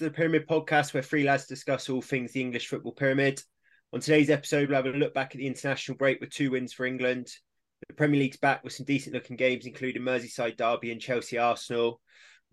To 0.00 0.04
the 0.04 0.10
Pyramid 0.10 0.48
Podcast, 0.48 0.94
where 0.94 1.02
three 1.02 1.24
lads 1.24 1.44
discuss 1.44 1.90
all 1.90 2.00
things 2.00 2.32
the 2.32 2.40
English 2.40 2.68
football 2.68 2.92
pyramid. 2.92 3.42
On 3.92 4.00
today's 4.00 4.30
episode, 4.30 4.70
we'll 4.70 4.82
have 4.82 4.86
a 4.86 4.96
look 4.96 5.12
back 5.12 5.34
at 5.34 5.36
the 5.36 5.46
international 5.46 5.98
break 5.98 6.22
with 6.22 6.30
two 6.30 6.52
wins 6.52 6.72
for 6.72 6.86
England. 6.86 7.30
The 7.86 7.92
Premier 7.92 8.18
League's 8.18 8.38
back 8.38 8.64
with 8.64 8.72
some 8.72 8.86
decent 8.86 9.14
looking 9.14 9.36
games, 9.36 9.66
including 9.66 10.00
Merseyside 10.00 10.56
Derby 10.56 10.90
and 10.90 11.02
Chelsea 11.02 11.36
Arsenal. 11.36 12.00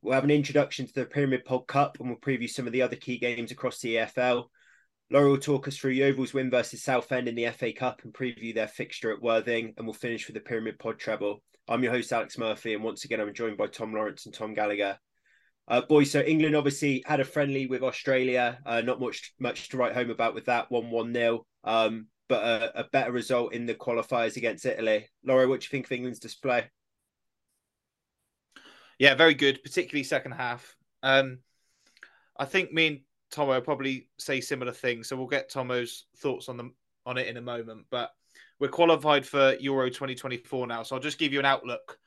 We'll 0.02 0.16
have 0.16 0.26
an 0.26 0.30
introduction 0.30 0.88
to 0.88 0.94
the 0.94 1.06
Pyramid 1.06 1.46
Pod 1.46 1.68
Cup 1.68 1.98
and 2.02 2.10
we'll 2.10 2.18
preview 2.18 2.50
some 2.50 2.68
of 2.68 2.74
the 2.74 2.82
other 2.82 2.98
key 2.98 3.18
games 3.18 3.52
across 3.52 3.80
the 3.80 3.96
EFL. 3.96 4.48
Laura 5.10 5.30
will 5.30 5.38
talk 5.38 5.70
us 5.70 5.78
through 5.78 5.92
Yeovil's 5.92 6.34
win 6.34 6.50
versus 6.50 6.84
Southend 6.84 7.30
in 7.30 7.36
the 7.36 7.50
FA 7.52 7.72
Cup 7.72 8.02
and 8.04 8.14
preview 8.14 8.54
their 8.54 8.68
fixture 8.68 9.14
at 9.14 9.22
Worthing, 9.22 9.74
and 9.78 9.88
we'll 9.88 9.94
finish 9.94 10.28
with 10.28 10.34
the 10.34 10.42
Pyramid 10.42 10.80
Pod 10.80 11.00
treble. 11.00 11.42
I'm 11.66 11.82
your 11.82 11.94
host, 11.94 12.12
Alex 12.12 12.38
Murphy, 12.38 12.74
and 12.74 12.84
once 12.84 13.06
again, 13.06 13.22
I'm 13.22 13.34
joined 13.34 13.56
by 13.56 13.68
Tom 13.68 13.94
Lawrence 13.94 14.26
and 14.26 14.36
Tom 14.36 14.54
Gallagher. 14.54 15.00
Uh, 15.68 15.82
so 16.06 16.22
England 16.22 16.56
obviously 16.56 17.04
had 17.06 17.20
a 17.20 17.26
friendly 17.26 17.68
with 17.68 17.84
Australia. 17.84 18.60
Uh, 18.66 18.82
not 18.82 19.02
much 19.02 19.34
much 19.40 19.70
to 19.70 19.78
write 19.78 19.94
home 19.94 20.10
about 20.10 20.34
with 20.34 20.46
that 20.46 20.72
one 20.72 20.90
one 20.90 21.12
nil. 21.12 21.46
Um, 21.64 22.08
but 22.30 22.44
a, 22.44 22.82
a, 22.82 22.84
better 22.86 23.12
result 23.12 23.54
in 23.54 23.66
the 23.66 23.74
qualifiers 23.74 24.36
against 24.36 24.66
Italy. 24.66 25.08
Laura, 25.24 25.48
what 25.48 25.62
do 25.62 25.66
you 25.66 25.70
think 25.70 25.86
of 25.86 25.92
England's 25.94 26.20
display? 26.20 26.66
Yeah, 29.00 29.16
very 29.16 29.34
good, 29.34 29.64
particularly 29.64 30.04
second 30.04 30.34
half. 30.34 30.76
Um, 31.04 31.40
I 32.38 32.44
think 32.44 32.74
me 32.74 32.88
and 32.88 33.00
Tomo 33.32 33.62
probably 33.62 34.10
say 34.18 34.42
similar 34.42 34.74
things, 34.74 35.08
so 35.08 35.16
we'll 35.16 35.28
get 35.28 35.50
Tomo's 35.50 36.06
thoughts 36.18 36.50
on 36.50 36.58
them 36.58 36.76
on 37.06 37.18
it 37.18 37.28
in 37.28 37.38
a 37.38 37.42
moment. 37.42 37.86
But 37.90 38.12
we're 38.60 38.68
qualified 38.70 39.26
for 39.26 39.56
Euro 39.60 39.90
2024 39.90 40.68
now, 40.68 40.84
so 40.84 40.96
I'll 40.96 41.02
just 41.02 41.20
give 41.20 41.32
you 41.32 41.40
an 41.40 41.46
outlook 41.46 41.98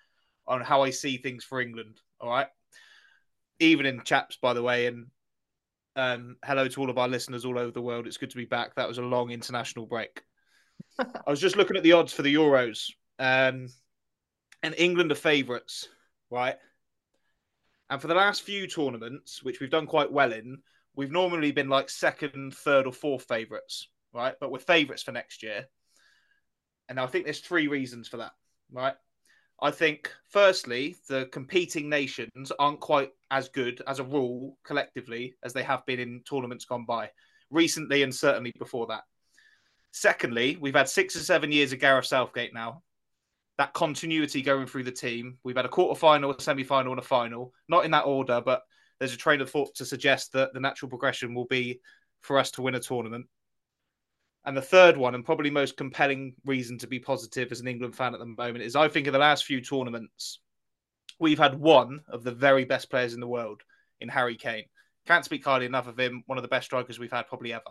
on 0.46 0.60
how 0.60 0.82
I 0.82 0.90
see 0.90 1.16
things 1.16 1.44
for 1.44 1.60
England. 1.60 2.00
All 2.20 2.28
right 2.28 2.48
evening, 3.60 4.00
chaps, 4.04 4.38
by 4.40 4.54
the 4.54 4.62
way, 4.62 4.86
and 4.86 5.06
um, 5.96 6.36
hello 6.44 6.66
to 6.66 6.80
all 6.80 6.90
of 6.90 6.98
our 6.98 7.08
listeners 7.08 7.44
all 7.44 7.58
over 7.58 7.70
the 7.70 7.82
world. 7.82 8.06
It's 8.06 8.16
good 8.16 8.30
to 8.30 8.36
be 8.36 8.46
back. 8.46 8.74
That 8.74 8.88
was 8.88 8.98
a 8.98 9.02
long 9.02 9.30
international 9.30 9.86
break. 9.86 10.22
I 10.98 11.30
was 11.30 11.40
just 11.40 11.56
looking 11.56 11.76
at 11.76 11.82
the 11.82 11.92
odds 11.92 12.12
for 12.12 12.22
the 12.22 12.34
Euros, 12.34 12.90
um, 13.18 13.68
and 14.62 14.74
England 14.76 15.12
are 15.12 15.16
favourites, 15.16 15.88
right? 16.30 16.56
And 17.88 18.00
for 18.00 18.08
the 18.08 18.14
last 18.14 18.42
few 18.42 18.66
tournaments, 18.66 19.42
which 19.42 19.60
we've 19.60 19.70
done 19.70 19.86
quite 19.86 20.12
well 20.12 20.32
in, 20.32 20.58
we've 20.94 21.10
normally 21.10 21.52
been 21.52 21.68
like 21.68 21.90
second, 21.90 22.54
third, 22.54 22.86
or 22.86 22.92
fourth 22.92 23.24
favourites, 23.24 23.88
right? 24.14 24.34
But 24.40 24.50
we're 24.50 24.58
favourites 24.58 25.02
for 25.02 25.12
next 25.12 25.42
year. 25.42 25.66
And 26.88 26.98
I 26.98 27.06
think 27.06 27.24
there's 27.24 27.40
three 27.40 27.68
reasons 27.68 28.08
for 28.08 28.18
that, 28.18 28.32
right? 28.72 28.94
I 29.62 29.70
think, 29.70 30.10
firstly, 30.28 30.96
the 31.08 31.28
competing 31.32 31.88
nations 31.88 32.50
aren't 32.58 32.80
quite 32.80 33.10
as 33.30 33.48
good 33.48 33.82
as 33.86 33.98
a 33.98 34.04
rule 34.04 34.56
collectively 34.64 35.34
as 35.42 35.52
they 35.52 35.62
have 35.62 35.84
been 35.84 36.00
in 36.00 36.22
tournaments 36.28 36.64
gone 36.64 36.86
by, 36.86 37.10
recently 37.50 38.02
and 38.02 38.14
certainly 38.14 38.52
before 38.58 38.86
that. 38.86 39.02
Secondly, 39.92 40.56
we've 40.60 40.74
had 40.74 40.88
six 40.88 41.14
or 41.14 41.20
seven 41.20 41.52
years 41.52 41.72
of 41.72 41.80
Gareth 41.80 42.06
Southgate 42.06 42.54
now. 42.54 42.82
That 43.58 43.74
continuity 43.74 44.40
going 44.40 44.66
through 44.66 44.84
the 44.84 44.92
team. 44.92 45.36
We've 45.44 45.56
had 45.56 45.66
a 45.66 45.70
quarter 45.70 45.98
final, 45.98 46.30
a 46.30 46.40
semi 46.40 46.64
final, 46.64 46.92
and 46.92 47.00
a 47.00 47.04
final. 47.04 47.52
Not 47.68 47.84
in 47.84 47.90
that 47.90 48.06
order, 48.06 48.40
but 48.40 48.62
there's 48.98 49.12
a 49.12 49.18
train 49.18 49.42
of 49.42 49.50
thought 49.50 49.74
to 49.74 49.84
suggest 49.84 50.32
that 50.32 50.54
the 50.54 50.60
natural 50.60 50.88
progression 50.88 51.34
will 51.34 51.46
be 51.46 51.80
for 52.22 52.38
us 52.38 52.50
to 52.52 52.62
win 52.62 52.76
a 52.76 52.80
tournament. 52.80 53.26
And 54.44 54.56
the 54.56 54.62
third 54.62 54.96
one, 54.96 55.14
and 55.14 55.24
probably 55.24 55.50
most 55.50 55.76
compelling 55.76 56.34
reason 56.46 56.78
to 56.78 56.86
be 56.86 56.98
positive 56.98 57.52
as 57.52 57.60
an 57.60 57.68
England 57.68 57.94
fan 57.94 58.14
at 58.14 58.20
the 58.20 58.26
moment, 58.26 58.64
is 58.64 58.74
I 58.74 58.88
think 58.88 59.06
in 59.06 59.12
the 59.12 59.18
last 59.18 59.44
few 59.44 59.60
tournaments, 59.60 60.40
we've 61.18 61.38
had 61.38 61.58
one 61.58 62.00
of 62.08 62.24
the 62.24 62.32
very 62.32 62.64
best 62.64 62.90
players 62.90 63.12
in 63.12 63.20
the 63.20 63.28
world 63.28 63.62
in 64.00 64.08
Harry 64.08 64.36
Kane. 64.36 64.64
Can't 65.06 65.24
speak 65.24 65.44
highly 65.44 65.66
enough 65.66 65.86
of 65.86 65.98
him. 65.98 66.22
One 66.26 66.38
of 66.38 66.42
the 66.42 66.48
best 66.48 66.66
strikers 66.66 66.98
we've 66.98 67.12
had 67.12 67.28
probably 67.28 67.52
ever. 67.52 67.62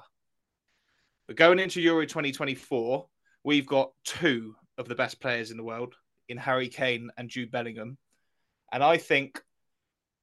But 1.27 1.37
going 1.37 1.59
into 1.59 1.81
Euro 1.81 2.05
2024, 2.05 3.07
we've 3.43 3.67
got 3.67 3.91
two 4.03 4.55
of 4.77 4.87
the 4.87 4.95
best 4.95 5.19
players 5.19 5.51
in 5.51 5.57
the 5.57 5.63
world 5.63 5.95
in 6.27 6.37
Harry 6.37 6.67
Kane 6.67 7.09
and 7.17 7.29
Jude 7.29 7.51
Bellingham. 7.51 7.97
And 8.71 8.83
I 8.83 8.97
think 8.97 9.41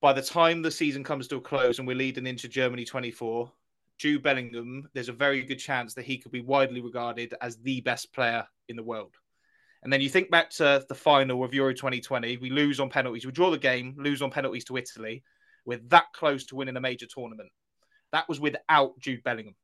by 0.01 0.13
the 0.13 0.23
time 0.23 0.63
the 0.63 0.71
season 0.71 1.03
comes 1.03 1.29
to 1.29 1.37
a 1.37 1.41
close 1.41 1.79
and 1.79 1.87
we're 1.87 1.97
leading 1.97 2.27
into 2.27 2.49
Germany 2.49 2.85
24, 2.85 3.51
Jude 3.99 4.23
Bellingham, 4.23 4.89
there's 4.93 5.09
a 5.09 5.15
very 5.15 5.43
good 5.43 5.59
chance 5.59 5.95
that 5.95 6.05
he 6.05 6.19
could 6.19 6.33
be 6.33 6.41
widely 6.41 6.81
regarded 6.81 7.35
as 7.41 7.57
the 7.59 7.81
best 7.81 8.13
player 8.13 8.47
in 8.69 8.77
the 8.77 8.83
world. 8.83 9.15
And 9.83 9.93
then 9.93 10.01
you 10.01 10.09
think 10.09 10.31
back 10.31 10.51
to 10.51 10.85
the 10.89 10.95
final 10.95 11.45
of 11.45 11.55
Euro 11.55 11.73
2020, 11.73 12.39
we 12.39 12.51
lose 12.51 12.81
on 12.81 12.91
penalties, 12.91 13.25
we 13.25 13.33
draw 13.33 13.51
the 13.51 13.59
game, 13.59 13.95
lose 13.99 14.21
on 14.21 14.31
penalties 14.31 14.65
to 14.65 14.77
Italy. 14.77 15.23
We're 15.65 15.81
that 15.89 16.07
close 16.13 16.45
to 16.47 16.57
winning 16.57 16.77
a 16.77 16.81
major 16.81 17.07
tournament. 17.07 17.51
That 18.13 18.29
was 18.29 18.41
without 18.41 18.99
Jude 18.99 19.23
Bellingham. 19.23 19.55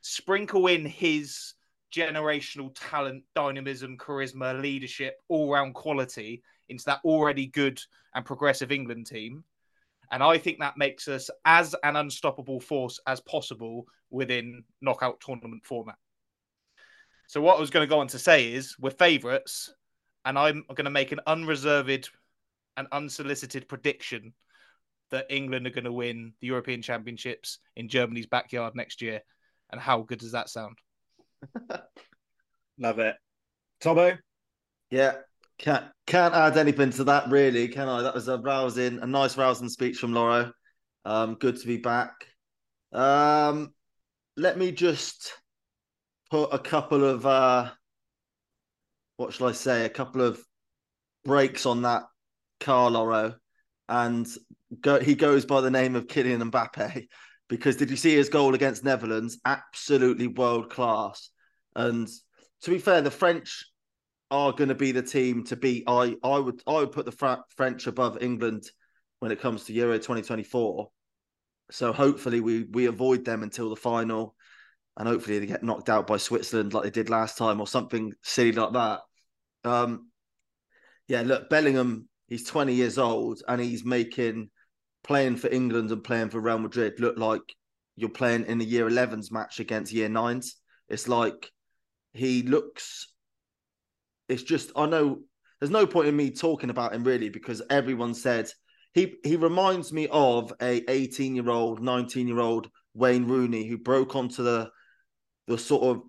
Sprinkle 0.00 0.66
in 0.66 0.84
his 0.84 1.54
generational 1.94 2.70
talent, 2.74 3.24
dynamism, 3.34 3.96
charisma, 3.96 4.60
leadership, 4.60 5.16
all 5.28 5.50
round 5.50 5.74
quality 5.74 6.42
into 6.68 6.84
that 6.84 7.00
already 7.04 7.46
good 7.46 7.80
and 8.14 8.24
progressive 8.24 8.72
England 8.72 9.06
team. 9.06 9.44
And 10.10 10.22
I 10.22 10.38
think 10.38 10.58
that 10.60 10.76
makes 10.76 11.08
us 11.08 11.30
as 11.44 11.74
an 11.82 11.96
unstoppable 11.96 12.60
force 12.60 13.00
as 13.06 13.20
possible 13.20 13.86
within 14.10 14.64
knockout 14.80 15.20
tournament 15.20 15.64
format. 15.64 15.96
So, 17.28 17.40
what 17.40 17.56
I 17.56 17.60
was 17.60 17.70
going 17.70 17.86
to 17.86 17.92
go 17.92 17.98
on 17.98 18.06
to 18.08 18.18
say 18.18 18.52
is 18.52 18.76
we're 18.78 18.90
favourites, 18.90 19.74
and 20.24 20.38
I'm 20.38 20.64
going 20.68 20.84
to 20.84 20.90
make 20.90 21.12
an 21.12 21.20
unreserved 21.26 22.10
and 22.76 22.86
unsolicited 22.92 23.68
prediction 23.68 24.32
that 25.10 25.26
England 25.30 25.66
are 25.66 25.70
going 25.70 25.84
to 25.84 25.92
win 25.92 26.32
the 26.40 26.48
European 26.48 26.82
Championships 26.82 27.58
in 27.76 27.88
Germany's 27.88 28.26
backyard 28.26 28.74
next 28.74 29.02
year. 29.02 29.20
And 29.70 29.80
how 29.80 30.02
good 30.02 30.18
does 30.18 30.32
that 30.32 30.48
sound? 30.48 30.78
Love 32.78 32.98
it. 32.98 33.16
Tomo? 33.80 34.16
Yeah, 34.90 35.16
can't 35.58 35.84
can't 36.06 36.34
add 36.34 36.56
anything 36.56 36.90
to 36.90 37.04
that, 37.04 37.28
really, 37.30 37.68
can 37.68 37.88
I? 37.88 38.02
That 38.02 38.14
was 38.14 38.28
a 38.28 38.38
rousing, 38.38 39.00
a 39.00 39.06
nice 39.06 39.36
rousing 39.36 39.68
speech 39.68 39.98
from 39.98 40.12
Laura. 40.12 40.52
Um, 41.04 41.34
good 41.34 41.58
to 41.60 41.66
be 41.66 41.78
back. 41.78 42.12
Um, 42.92 43.72
let 44.36 44.58
me 44.58 44.72
just 44.72 45.32
put 46.30 46.50
a 46.52 46.58
couple 46.58 47.04
of 47.04 47.24
uh, 47.26 47.70
what 49.16 49.32
shall 49.32 49.48
I 49.48 49.52
say? 49.52 49.84
A 49.84 49.90
couple 49.90 50.22
of 50.22 50.40
breaks 51.24 51.66
on 51.66 51.82
that 51.82 52.02
car, 52.60 52.90
Lawro, 52.90 53.34
and 53.88 54.26
go, 54.80 55.00
he 55.00 55.14
goes 55.14 55.44
by 55.44 55.60
the 55.60 55.70
name 55.70 55.96
of 55.96 56.06
Kylian 56.06 56.50
Mbappe. 56.50 57.06
Because 57.48 57.76
did 57.76 57.90
you 57.90 57.96
see 57.96 58.12
his 58.12 58.28
goal 58.28 58.56
against 58.56 58.82
Netherlands? 58.82 59.38
Absolutely 59.44 60.26
world 60.26 60.68
class. 60.68 61.30
And 61.76 62.08
to 62.62 62.70
be 62.70 62.78
fair, 62.78 63.02
the 63.02 63.10
French 63.12 63.64
are 64.30 64.52
going 64.52 64.68
to 64.68 64.74
be 64.74 64.92
the 64.92 65.02
team 65.02 65.44
to 65.44 65.56
beat. 65.56 65.84
I 65.86 66.16
I 66.22 66.38
would 66.38 66.62
I 66.66 66.74
would 66.74 66.92
put 66.92 67.06
the 67.06 67.44
French 67.56 67.86
above 67.86 68.22
England 68.22 68.64
when 69.20 69.32
it 69.32 69.40
comes 69.40 69.64
to 69.64 69.72
Euro 69.72 69.96
2024. 69.96 70.88
So 71.70 71.92
hopefully 71.92 72.40
we 72.40 72.64
we 72.64 72.86
avoid 72.86 73.24
them 73.24 73.42
until 73.42 73.70
the 73.70 73.76
final, 73.76 74.34
and 74.96 75.08
hopefully 75.08 75.38
they 75.38 75.46
get 75.46 75.62
knocked 75.62 75.88
out 75.88 76.06
by 76.06 76.16
Switzerland 76.16 76.74
like 76.74 76.84
they 76.84 76.90
did 76.90 77.10
last 77.10 77.38
time 77.38 77.60
or 77.60 77.66
something 77.66 78.12
silly 78.22 78.52
like 78.52 78.72
that. 78.72 79.00
Um, 79.64 80.10
yeah, 81.08 81.22
look, 81.22 81.48
Bellingham, 81.48 82.08
he's 82.28 82.44
20 82.44 82.74
years 82.74 82.98
old 82.98 83.42
and 83.46 83.60
he's 83.60 83.84
making 83.84 84.50
playing 85.04 85.36
for 85.36 85.48
England 85.48 85.90
and 85.90 86.02
playing 86.02 86.30
for 86.30 86.40
Real 86.40 86.58
Madrid 86.58 86.98
look 86.98 87.16
like 87.16 87.42
you're 87.94 88.10
playing 88.10 88.44
in 88.46 88.58
the 88.58 88.64
year 88.64 88.88
11s 88.88 89.30
match 89.30 89.60
against 89.60 89.92
year 89.92 90.08
nines. 90.08 90.56
It's 90.88 91.08
like 91.08 91.50
he 92.12 92.42
looks 92.42 93.08
it's 94.28 94.42
just 94.42 94.72
I 94.76 94.86
know 94.86 95.20
there's 95.60 95.70
no 95.70 95.86
point 95.86 96.08
in 96.08 96.16
me 96.16 96.30
talking 96.30 96.70
about 96.70 96.94
him 96.94 97.04
really 97.04 97.28
because 97.28 97.62
everyone 97.70 98.14
said 98.14 98.50
he 98.94 99.14
he 99.24 99.36
reminds 99.36 99.92
me 99.92 100.08
of 100.10 100.52
a 100.60 100.82
18 100.90 101.34
year 101.34 101.50
old, 101.50 101.82
19 101.82 102.26
year 102.26 102.40
old 102.40 102.70
Wayne 102.94 103.26
Rooney 103.26 103.66
who 103.66 103.78
broke 103.78 104.16
onto 104.16 104.42
the 104.42 104.70
the 105.46 105.58
sort 105.58 105.82
of 105.84 106.02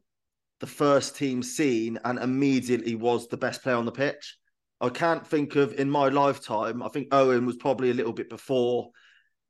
the 0.59 0.67
first 0.67 1.15
team 1.15 1.43
scene 1.43 1.99
and 2.03 2.17
immediately 2.17 2.95
was 2.95 3.27
the 3.27 3.37
best 3.37 3.61
player 3.61 3.75
on 3.75 3.85
the 3.85 3.91
pitch. 3.91 4.37
I 4.79 4.89
can't 4.89 5.25
think 5.25 5.55
of 5.55 5.73
in 5.73 5.89
my 5.89 6.09
lifetime. 6.09 6.81
I 6.81 6.89
think 6.89 7.09
Owen 7.11 7.45
was 7.45 7.57
probably 7.57 7.89
a 7.89 7.93
little 7.93 8.13
bit 8.13 8.29
before, 8.29 8.91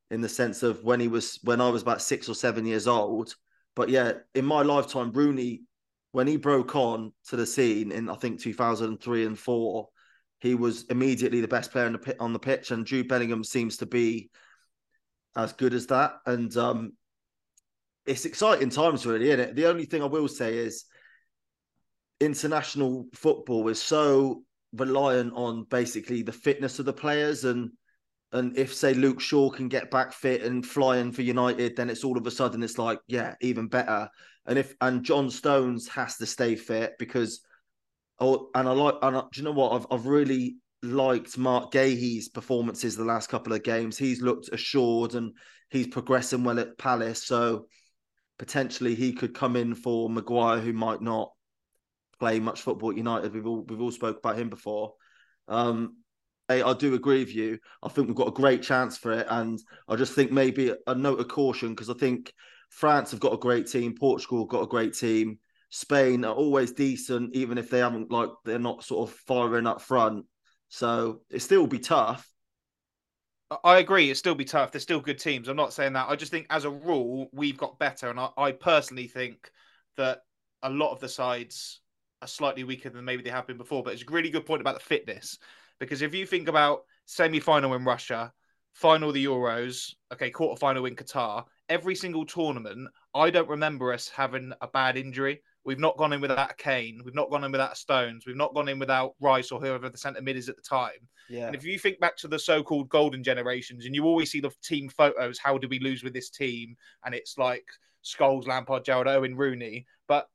in 0.10 0.22
the 0.22 0.30
sense 0.30 0.64
of 0.64 0.84
when 0.84 1.00
he 1.00 1.08
was 1.08 1.40
when 1.44 1.62
I 1.62 1.70
was 1.70 1.82
about 1.82 2.02
six 2.02 2.30
or 2.30 2.36
seven 2.36 2.66
years 2.66 2.88
old. 2.88 3.36
But 3.76 3.90
yeah, 3.90 4.14
in 4.34 4.46
my 4.46 4.64
lifetime, 4.64 5.12
Rooney 5.12 5.62
when 6.18 6.26
he 6.26 6.36
broke 6.36 6.76
on 6.76 7.14
to 7.28 7.36
the 7.36 7.46
scene 7.46 7.92
in 7.92 8.10
I 8.10 8.16
think 8.16 8.42
2003 8.42 9.26
and 9.28 9.38
four, 9.38 9.90
he 10.40 10.56
was 10.56 10.86
immediately 10.86 11.42
the 11.42 11.48
best 11.48 11.72
player 11.72 11.86
on 11.86 11.92
the 11.92 12.00
pit, 12.00 12.18
on 12.20 12.34
the 12.34 12.40
pitch, 12.40 12.72
and 12.72 12.88
Jude 12.88 13.08
Bellingham 13.08 13.44
seems 13.44 13.78
to 13.78 13.86
be 13.86 14.32
as 15.36 15.54
good 15.54 15.76
as 15.76 15.86
that. 15.88 16.14
And 16.26 16.58
um, 16.58 16.94
it's 18.08 18.26
exciting 18.26 18.72
times, 18.72 19.06
really, 19.06 19.30
isn't 19.30 19.40
it? 19.40 19.56
The 19.56 19.68
only 19.68 19.86
thing 19.86 20.02
I 20.02 20.08
will 20.08 20.28
say 20.28 20.58
is 20.58 20.86
international 22.20 23.06
football 23.14 23.68
is 23.68 23.80
so 23.80 24.42
reliant 24.74 25.34
on 25.36 25.66
basically 25.66 26.24
the 26.24 26.32
fitness 26.32 26.80
of 26.80 26.86
the 26.86 26.94
players 26.94 27.44
and 27.44 27.70
and 28.32 28.58
if 28.58 28.74
say 28.74 28.94
Luke 28.94 29.22
Shaw 29.22 29.52
can 29.52 29.70
get 29.70 29.92
back 29.92 30.12
fit 30.12 30.42
and 30.42 30.66
flying 30.66 31.12
for 31.12 31.22
United, 31.22 31.76
then 31.76 31.90
it's 31.92 32.04
all 32.04 32.18
of 32.18 32.26
a 32.28 32.32
sudden 32.32 32.64
it's 32.64 32.80
like 32.80 33.00
yeah, 33.08 33.36
even 33.40 33.68
better. 33.68 34.10
And 34.48 34.58
if 34.58 34.74
and 34.82 35.04
John 35.04 35.30
Stones 35.30 35.88
has 35.90 36.18
to 36.18 36.26
stay 36.26 36.56
fit 36.56 36.94
because 36.98 37.42
oh, 38.20 38.50
and 38.56 38.68
I 38.68 38.72
like 38.72 38.96
and 39.02 39.18
I, 39.18 39.22
do 39.32 39.42
you 39.42 39.44
know 39.44 39.52
what 39.52 39.74
I've 39.74 39.88
I've 39.92 40.06
really 40.08 40.58
liked 40.84 41.38
Mark 41.38 41.72
Guéhi's 41.72 42.30
performances 42.30 42.96
the 42.96 43.04
last 43.04 43.30
couple 43.30 43.54
of 43.54 43.64
games. 43.64 43.98
He's 43.98 44.22
looked 44.22 44.50
assured 44.52 45.16
and 45.16 45.34
he's 45.70 45.88
progressing 45.88 46.44
well 46.44 46.60
at 46.60 46.78
Palace. 46.78 47.24
So 47.24 47.68
potentially 48.38 48.96
he 48.96 49.14
could 49.14 49.34
come 49.34 49.56
in 49.56 49.76
for 49.76 50.10
Maguire, 50.10 50.60
who 50.60 50.74
might 50.74 51.02
not 51.02 51.32
play 52.20 52.40
much 52.40 52.62
football 52.62 52.92
at 52.92 52.98
United. 52.98 53.34
We've 53.34 53.48
all 53.48 53.64
we've 53.64 53.82
all 53.82 53.92
spoke 53.92 54.20
about 54.20 54.38
him 54.38 54.50
before. 54.50 54.94
Um, 55.48 55.98
I, 56.50 56.64
I 56.64 56.74
do 56.74 56.94
agree 56.94 57.20
with 57.20 57.36
you. 57.36 57.60
I 57.84 57.90
think 57.90 58.08
we've 58.08 58.16
got 58.16 58.30
a 58.30 58.32
great 58.32 58.64
chance 58.64 58.98
for 58.98 59.12
it, 59.12 59.28
and 59.30 59.60
I 59.88 59.96
just 59.96 60.14
think 60.14 60.32
maybe 60.32 60.74
a 60.86 60.96
note 60.96 61.20
of 61.20 61.28
caution 61.28 61.70
because 61.70 61.90
I 61.90 61.94
think 61.94 62.34
France 62.70 63.12
have 63.12 63.20
got 63.20 63.34
a 63.34 63.38
great 63.38 63.68
team, 63.68 63.96
Portugal 63.98 64.46
got 64.46 64.64
a 64.64 64.68
great 64.68 64.94
team, 64.94 65.40
Spain 65.70 66.24
are 66.24 66.34
always 66.34 66.72
decent, 66.72 67.36
even 67.36 67.58
if 67.58 67.70
they 67.70 67.80
haven't 67.80 68.12
like 68.12 68.30
they're 68.46 68.60
not 68.60 68.84
sort 68.84 69.10
of 69.10 69.16
firing 69.16 69.68
up 69.68 69.82
front. 69.82 70.26
So 70.70 71.22
it 71.30 71.42
still 71.42 71.62
will 71.62 71.68
be 71.68 71.80
tough. 71.80 72.30
I 73.64 73.78
agree. 73.78 74.10
It'll 74.10 74.20
still 74.20 74.36
be 74.36 74.46
tough. 74.46 74.72
They're 74.72 74.82
still 74.82 75.00
good 75.00 75.20
teams. 75.20 75.48
I'm 75.48 75.56
not 75.56 75.72
saying 75.72 75.94
that. 75.94 76.10
I 76.10 76.18
just 76.18 76.32
think, 76.32 76.48
as 76.50 76.66
a 76.66 76.70
rule, 76.70 77.30
we've 77.32 77.58
got 77.58 77.80
better, 77.80 78.10
and 78.10 78.20
I, 78.20 78.30
I 78.38 78.52
personally 78.52 79.08
think 79.08 79.50
that 79.96 80.20
a 80.64 80.70
lot 80.70 80.92
of 80.92 81.00
the 81.00 81.08
sides 81.08 81.80
are 82.22 82.28
slightly 82.28 82.64
weaker 82.64 82.90
than 82.90 83.06
maybe 83.06 83.24
they 83.24 83.30
have 83.30 83.48
been 83.48 83.58
before. 83.58 83.84
But 83.84 83.94
it's 83.94 84.04
a 84.04 84.12
really 84.12 84.30
good 84.30 84.46
point 84.46 84.62
about 84.62 84.74
the 84.74 84.84
fitness 84.86 85.38
because 85.80 86.02
if 86.02 86.14
you 86.14 86.26
think 86.26 86.48
about 86.48 86.82
semi-final 87.06 87.74
in 87.76 87.86
Russia, 87.86 88.34
final 88.74 89.12
the 89.12 89.26
Euros, 89.26 89.94
okay, 90.12 90.30
quarter-final 90.30 90.86
in 90.86 90.96
Qatar, 90.96 91.46
every 91.70 91.96
single 91.96 92.26
tournament, 92.26 92.90
I 93.14 93.30
don't 93.30 93.50
remember 93.50 93.94
us 93.94 94.10
having 94.10 94.54
a 94.62 94.68
bad 94.68 94.98
injury. 94.98 95.42
We've 95.66 95.80
not 95.80 95.98
gone 95.98 96.14
in 96.14 96.22
without 96.22 96.58
Kane. 96.58 97.02
We've 97.04 97.14
not 97.14 97.30
gone 97.30 97.44
in 97.44 97.52
without 97.52 97.78
Stones. 97.78 98.26
We've 98.26 98.38
not 98.38 98.54
gone 98.54 98.70
in 98.70 98.80
without 98.80 99.16
Rice 99.20 99.52
or 99.52 99.60
whoever 99.60 99.90
the 99.90 99.98
centre 99.98 100.22
mid 100.22 100.38
is 100.38 100.48
at 100.48 100.56
the 100.56 100.62
time. 100.62 100.92
Yeah. 101.30 101.48
And 101.48 101.56
if 101.56 101.66
you 101.66 101.78
think 101.78 102.00
back 102.00 102.16
to 102.18 102.30
the 102.30 102.40
so-called 102.40 102.88
golden 102.88 103.22
generations, 103.22 103.86
and 103.86 103.94
you 103.94 104.06
always 104.06 104.32
see 104.32 104.40
the 104.40 104.52
team 104.64 104.88
photos, 104.88 105.38
how 105.38 105.58
did 105.58 105.70
we 105.70 105.80
lose 105.80 106.04
with 106.04 106.14
this 106.14 106.30
team? 106.30 106.78
And 107.04 107.14
it's 107.14 107.38
like 107.38 107.66
Scholes, 108.04 108.48
Lampard, 108.48 108.86
Gerrard, 108.86 109.10
Owen, 109.10 109.36
Rooney. 109.36 109.86
But 110.08 110.28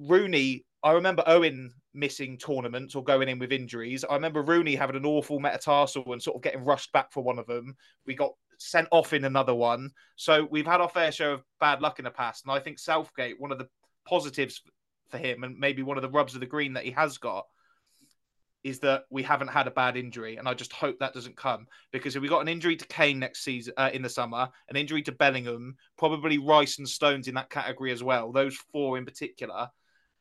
Rooney, 0.00 0.64
I 0.82 0.92
remember 0.92 1.22
Owen 1.26 1.72
missing 1.94 2.36
tournaments 2.36 2.96
or 2.96 3.04
going 3.04 3.28
in 3.28 3.38
with 3.38 3.52
injuries. 3.52 4.04
I 4.04 4.14
remember 4.14 4.42
Rooney 4.42 4.74
having 4.74 4.96
an 4.96 5.06
awful 5.06 5.38
metatarsal 5.38 6.12
and 6.12 6.20
sort 6.20 6.36
of 6.36 6.42
getting 6.42 6.64
rushed 6.64 6.92
back 6.92 7.12
for 7.12 7.22
one 7.22 7.38
of 7.38 7.46
them. 7.46 7.76
We 8.06 8.14
got 8.14 8.32
sent 8.60 8.88
off 8.90 9.12
in 9.12 9.24
another 9.24 9.54
one. 9.54 9.90
So 10.16 10.46
we've 10.50 10.66
had 10.66 10.80
our 10.80 10.88
fair 10.88 11.10
share 11.10 11.32
of 11.32 11.42
bad 11.58 11.80
luck 11.80 11.98
in 11.98 12.04
the 12.04 12.10
past. 12.10 12.44
And 12.44 12.52
I 12.52 12.60
think 12.60 12.78
Southgate, 12.78 13.40
one 13.40 13.52
of 13.52 13.58
the 13.58 13.68
positives 14.06 14.60
for 15.08 15.18
him 15.18 15.42
and 15.42 15.58
maybe 15.58 15.82
one 15.82 15.96
of 15.96 16.02
the 16.02 16.10
rubs 16.10 16.34
of 16.34 16.40
the 16.40 16.46
green 16.46 16.74
that 16.74 16.84
he 16.84 16.90
has 16.92 17.18
got 17.18 17.46
is 18.62 18.80
that 18.80 19.04
we 19.10 19.22
haven't 19.22 19.48
had 19.48 19.66
a 19.66 19.70
bad 19.70 19.96
injury, 19.96 20.36
and 20.36 20.46
I 20.46 20.54
just 20.54 20.72
hope 20.72 20.98
that 20.98 21.14
doesn't 21.14 21.36
come 21.36 21.66
because 21.92 22.14
if 22.14 22.22
we 22.22 22.28
got 22.28 22.42
an 22.42 22.48
injury 22.48 22.76
to 22.76 22.86
Kane 22.88 23.18
next 23.18 23.42
season 23.42 23.72
uh, 23.76 23.90
in 23.92 24.02
the 24.02 24.08
summer, 24.08 24.48
an 24.68 24.76
injury 24.76 25.02
to 25.02 25.12
Bellingham, 25.12 25.76
probably 25.96 26.38
Rice 26.38 26.78
and 26.78 26.88
Stones 26.88 27.26
in 27.26 27.34
that 27.36 27.50
category 27.50 27.90
as 27.90 28.02
well. 28.02 28.32
Those 28.32 28.56
four 28.70 28.98
in 28.98 29.06
particular, 29.06 29.70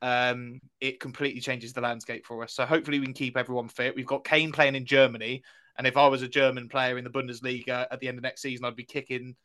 um, 0.01 0.59
it 0.79 1.01
completely 1.01 1.41
changes 1.41 1.73
the 1.73 1.81
landscape 1.81 2.25
for 2.25 2.43
us. 2.43 2.53
So 2.53 2.65
hopefully 2.65 2.99
we 2.99 3.05
can 3.05 3.13
keep 3.13 3.35
everyone 3.35 3.67
fit. 3.67 3.95
We've 3.95 4.05
got 4.05 4.23
Kane 4.23 4.53
playing 4.53 4.75
in 4.75 4.85
Germany, 4.85 5.43
and 5.79 5.87
if 5.87 5.95
I 5.95 6.07
was 6.07 6.21
a 6.21 6.27
German 6.27 6.67
player 6.67 6.97
in 6.97 7.05
the 7.05 7.09
Bundesliga 7.09 7.87
at 7.89 8.01
the 8.01 8.09
end 8.09 8.17
of 8.17 8.23
next 8.23 8.41
season, 8.41 8.65
I'd 8.65 8.75
be 8.75 8.83
kicking, 8.83 9.37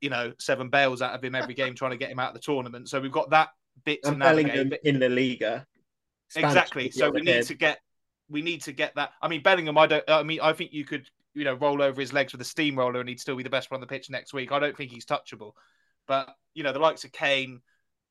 you 0.00 0.10
know, 0.10 0.32
seven 0.40 0.70
bales 0.70 1.00
out 1.02 1.14
of 1.14 1.22
him 1.22 1.36
every 1.36 1.54
game 1.54 1.76
trying 1.76 1.92
to 1.92 1.96
get 1.96 2.10
him 2.10 2.18
out 2.18 2.30
of 2.30 2.34
the 2.34 2.40
tournament. 2.40 2.88
So 2.88 3.00
we've 3.00 3.12
got 3.12 3.30
that 3.30 3.50
bit 3.84 4.02
to 4.02 4.10
navigate. 4.10 4.72
in 4.82 4.98
the 4.98 5.08
Liga. 5.08 5.64
Spanish 6.28 6.50
exactly. 6.50 6.90
So 6.90 7.10
we 7.10 7.20
need 7.20 7.44
to 7.44 7.54
get 7.54 7.78
we 8.28 8.42
need 8.42 8.62
to 8.62 8.72
get 8.72 8.96
that. 8.96 9.12
I 9.22 9.28
mean, 9.28 9.40
Bellingham. 9.40 9.78
I 9.78 9.86
don't. 9.86 10.04
I 10.08 10.24
mean, 10.24 10.40
I 10.42 10.52
think 10.52 10.72
you 10.72 10.84
could 10.84 11.08
you 11.34 11.44
know 11.44 11.54
roll 11.54 11.80
over 11.80 12.00
his 12.00 12.12
legs 12.12 12.32
with 12.32 12.40
a 12.40 12.44
steamroller 12.44 12.98
and 12.98 13.08
he'd 13.08 13.20
still 13.20 13.36
be 13.36 13.44
the 13.44 13.50
best 13.50 13.70
one 13.70 13.76
on 13.76 13.80
the 13.80 13.86
pitch 13.86 14.10
next 14.10 14.34
week. 14.34 14.50
I 14.50 14.58
don't 14.58 14.76
think 14.76 14.90
he's 14.90 15.06
touchable. 15.06 15.52
But 16.08 16.28
you 16.54 16.64
know, 16.64 16.72
the 16.72 16.80
likes 16.80 17.04
of 17.04 17.12
Kane, 17.12 17.60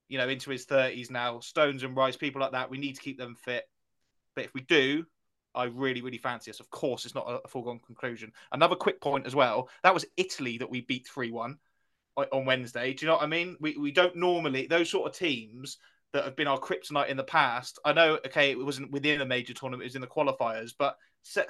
you 0.08 0.18
know, 0.18 0.30
into 0.30 0.52
his 0.52 0.64
thirties 0.64 1.12
now, 1.12 1.42
Stones 1.42 1.84
and 1.84 1.98
Rice, 1.98 2.16
people 2.16 2.42
like 2.42 2.54
that, 2.54 2.70
we 2.70 2.78
need 2.78 2.96
to 2.96 3.02
keep 3.02 3.18
them 3.18 3.36
fit. 3.36 3.66
But 4.36 4.46
if 4.46 4.54
we 4.54 4.62
do, 4.62 5.04
I 5.60 5.66
really, 5.66 6.02
really 6.02 6.18
fancy 6.18 6.52
us. 6.52 6.60
Of 6.60 6.70
course, 6.70 7.06
it's 7.06 7.16
not 7.16 7.42
a 7.44 7.48
foregone 7.48 7.80
conclusion. 7.86 8.32
Another 8.52 8.76
quick 8.76 9.02
point 9.02 9.28
as 9.28 9.36
well. 9.36 9.70
That 9.84 9.94
was 9.94 10.06
Italy 10.18 10.58
that 10.58 10.70
we 10.70 10.82
beat 10.82 11.08
three 11.08 11.32
one 11.32 11.58
on 12.18 12.46
Wednesday. 12.46 12.94
Do 12.94 13.06
you 13.06 13.08
know 13.08 13.16
what 13.16 13.24
I 13.24 13.28
mean? 13.28 13.58
We 13.60 13.78
we 13.78 13.92
don't 13.92 14.16
normally 14.16 14.68
those 14.68 14.90
sort 14.90 15.10
of 15.10 15.18
teams 15.18 15.78
that 16.14 16.24
have 16.24 16.36
been 16.36 16.48
our 16.48 16.60
kryptonite 16.60 17.10
in 17.10 17.18
the 17.18 17.24
past. 17.24 17.80
I 17.86 17.94
know, 17.94 18.16
okay, 18.26 18.52
it 18.52 18.58
wasn't 18.58 18.92
within 18.92 19.22
a 19.22 19.26
major 19.26 19.54
tournament; 19.54 19.84
it 19.84 19.92
was 19.92 19.96
in 19.96 20.02
the 20.02 20.08
qualifiers. 20.08 20.74
But 20.78 20.96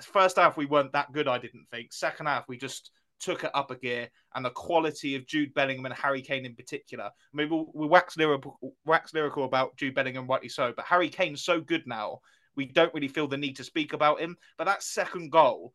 first 0.02 0.38
half 0.38 0.58
we 0.58 0.66
weren't 0.66 0.94
that 0.94 1.12
good. 1.12 1.28
I 1.28 1.38
didn't 1.38 1.68
think. 1.72 1.94
Second 1.94 2.26
half 2.26 2.48
we 2.48 2.58
just 2.58 2.92
took 3.20 3.44
it 3.44 3.52
up 3.54 3.72
a 3.72 3.76
gear, 3.76 4.10
and 4.36 4.44
the 4.44 4.50
quality 4.50 5.16
of 5.16 5.26
Jude 5.26 5.54
Bellingham 5.54 5.86
and 5.86 5.94
Harry 5.94 6.22
Kane 6.22 6.46
in 6.46 6.56
particular. 6.56 7.06
I 7.06 7.38
mean, 7.38 7.50
we'll, 7.50 7.70
we'll 7.74 7.90
wax 7.90 8.18
lyrical, 8.18 8.58
wax 8.86 9.14
lyrical 9.14 9.46
about 9.46 9.76
Jude 9.78 9.96
Bellingham, 9.96 10.28
rightly 10.28 10.50
so. 10.50 10.74
But 10.76 10.86
Harry 10.86 11.10
Kane's 11.10 11.44
so 11.44 11.60
good 11.62 11.84
now, 11.86 12.20
we 12.60 12.66
don't 12.66 12.94
really 12.94 13.08
feel 13.08 13.26
the 13.26 13.38
need 13.38 13.56
to 13.56 13.64
speak 13.64 13.94
about 13.94 14.20
him. 14.20 14.36
But 14.58 14.66
that 14.66 14.84
second 14.84 15.32
goal, 15.32 15.74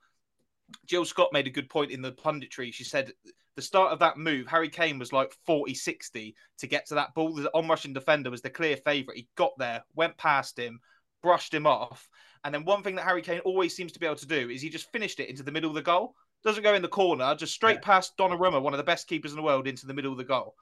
Jill 0.84 1.06
Scott 1.06 1.32
made 1.32 1.46
a 1.46 1.50
good 1.50 1.70
point 1.70 1.90
in 1.90 2.02
the 2.02 2.12
punditry. 2.12 2.74
She 2.74 2.84
said 2.84 3.10
the 3.56 3.62
start 3.62 3.90
of 3.90 4.00
that 4.00 4.18
move, 4.18 4.46
Harry 4.46 4.68
Kane 4.68 4.98
was 4.98 5.10
like 5.10 5.32
40 5.46 5.72
60 5.72 6.36
to 6.58 6.66
get 6.66 6.86
to 6.88 6.94
that 6.96 7.14
ball. 7.14 7.32
The 7.32 7.50
on-rushing 7.54 7.94
defender 7.94 8.30
was 8.30 8.42
the 8.42 8.50
clear 8.50 8.76
favourite. 8.76 9.16
He 9.16 9.28
got 9.34 9.56
there, 9.56 9.82
went 9.94 10.18
past 10.18 10.58
him, 10.58 10.78
brushed 11.22 11.54
him 11.54 11.66
off. 11.66 12.06
And 12.44 12.54
then 12.54 12.66
one 12.66 12.82
thing 12.82 12.96
that 12.96 13.06
Harry 13.06 13.22
Kane 13.22 13.40
always 13.40 13.74
seems 13.74 13.92
to 13.92 13.98
be 13.98 14.04
able 14.04 14.16
to 14.16 14.26
do 14.26 14.50
is 14.50 14.60
he 14.60 14.68
just 14.68 14.92
finished 14.92 15.20
it 15.20 15.30
into 15.30 15.42
the 15.42 15.52
middle 15.52 15.70
of 15.70 15.74
the 15.74 15.80
goal. 15.80 16.14
Doesn't 16.44 16.62
go 16.62 16.74
in 16.74 16.82
the 16.82 16.88
corner, 16.88 17.34
just 17.34 17.54
straight 17.54 17.76
yeah. 17.76 17.80
past 17.80 18.18
Donnarumma, 18.18 18.60
one 18.60 18.74
of 18.74 18.78
the 18.78 18.84
best 18.84 19.08
keepers 19.08 19.32
in 19.32 19.36
the 19.36 19.42
world, 19.42 19.66
into 19.66 19.86
the 19.86 19.94
middle 19.94 20.12
of 20.12 20.18
the 20.18 20.24
goal. 20.24 20.54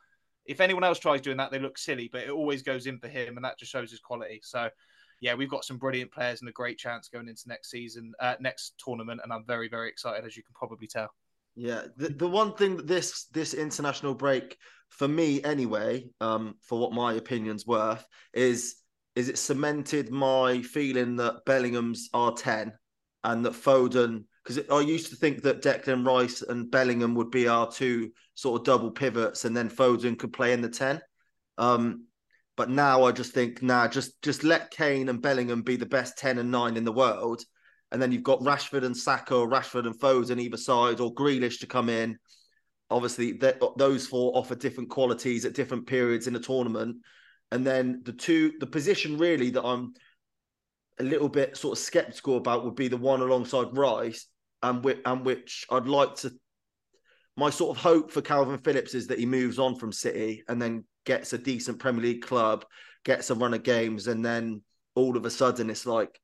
If 0.44 0.60
anyone 0.60 0.84
else 0.84 1.00
tries 1.00 1.20
doing 1.20 1.38
that, 1.38 1.50
they 1.50 1.58
look 1.58 1.78
silly, 1.78 2.08
but 2.12 2.22
it 2.22 2.30
always 2.30 2.62
goes 2.62 2.86
in 2.86 2.98
for 2.98 3.08
him, 3.08 3.36
and 3.36 3.44
that 3.44 3.58
just 3.58 3.72
shows 3.72 3.90
his 3.90 4.00
quality. 4.00 4.40
So, 4.44 4.70
yeah, 5.22 5.34
we've 5.34 5.48
got 5.48 5.64
some 5.64 5.78
brilliant 5.78 6.10
players 6.10 6.40
and 6.40 6.48
a 6.48 6.52
great 6.52 6.78
chance 6.78 7.08
going 7.08 7.28
into 7.28 7.44
next 7.46 7.70
season, 7.70 8.12
uh, 8.18 8.34
next 8.40 8.74
tournament, 8.84 9.20
and 9.22 9.32
I'm 9.32 9.44
very, 9.46 9.68
very 9.68 9.88
excited, 9.88 10.26
as 10.26 10.36
you 10.36 10.42
can 10.42 10.52
probably 10.52 10.88
tell. 10.88 11.10
Yeah, 11.54 11.82
the, 11.96 12.08
the 12.08 12.26
one 12.26 12.54
thing 12.54 12.76
that 12.76 12.88
this 12.88 13.26
this 13.26 13.54
international 13.54 14.14
break 14.14 14.56
for 14.88 15.06
me 15.06 15.40
anyway, 15.44 16.08
um, 16.20 16.56
for 16.62 16.80
what 16.80 16.92
my 16.92 17.12
opinion's 17.12 17.64
worth, 17.66 18.04
is 18.34 18.74
is 19.14 19.28
it 19.28 19.38
cemented 19.38 20.10
my 20.10 20.60
feeling 20.60 21.14
that 21.16 21.44
Bellingham's 21.46 22.08
R 22.12 22.32
ten 22.32 22.72
and 23.22 23.44
that 23.44 23.52
Foden 23.52 24.24
because 24.42 24.58
I 24.72 24.80
used 24.80 25.10
to 25.10 25.16
think 25.16 25.42
that 25.42 25.62
Declan 25.62 26.04
Rice 26.04 26.42
and 26.42 26.68
Bellingham 26.68 27.14
would 27.14 27.30
be 27.30 27.46
our 27.46 27.70
two 27.70 28.10
sort 28.34 28.60
of 28.60 28.66
double 28.66 28.90
pivots, 28.90 29.44
and 29.44 29.56
then 29.56 29.70
Foden 29.70 30.18
could 30.18 30.32
play 30.32 30.52
in 30.52 30.62
the 30.62 30.68
ten. 30.68 31.00
Um, 31.58 32.06
but 32.56 32.68
now 32.68 33.04
I 33.04 33.12
just 33.12 33.32
think, 33.32 33.62
nah, 33.62 33.88
just 33.88 34.20
just 34.22 34.44
let 34.44 34.70
Kane 34.70 35.08
and 35.08 35.22
Bellingham 35.22 35.62
be 35.62 35.76
the 35.76 35.86
best 35.86 36.18
ten 36.18 36.38
and 36.38 36.50
nine 36.50 36.76
in 36.76 36.84
the 36.84 36.92
world, 36.92 37.42
and 37.90 38.00
then 38.00 38.12
you've 38.12 38.22
got 38.22 38.40
Rashford 38.40 38.84
and 38.84 38.96
Saka, 38.96 39.36
or 39.36 39.48
Rashford 39.48 39.86
and 39.86 39.98
Foden 39.98 40.40
either 40.40 40.56
side, 40.56 41.00
or 41.00 41.14
Grealish 41.14 41.60
to 41.60 41.66
come 41.66 41.88
in. 41.88 42.18
Obviously, 42.90 43.40
those 43.76 44.06
four 44.06 44.36
offer 44.36 44.54
different 44.54 44.90
qualities 44.90 45.44
at 45.44 45.54
different 45.54 45.86
periods 45.86 46.26
in 46.26 46.34
the 46.34 46.40
tournament. 46.40 46.96
And 47.50 47.66
then 47.66 48.02
the 48.04 48.12
two, 48.12 48.52
the 48.60 48.66
position 48.66 49.18
really 49.18 49.50
that 49.50 49.64
I'm 49.64 49.94
a 50.98 51.02
little 51.02 51.28
bit 51.28 51.56
sort 51.56 51.78
of 51.78 51.84
skeptical 51.84 52.36
about 52.36 52.64
would 52.64 52.76
be 52.76 52.88
the 52.88 52.96
one 52.96 53.20
alongside 53.20 53.76
Rice, 53.76 54.26
and 54.62 54.84
and 55.04 55.24
which 55.24 55.66
I'd 55.70 55.86
like 55.86 56.14
to. 56.16 56.32
My 57.34 57.48
sort 57.48 57.76
of 57.76 57.82
hope 57.82 58.10
for 58.10 58.20
Calvin 58.20 58.58
Phillips 58.58 58.94
is 58.94 59.06
that 59.06 59.18
he 59.18 59.24
moves 59.24 59.58
on 59.58 59.76
from 59.76 59.90
City 59.90 60.44
and 60.48 60.60
then 60.60 60.84
gets 61.04 61.32
a 61.32 61.38
decent 61.38 61.78
Premier 61.78 62.02
League 62.02 62.22
club, 62.22 62.64
gets 63.04 63.30
a 63.30 63.34
run 63.34 63.54
of 63.54 63.62
games, 63.62 64.06
and 64.06 64.24
then 64.24 64.62
all 64.94 65.16
of 65.16 65.24
a 65.24 65.30
sudden 65.30 65.70
it's 65.70 65.86
like 65.86 66.20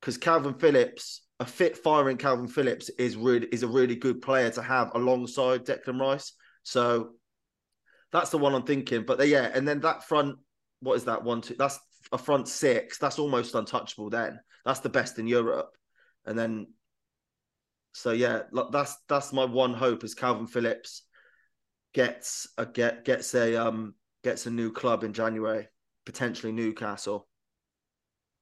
because 0.00 0.18
Calvin 0.18 0.54
Phillips, 0.54 1.22
a 1.40 1.46
fit 1.46 1.76
firing 1.76 2.16
Calvin 2.16 2.48
Phillips 2.48 2.88
is 2.90 3.16
really 3.16 3.46
is 3.52 3.62
a 3.62 3.68
really 3.68 3.96
good 3.96 4.20
player 4.22 4.50
to 4.50 4.62
have 4.62 4.90
alongside 4.94 5.64
Declan 5.64 6.00
Rice. 6.00 6.32
So 6.62 7.10
that's 8.12 8.30
the 8.30 8.38
one 8.38 8.54
I'm 8.54 8.64
thinking. 8.64 9.04
But 9.06 9.26
yeah, 9.28 9.50
and 9.52 9.66
then 9.66 9.80
that 9.80 10.04
front, 10.04 10.36
what 10.80 10.94
is 10.94 11.04
that 11.04 11.22
one? 11.24 11.40
Two, 11.40 11.56
that's 11.58 11.78
a 12.12 12.18
front 12.18 12.48
six. 12.48 12.98
That's 12.98 13.18
almost 13.18 13.54
untouchable. 13.54 14.10
Then 14.10 14.40
that's 14.64 14.80
the 14.80 14.88
best 14.88 15.18
in 15.18 15.26
Europe. 15.26 15.70
And 16.26 16.38
then, 16.38 16.68
so 17.92 18.12
yeah, 18.12 18.42
that's 18.70 18.96
that's 19.08 19.32
my 19.32 19.44
one 19.44 19.74
hope 19.74 20.04
is 20.04 20.14
Calvin 20.14 20.46
Phillips 20.46 21.02
gets 21.94 22.48
a 22.58 22.66
get 22.66 23.04
gets 23.04 23.34
a 23.34 23.56
um 23.56 23.94
gets 24.24 24.46
a 24.46 24.50
new 24.50 24.72
club 24.72 25.04
in 25.04 25.12
January, 25.12 25.68
potentially 26.04 26.52
Newcastle. 26.52 27.26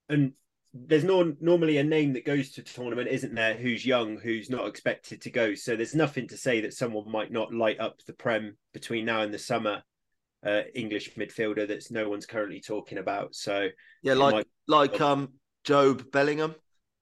And 0.09 0.33
there's 0.73 1.05
no 1.05 1.35
normally 1.41 1.79
a 1.79 1.85
name 1.85 2.13
that 2.15 2.25
goes 2.25 2.51
to 2.53 2.63
tournament, 2.63 3.09
isn't 3.09 3.35
there? 3.35 3.55
Who's 3.55 3.87
young, 3.87 4.19
who's 4.19 4.51
not 4.51 4.67
expected 4.67 5.21
to 5.23 5.31
go. 5.31 5.55
So 5.55 5.77
there's 5.77 5.95
nothing 5.95 6.29
to 6.29 6.37
say 6.37 6.61
that 6.63 6.75
someone 6.75 7.11
might 7.11 7.33
not 7.33 7.55
light 7.55 7.81
up 7.81 8.01
the 8.07 8.13
prem 8.13 8.57
between 8.73 9.05
now 9.05 9.23
and 9.23 9.33
the 9.33 9.39
summer. 9.39 9.83
Uh, 10.45 10.63
English 10.75 11.15
midfielder 11.15 11.67
that's 11.67 11.91
no 11.91 12.09
one's 12.09 12.27
currently 12.27 12.61
talking 12.61 12.99
about. 12.99 13.35
So 13.35 13.69
yeah, 14.03 14.15
like 14.15 14.35
might... 14.35 14.47
like 14.69 15.01
um 15.01 15.33
Jobe 15.67 16.11
Bellingham. 16.13 16.55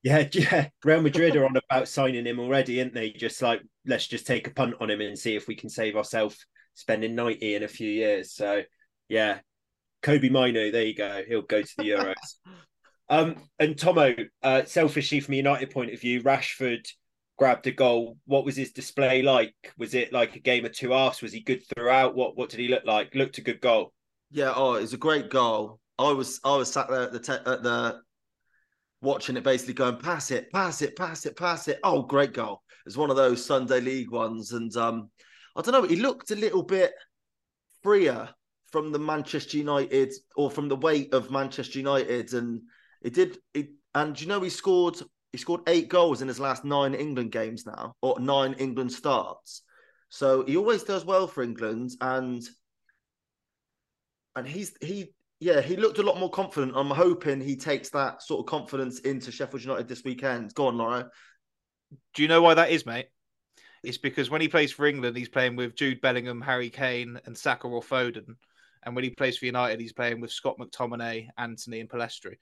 Yeah, 0.03 0.29
yeah. 0.33 0.69
Real 0.85 1.03
Madrid 1.03 1.37
are 1.37 1.45
on 1.45 1.57
about 1.57 1.89
signing 1.89 2.27
him 2.27 2.39
already, 2.39 2.81
aren't 2.81 2.95
they? 2.95 3.11
Just 3.11 3.43
like 3.43 3.61
let's 3.87 4.07
just 4.07 4.27
take 4.27 4.47
a 4.47 4.55
punt 4.55 4.75
on 4.81 4.91
him 4.91 5.01
and 5.01 5.19
see 5.19 5.35
if 5.37 5.49
we 5.49 5.57
can 5.57 5.69
save 5.69 5.97
ourselves 5.97 6.47
spending 6.75 7.15
90 7.15 7.55
in 7.55 7.63
a 7.63 7.69
few 7.69 7.91
years. 7.91 8.33
So 8.35 8.63
yeah, 9.09 9.39
Kobbie 10.03 10.31
Mainoo, 10.31 10.71
there 10.71 10.85
you 10.85 10.95
go. 10.95 11.23
He'll 11.27 11.43
go 11.43 11.63
to 11.63 11.77
the 11.79 11.91
Euros. 11.91 12.15
um, 13.09 13.37
and 13.59 13.79
Tomo, 13.79 14.15
uh, 14.43 14.65
selfishly 14.65 15.21
from 15.21 15.35
a 15.35 15.39
United 15.39 15.71
point 15.71 15.93
of 15.93 16.01
view, 16.01 16.23
Rashford 16.23 16.87
grabbed 17.39 17.67
a 17.67 17.73
goal. 17.73 18.19
What 18.27 18.45
was 18.45 18.57
his 18.57 18.73
display 18.73 19.23
like? 19.23 19.55
Was 19.79 19.95
it 19.95 20.13
like 20.13 20.37
a 20.37 20.41
game 20.41 20.65
of 20.65 20.73
two 20.73 20.91
halves? 20.91 21.23
Was 21.23 21.33
he 21.33 21.41
good 21.41 21.63
throughout? 21.69 22.15
What 22.15 22.37
what 22.37 22.51
did 22.51 22.61
he 22.61 22.69
look 22.69 22.85
like? 22.85 23.15
Looked 23.15 23.39
a 23.39 23.43
good 23.43 23.61
goal. 23.61 23.93
Yeah, 24.31 24.53
oh, 24.55 24.75
it 24.75 24.83
was 24.83 24.95
a 24.95 24.99
great 24.99 25.31
goal. 25.31 25.81
I 25.99 26.13
was 26.13 26.41
I 26.45 26.57
was 26.57 26.73
sat 26.73 26.89
there 26.89 27.03
at 27.03 27.13
the 27.13 27.21
te- 27.21 27.33
at 27.33 27.63
the 27.63 28.01
watching 29.01 29.37
it, 29.37 29.45
basically 29.45 29.75
going 29.75 29.99
pass 29.99 30.31
it, 30.31 30.51
pass 30.53 30.83
it, 30.83 30.97
pass 30.97 31.27
it, 31.27 31.37
pass 31.37 31.69
it. 31.69 31.79
Oh, 31.85 32.03
great 32.03 32.33
goal! 32.33 32.63
It's 32.87 32.97
one 32.97 33.11
of 33.11 33.17
those 33.17 33.45
Sunday 33.45 33.81
League 33.81 34.11
ones, 34.11 34.53
and 34.53 34.75
um, 34.77 35.11
I 35.57 35.63
don't 35.63 35.73
know. 35.73 35.89
He 35.89 35.97
looked 35.97 36.31
a 36.31 36.37
little 36.37 36.63
bit 36.63 36.93
freer 37.83 38.29
from 38.67 38.91
the 38.91 38.99
Manchester 38.99 39.57
United 39.57 40.13
or 40.35 40.51
from 40.51 40.69
the 40.69 40.77
weight 40.77 41.15
of 41.15 41.31
Manchester 41.31 41.79
United, 41.79 42.35
and 42.35 42.63
it 43.03 43.15
did. 43.15 43.39
It 43.53 43.69
and 43.95 44.21
you 44.21 44.27
know 44.27 44.41
he 44.41 44.51
scored. 44.51 45.01
He 45.31 45.39
scored 45.39 45.63
eight 45.69 45.89
goals 45.89 46.23
in 46.23 46.29
his 46.29 46.41
last 46.41 46.65
nine 46.65 46.95
England 46.95 47.33
games 47.33 47.67
now, 47.67 47.95
or 48.03 48.19
nine 48.21 48.55
England 48.55 48.93
starts. 48.93 49.63
So 50.09 50.45
he 50.45 50.57
always 50.57 50.83
does 50.85 51.05
well 51.05 51.27
for 51.27 51.43
England, 51.43 51.93
and 52.01 52.43
and 54.37 54.47
he's 54.47 54.75
he 54.81 55.15
yeah 55.41 55.61
he 55.61 55.77
looked 55.77 55.99
a 55.99 56.03
lot 56.03 56.19
more 56.19 56.31
confident. 56.31 56.73
I'm 56.75 56.91
hoping 56.91 57.41
he 57.41 57.57
takes 57.57 57.91
that 57.91 58.23
sort 58.23 58.41
of 58.41 58.47
confidence 58.47 59.01
into 59.01 59.31
Sheffield 59.31 59.63
United 59.63 59.89
this 59.89 60.05
weekend. 60.05 60.55
Go 60.55 60.67
on, 60.67 60.79
Laura. 60.79 61.11
Do 62.15 62.23
you 62.23 62.29
know 62.29 62.43
why 62.43 62.55
that 62.55 62.71
is, 62.71 62.87
mate? 62.87 63.07
It's 63.85 63.99
because 63.99 64.31
when 64.31 64.41
he 64.41 64.49
plays 64.49 64.73
for 64.73 64.87
England, 64.87 65.17
he's 65.17 65.29
playing 65.29 65.57
with 65.57 65.77
Jude 65.77 66.01
Bellingham, 66.01 66.41
Harry 66.41 66.71
Kane, 66.71 67.21
and 67.27 67.37
Saka 67.37 67.69
or 67.69 67.83
Foden. 67.83 68.37
And 68.85 68.95
when 68.95 69.05
he 69.05 69.11
plays 69.11 69.39
for 69.39 69.47
United, 69.47 69.81
he's 69.81 69.93
playing 69.93 70.21
with 70.21 70.31
Scott 70.31 70.59
McTominay, 70.59 71.29
Antony, 71.39 71.81
and 71.81 71.89
Pellistri. 71.89 72.37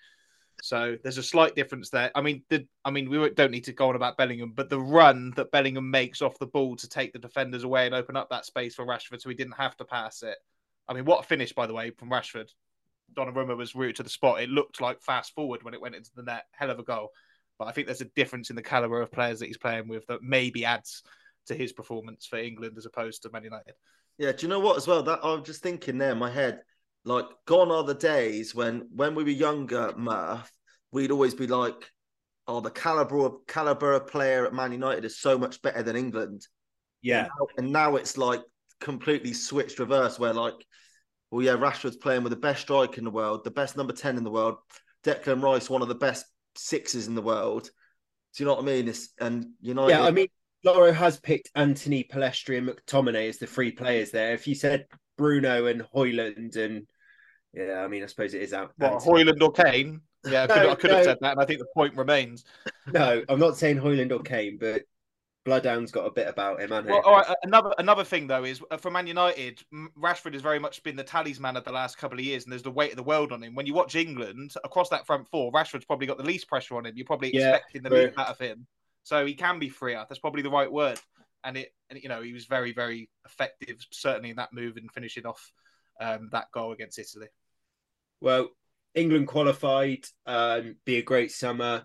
So 0.62 0.96
there's 1.02 1.18
a 1.18 1.22
slight 1.22 1.56
difference 1.56 1.90
there. 1.90 2.10
I 2.14 2.20
mean, 2.20 2.44
the, 2.48 2.66
I 2.84 2.90
mean, 2.90 3.10
we 3.10 3.30
don't 3.30 3.50
need 3.50 3.64
to 3.64 3.72
go 3.72 3.88
on 3.88 3.96
about 3.96 4.16
Bellingham, 4.16 4.52
but 4.52 4.68
the 4.68 4.80
run 4.80 5.32
that 5.36 5.50
Bellingham 5.50 5.90
makes 5.90 6.22
off 6.22 6.38
the 6.38 6.46
ball 6.46 6.76
to 6.76 6.88
take 6.88 7.12
the 7.12 7.18
defenders 7.18 7.64
away 7.64 7.86
and 7.86 7.94
open 7.94 8.16
up 8.16 8.30
that 8.30 8.46
space 8.46 8.74
for 8.74 8.86
Rashford, 8.86 9.20
so 9.20 9.28
he 9.28 9.34
didn't 9.34 9.54
have 9.54 9.76
to 9.78 9.84
pass 9.84 10.22
it. 10.22 10.36
I 10.88 10.94
mean, 10.94 11.04
what 11.04 11.24
a 11.24 11.26
finish, 11.26 11.52
by 11.52 11.66
the 11.66 11.74
way, 11.74 11.90
from 11.90 12.10
Rashford. 12.10 12.50
Donnarumma 13.14 13.56
was 13.56 13.74
rooted 13.74 13.96
to 13.96 14.02
the 14.02 14.08
spot. 14.08 14.40
It 14.40 14.50
looked 14.50 14.80
like 14.80 15.00
fast 15.00 15.34
forward 15.34 15.62
when 15.62 15.74
it 15.74 15.80
went 15.80 15.94
into 15.94 16.10
the 16.14 16.22
net. 16.22 16.44
Hell 16.52 16.70
of 16.70 16.78
a 16.78 16.84
goal. 16.84 17.10
But 17.58 17.66
I 17.66 17.72
think 17.72 17.86
there's 17.86 18.00
a 18.00 18.06
difference 18.16 18.50
in 18.50 18.56
the 18.56 18.62
caliber 18.62 19.00
of 19.00 19.12
players 19.12 19.40
that 19.40 19.46
he's 19.46 19.58
playing 19.58 19.88
with 19.88 20.06
that 20.06 20.22
maybe 20.22 20.64
adds 20.64 21.02
to 21.46 21.54
his 21.54 21.72
performance 21.72 22.26
for 22.26 22.38
England 22.38 22.74
as 22.76 22.86
opposed 22.86 23.22
to 23.22 23.30
Man 23.30 23.44
United. 23.44 23.74
Yeah, 24.18 24.32
do 24.32 24.46
you 24.46 24.48
know 24.48 24.60
what 24.60 24.76
as 24.76 24.86
well? 24.86 25.02
That 25.02 25.20
I 25.22 25.34
was 25.34 25.46
just 25.46 25.62
thinking 25.62 25.98
there 25.98 26.12
in 26.12 26.18
my 26.18 26.30
head. 26.30 26.60
Like 27.04 27.24
gone 27.46 27.70
are 27.70 27.82
the 27.82 27.94
days 27.94 28.54
when 28.54 28.88
when 28.94 29.14
we 29.14 29.24
were 29.24 29.30
younger, 29.30 29.92
Murph, 29.96 30.50
we'd 30.92 31.10
always 31.10 31.34
be 31.34 31.46
like, 31.46 31.90
"Oh, 32.46 32.60
the 32.60 32.70
caliber 32.70 33.26
of 33.26 33.46
caliber 33.48 33.92
of 33.92 34.06
player 34.06 34.46
at 34.46 34.54
Man 34.54 34.72
United 34.72 35.04
is 35.04 35.18
so 35.18 35.36
much 35.36 35.60
better 35.62 35.82
than 35.82 35.96
England." 35.96 36.46
Yeah, 37.00 37.20
and 37.20 37.28
now, 37.28 37.46
and 37.58 37.72
now 37.72 37.96
it's 37.96 38.16
like 38.16 38.42
completely 38.80 39.32
switched 39.32 39.80
reverse, 39.80 40.18
where 40.18 40.32
like, 40.32 40.54
well, 41.30 41.44
yeah, 41.44 41.56
Rashford's 41.56 41.96
playing 41.96 42.22
with 42.22 42.30
the 42.30 42.36
best 42.36 42.62
striker 42.62 42.98
in 42.98 43.04
the 43.04 43.10
world, 43.10 43.42
the 43.42 43.50
best 43.50 43.76
number 43.76 43.92
ten 43.92 44.16
in 44.16 44.22
the 44.22 44.30
world. 44.30 44.58
Declan 45.02 45.42
Rice, 45.42 45.68
one 45.68 45.82
of 45.82 45.88
the 45.88 45.94
best 45.96 46.24
sixes 46.54 47.08
in 47.08 47.16
the 47.16 47.22
world. 47.22 47.64
Do 48.36 48.42
you 48.42 48.46
know 48.46 48.54
what 48.54 48.62
I 48.62 48.66
mean? 48.66 48.88
It's, 48.88 49.12
and 49.18 49.46
United. 49.60 49.90
Yeah, 49.90 50.04
I 50.04 50.10
mean, 50.10 50.28
Lawro 50.64 50.94
has 50.94 51.18
picked 51.18 51.50
Antony 51.54 52.04
Pellistri, 52.04 52.58
and 52.58 52.68
McTominay 52.68 53.28
as 53.28 53.38
the 53.38 53.46
three 53.46 53.72
players 53.72 54.10
there. 54.10 54.32
If 54.32 54.46
you 54.46 54.54
said 54.54 54.86
Bruno 55.18 55.66
and 55.66 55.82
Højlund 55.94 56.56
and 56.56 56.86
yeah, 57.52 57.82
I 57.84 57.88
mean, 57.88 58.02
I 58.02 58.06
suppose 58.06 58.32
it 58.34 58.42
is 58.42 58.52
out. 58.52 58.72
What, 58.76 59.02
Højlund 59.02 59.42
or 59.42 59.52
Kane? 59.52 60.00
Yeah, 60.24 60.44
I 60.44 60.46
could, 60.46 60.62
no, 60.62 60.70
I 60.70 60.74
could 60.76 60.90
no. 60.90 60.96
have 60.96 61.04
said 61.04 61.18
that, 61.20 61.32
and 61.32 61.40
I 61.40 61.44
think 61.44 61.58
the 61.58 61.66
point 61.74 61.96
remains. 61.96 62.44
No, 62.92 63.22
I'm 63.28 63.38
not 63.38 63.56
saying 63.56 63.78
Højlund 63.78 64.12
or 64.12 64.20
Kane, 64.20 64.56
but 64.58 64.82
Bloodhound's 65.44 65.90
got 65.90 66.06
a 66.06 66.10
bit 66.10 66.28
about 66.28 66.60
him, 66.60 66.70
hasn't 66.70 66.88
well, 66.88 67.02
all 67.04 67.16
right, 67.16 67.36
another 67.42 67.74
another 67.78 68.04
thing 68.04 68.28
though 68.28 68.44
is 68.44 68.62
uh, 68.70 68.76
for 68.76 68.90
Man 68.90 69.08
United, 69.08 69.60
Rashford 70.00 70.34
has 70.34 70.42
very 70.42 70.60
much 70.60 70.82
been 70.84 70.94
the 70.94 71.02
talisman 71.02 71.56
of 71.56 71.64
the 71.64 71.72
last 71.72 71.98
couple 71.98 72.18
of 72.18 72.24
years, 72.24 72.44
and 72.44 72.52
there's 72.52 72.62
the 72.62 72.70
weight 72.70 72.90
of 72.92 72.96
the 72.96 73.02
world 73.02 73.32
on 73.32 73.42
him. 73.42 73.54
When 73.54 73.66
you 73.66 73.74
watch 73.74 73.96
England 73.96 74.54
across 74.64 74.88
that 74.90 75.04
front 75.04 75.26
four, 75.28 75.50
Rashford's 75.50 75.84
probably 75.84 76.06
got 76.06 76.18
the 76.18 76.24
least 76.24 76.48
pressure 76.48 76.76
on 76.76 76.86
him. 76.86 76.94
You're 76.96 77.06
probably 77.06 77.34
yeah, 77.34 77.56
expecting 77.56 77.82
the 77.82 77.90
least 77.90 78.18
out 78.18 78.28
of 78.28 78.38
him. 78.38 78.66
So 79.02 79.26
he 79.26 79.34
can 79.34 79.58
be 79.58 79.68
freer. 79.68 80.04
That's 80.08 80.20
probably 80.20 80.42
the 80.42 80.50
right 80.50 80.70
word. 80.70 81.00
And 81.44 81.56
it, 81.56 81.74
you 81.94 82.08
know, 82.08 82.22
he 82.22 82.32
was 82.32 82.46
very, 82.46 82.72
very 82.72 83.10
effective, 83.26 83.84
certainly 83.90 84.30
in 84.30 84.36
that 84.36 84.52
move 84.52 84.76
and 84.76 84.90
finishing 84.92 85.26
off 85.26 85.52
um, 86.00 86.28
that 86.32 86.46
goal 86.52 86.72
against 86.72 86.98
Italy. 86.98 87.26
Well, 88.20 88.50
England 88.94 89.26
qualified. 89.26 90.04
Um, 90.26 90.76
be 90.84 90.98
a 90.98 91.02
great 91.02 91.32
summer 91.32 91.84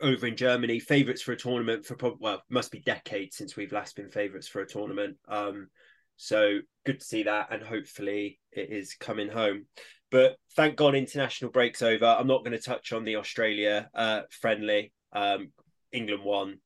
over 0.00 0.26
in 0.26 0.36
Germany. 0.36 0.80
Favourites 0.80 1.22
for 1.22 1.32
a 1.32 1.36
tournament 1.36 1.84
for 1.84 1.94
probably 1.94 2.18
well, 2.20 2.42
must 2.48 2.72
be 2.72 2.80
decades 2.80 3.36
since 3.36 3.56
we've 3.56 3.72
last 3.72 3.96
been 3.96 4.08
favourites 4.10 4.48
for 4.48 4.60
a 4.60 4.66
tournament. 4.66 5.16
Um, 5.28 5.68
so 6.16 6.58
good 6.84 7.00
to 7.00 7.04
see 7.04 7.24
that, 7.24 7.48
and 7.50 7.62
hopefully 7.62 8.38
it 8.52 8.70
is 8.70 8.94
coming 8.94 9.28
home. 9.28 9.66
But 10.10 10.36
thank 10.56 10.76
God 10.76 10.94
international 10.94 11.50
breaks 11.50 11.82
over. 11.82 12.04
I'm 12.04 12.26
not 12.26 12.44
going 12.44 12.56
to 12.56 12.62
touch 12.62 12.92
on 12.92 13.04
the 13.04 13.16
Australia 13.16 13.88
uh, 13.94 14.22
friendly. 14.30 14.92
Um, 15.12 15.52
England 15.92 16.24
won, 16.24 16.58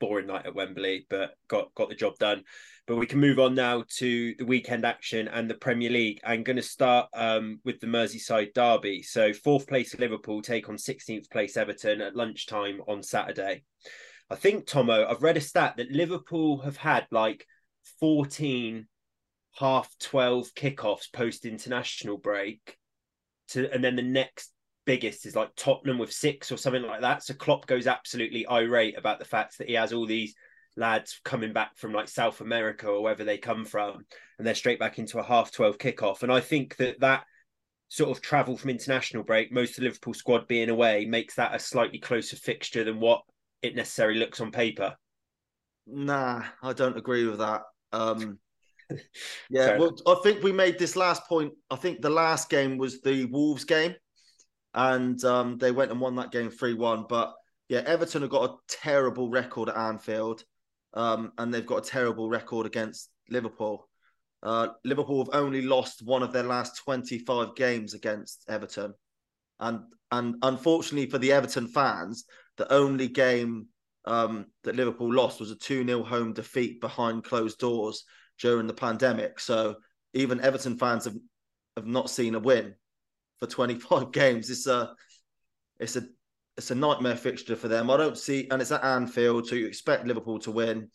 boring 0.00 0.26
night 0.26 0.46
at 0.46 0.54
Wembley, 0.54 1.06
but 1.10 1.34
got 1.48 1.74
got 1.74 1.88
the 1.88 1.94
job 1.94 2.16
done. 2.18 2.44
But 2.86 2.96
we 2.96 3.06
can 3.06 3.20
move 3.20 3.38
on 3.38 3.54
now 3.54 3.84
to 3.98 4.34
the 4.38 4.44
weekend 4.44 4.84
action 4.84 5.28
and 5.28 5.48
the 5.48 5.54
Premier 5.54 5.90
League. 5.90 6.20
I'm 6.24 6.42
going 6.42 6.56
to 6.56 6.62
start 6.62 7.08
um, 7.14 7.60
with 7.64 7.80
the 7.80 7.86
Merseyside 7.86 8.54
derby. 8.54 9.02
So 9.02 9.32
fourth 9.32 9.66
place 9.66 9.98
Liverpool 9.98 10.40
take 10.40 10.68
on 10.68 10.76
16th 10.76 11.30
place 11.30 11.56
Everton 11.56 12.00
at 12.00 12.16
lunchtime 12.16 12.80
on 12.88 13.02
Saturday. 13.02 13.64
I 14.30 14.36
think 14.36 14.66
Tomo, 14.66 15.06
I've 15.06 15.22
read 15.22 15.36
a 15.36 15.40
stat 15.40 15.74
that 15.76 15.90
Liverpool 15.90 16.60
have 16.62 16.76
had 16.76 17.06
like 17.10 17.46
14 18.00 18.86
half 19.58 19.92
12 19.98 20.54
kickoffs 20.54 21.12
post 21.12 21.44
international 21.44 22.16
break 22.16 22.76
to 23.48 23.72
and 23.72 23.82
then 23.82 23.96
the 23.96 24.02
next 24.02 24.52
biggest 24.88 25.26
is 25.26 25.36
like 25.36 25.50
Tottenham 25.54 25.98
with 25.98 26.10
six 26.10 26.50
or 26.50 26.56
something 26.56 26.82
like 26.82 27.02
that. 27.02 27.22
So 27.22 27.34
Klopp 27.34 27.66
goes 27.66 27.86
absolutely 27.86 28.46
irate 28.48 28.96
about 28.96 29.18
the 29.18 29.26
fact 29.26 29.58
that 29.58 29.68
he 29.68 29.74
has 29.74 29.92
all 29.92 30.06
these 30.06 30.34
lads 30.78 31.20
coming 31.26 31.52
back 31.52 31.76
from 31.76 31.92
like 31.92 32.08
South 32.08 32.40
America 32.40 32.88
or 32.88 33.02
wherever 33.02 33.22
they 33.22 33.36
come 33.36 33.66
from, 33.66 34.06
and 34.38 34.46
they're 34.46 34.54
straight 34.54 34.80
back 34.80 34.98
into 34.98 35.18
a 35.18 35.22
half 35.22 35.52
12 35.52 35.76
kickoff. 35.76 36.22
And 36.22 36.32
I 36.32 36.40
think 36.40 36.76
that 36.76 37.00
that 37.00 37.24
sort 37.88 38.08
of 38.08 38.22
travel 38.22 38.56
from 38.56 38.70
international 38.70 39.24
break, 39.24 39.52
most 39.52 39.72
of 39.72 39.76
the 39.76 39.90
Liverpool 39.90 40.14
squad 40.14 40.48
being 40.48 40.70
away, 40.70 41.04
makes 41.04 41.34
that 41.34 41.54
a 41.54 41.58
slightly 41.58 41.98
closer 41.98 42.36
fixture 42.36 42.82
than 42.82 42.98
what 42.98 43.20
it 43.60 43.76
necessarily 43.76 44.18
looks 44.18 44.40
on 44.40 44.50
paper. 44.50 44.96
Nah, 45.86 46.44
I 46.62 46.72
don't 46.72 46.96
agree 46.96 47.26
with 47.26 47.40
that. 47.40 47.60
Um, 47.92 48.38
yeah, 49.50 49.76
well, 49.76 49.94
I 50.06 50.14
think 50.22 50.42
we 50.42 50.52
made 50.52 50.78
this 50.78 50.96
last 50.96 51.24
point. 51.28 51.52
I 51.70 51.76
think 51.76 52.00
the 52.00 52.08
last 52.08 52.48
game 52.48 52.78
was 52.78 53.02
the 53.02 53.26
Wolves 53.26 53.64
game 53.64 53.94
and 54.78 55.22
um, 55.24 55.58
they 55.58 55.72
went 55.72 55.90
and 55.90 56.00
won 56.00 56.14
that 56.16 56.30
game 56.30 56.50
3 56.50 56.74
1. 56.74 57.06
But 57.08 57.34
yeah, 57.68 57.80
Everton 57.80 58.22
have 58.22 58.30
got 58.30 58.50
a 58.50 58.54
terrible 58.68 59.28
record 59.28 59.68
at 59.68 59.76
Anfield, 59.76 60.44
um, 60.94 61.32
and 61.36 61.52
they've 61.52 61.66
got 61.66 61.84
a 61.84 61.90
terrible 61.90 62.28
record 62.28 62.64
against 62.64 63.10
Liverpool. 63.28 63.88
Uh, 64.40 64.68
Liverpool 64.84 65.18
have 65.18 65.34
only 65.34 65.62
lost 65.62 66.00
one 66.04 66.22
of 66.22 66.32
their 66.32 66.44
last 66.44 66.80
25 66.84 67.56
games 67.56 67.92
against 67.94 68.44
Everton. 68.48 68.94
And 69.58 69.80
and 70.12 70.36
unfortunately 70.42 71.10
for 71.10 71.18
the 71.18 71.32
Everton 71.32 71.66
fans, 71.66 72.24
the 72.56 72.72
only 72.72 73.08
game 73.08 73.66
um, 74.04 74.46
that 74.62 74.76
Liverpool 74.76 75.12
lost 75.12 75.40
was 75.40 75.50
a 75.50 75.56
2 75.56 75.84
0 75.84 76.04
home 76.04 76.32
defeat 76.32 76.80
behind 76.80 77.24
closed 77.24 77.58
doors 77.58 78.04
during 78.40 78.68
the 78.68 78.74
pandemic. 78.74 79.40
So 79.40 79.74
even 80.14 80.40
Everton 80.40 80.78
fans 80.78 81.06
have, 81.06 81.16
have 81.76 81.86
not 81.86 82.10
seen 82.10 82.36
a 82.36 82.38
win 82.38 82.76
for 83.38 83.46
25 83.46 84.12
games. 84.12 84.50
It's 84.50 84.66
a 84.66 84.94
it's 85.78 85.96
a 85.96 86.04
it's 86.56 86.70
a 86.70 86.74
nightmare 86.74 87.16
fixture 87.16 87.56
for 87.56 87.68
them. 87.68 87.90
I 87.90 87.96
don't 87.96 88.18
see, 88.18 88.48
and 88.50 88.60
it's 88.60 88.72
at 88.72 88.84
Anfield, 88.84 89.46
so 89.46 89.54
you 89.54 89.66
expect 89.66 90.06
Liverpool 90.06 90.40
to 90.40 90.50
win. 90.50 90.90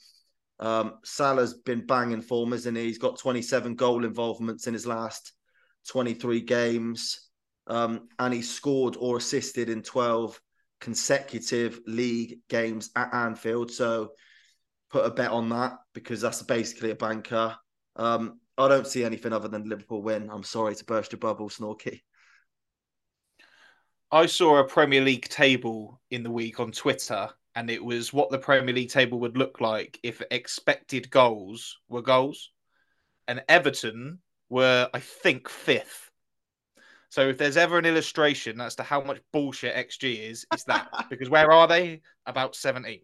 Um, 0.60 0.96
Salah's 1.04 1.54
been 1.54 1.86
banging 1.86 2.22
form, 2.22 2.54
isn't 2.54 2.76
he? 2.76 2.84
He's 2.84 2.98
got 2.98 3.18
27 3.18 3.76
goal 3.76 4.04
involvements 4.04 4.68
in 4.68 4.74
his 4.74 4.86
last 4.86 5.32
23 5.90 6.42
games, 6.42 7.30
um, 7.68 8.10
and 8.20 8.34
he 8.34 8.42
scored 8.42 8.98
or 9.00 9.18
assisted 9.18 9.70
in 9.70 9.82
12 9.84 10.40
consecutive 10.82 11.80
league 11.88 12.40
games 12.50 12.90
at 12.98 13.14
Anfield. 13.14 13.72
So 13.72 14.12
put 14.92 15.06
a 15.06 15.12
bet 15.12 15.32
on 15.32 15.48
that 15.50 15.78
because 15.94 16.20
that's 16.20 16.42
basically 16.44 16.92
a 16.92 16.96
banker. 16.96 17.56
Um, 17.96 18.40
I 18.58 18.68
don't 18.68 18.86
see 18.86 19.04
anything 19.04 19.32
other 19.34 19.48
than 19.48 19.70
Liverpool 19.70 20.04
win. 20.04 20.30
I'm 20.30 20.44
sorry 20.44 20.76
to 20.76 20.86
burst 20.86 21.14
your 21.14 21.20
bubble, 21.20 21.50
Snorky. 21.50 22.02
I 24.14 24.28
saw 24.28 24.60
a 24.60 24.64
Premier 24.64 25.02
League 25.02 25.28
table 25.28 26.00
in 26.12 26.22
the 26.22 26.30
week 26.30 26.60
on 26.60 26.72
Twitter, 26.72 27.28
and 27.56 27.68
it 27.68 27.84
was 27.84 28.14
what 28.14 28.30
the 28.30 28.38
Premier 28.38 28.76
League 28.76 28.92
table 28.92 29.20
would 29.22 29.36
look 29.36 29.60
like 29.60 30.00
if 30.04 30.22
expected 30.30 31.10
goals 31.10 31.80
were 31.90 32.04
goals. 32.04 32.52
And 33.28 33.42
Everton 33.50 34.20
were, 34.50 34.88
I 34.94 35.00
think, 35.00 35.50
fifth. 35.50 36.12
So 37.10 37.28
if 37.30 37.40
there's 37.40 37.58
ever 37.58 37.80
an 37.80 37.88
illustration 37.88 38.62
as 38.62 38.76
to 38.76 38.84
how 38.84 39.02
much 39.02 39.20
bullshit 39.32 39.76
XG 39.76 40.30
is, 40.30 40.46
it's 40.54 40.66
that. 40.66 40.90
because 41.10 41.32
where 41.32 41.52
are 41.52 41.68
they? 41.68 42.02
About 42.28 42.54
17th. 42.54 43.02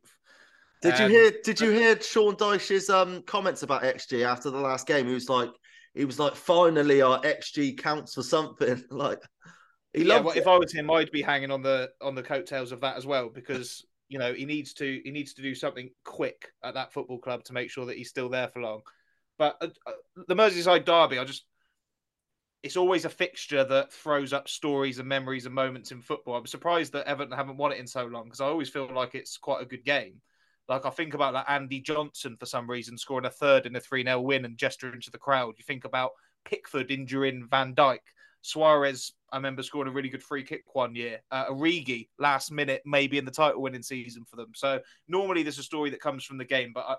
Did 0.83 0.93
um, 0.93 1.01
you 1.01 1.17
hear? 1.17 1.33
Did 1.43 1.59
you 1.59 1.71
hear 1.71 1.99
Sean 1.99 2.35
Dyche's 2.35 2.87
um, 2.91 3.23
comments 3.23 3.63
about 3.63 3.81
XG 3.81 4.23
after 4.27 4.51
the 4.51 4.59
last 4.59 4.85
game? 4.85 5.07
He 5.07 5.15
was 5.15 5.27
like, 5.27 5.49
he 5.95 6.05
was 6.05 6.19
like, 6.19 6.35
finally 6.35 7.01
our 7.01 7.19
XG 7.21 7.79
counts 7.79 8.13
for 8.13 8.21
something. 8.21 8.83
like, 8.91 9.23
he 9.93 10.03
yeah. 10.03 10.19
Well, 10.19 10.37
if 10.37 10.47
I 10.47 10.57
was 10.57 10.73
him, 10.73 10.91
I'd 10.91 11.11
be 11.11 11.21
hanging 11.21 11.51
on 11.51 11.61
the 11.61 11.91
on 12.01 12.15
the 12.15 12.23
coattails 12.23 12.71
of 12.71 12.81
that 12.81 12.97
as 12.97 13.05
well 13.05 13.29
because 13.29 13.85
you 14.07 14.19
know 14.19 14.33
he 14.33 14.45
needs 14.45 14.73
to 14.75 15.01
he 15.03 15.11
needs 15.11 15.33
to 15.33 15.41
do 15.41 15.55
something 15.55 15.89
quick 16.03 16.51
at 16.63 16.75
that 16.75 16.93
football 16.93 17.19
club 17.19 17.43
to 17.45 17.53
make 17.53 17.69
sure 17.69 17.85
that 17.85 17.97
he's 17.97 18.09
still 18.09 18.29
there 18.29 18.49
for 18.49 18.61
long. 18.61 18.81
But 19.37 19.57
uh, 19.61 19.67
uh 19.87 20.23
the 20.27 20.35
Merseyside 20.35 20.85
derby, 20.85 21.17
I 21.17 21.23
just 21.23 21.45
it's 22.61 22.77
always 22.77 23.05
a 23.05 23.09
fixture 23.09 23.63
that 23.63 23.93
throws 23.93 24.33
up 24.33 24.49
stories 24.49 24.99
and 24.99 25.07
memories 25.07 25.45
and 25.45 25.55
moments 25.55 25.91
in 25.91 26.01
football. 26.01 26.35
I'm 26.35 26.45
surprised 26.45 26.91
that 26.93 27.07
Everton 27.07 27.35
haven't 27.35 27.57
won 27.57 27.71
it 27.71 27.79
in 27.79 27.87
so 27.87 28.05
long 28.05 28.25
because 28.25 28.41
I 28.41 28.45
always 28.45 28.69
feel 28.69 28.93
like 28.93 29.15
it's 29.15 29.37
quite 29.37 29.61
a 29.61 29.65
good 29.65 29.85
game. 29.85 30.21
Like 30.67 30.85
I 30.85 30.89
think 30.89 31.13
about 31.13 31.33
like 31.33 31.49
Andy 31.49 31.79
Johnson 31.79 32.35
for 32.37 32.45
some 32.45 32.69
reason 32.69 32.97
scoring 32.97 33.25
a 33.25 33.31
third 33.31 33.65
in 33.65 33.75
a 33.75 33.79
3 33.79 34.03
0 34.03 34.21
win 34.21 34.45
and 34.45 34.57
gesturing 34.57 35.01
to 35.01 35.11
the 35.11 35.17
crowd. 35.17 35.55
You 35.57 35.63
think 35.65 35.85
about 35.85 36.11
Pickford 36.45 36.91
injuring 36.91 37.47
Van 37.49 37.73
Dijk. 37.73 37.99
Suarez, 38.41 39.13
I 39.31 39.37
remember 39.37 39.63
scoring 39.63 39.89
a 39.89 39.93
really 39.93 40.09
good 40.09 40.23
free 40.23 40.43
kick 40.43 40.63
one 40.73 40.95
year. 40.95 41.21
Uh, 41.31 41.47
Origi, 41.47 42.09
last 42.17 42.51
minute, 42.51 42.81
maybe 42.85 43.17
in 43.17 43.25
the 43.25 43.31
title 43.31 43.61
winning 43.61 43.83
season 43.83 44.25
for 44.25 44.35
them. 44.35 44.51
So 44.53 44.79
normally 45.07 45.43
there's 45.43 45.59
a 45.59 45.63
story 45.63 45.89
that 45.91 46.01
comes 46.01 46.23
from 46.23 46.37
the 46.37 46.45
game, 46.45 46.71
but 46.73 46.85
I, 46.87 46.95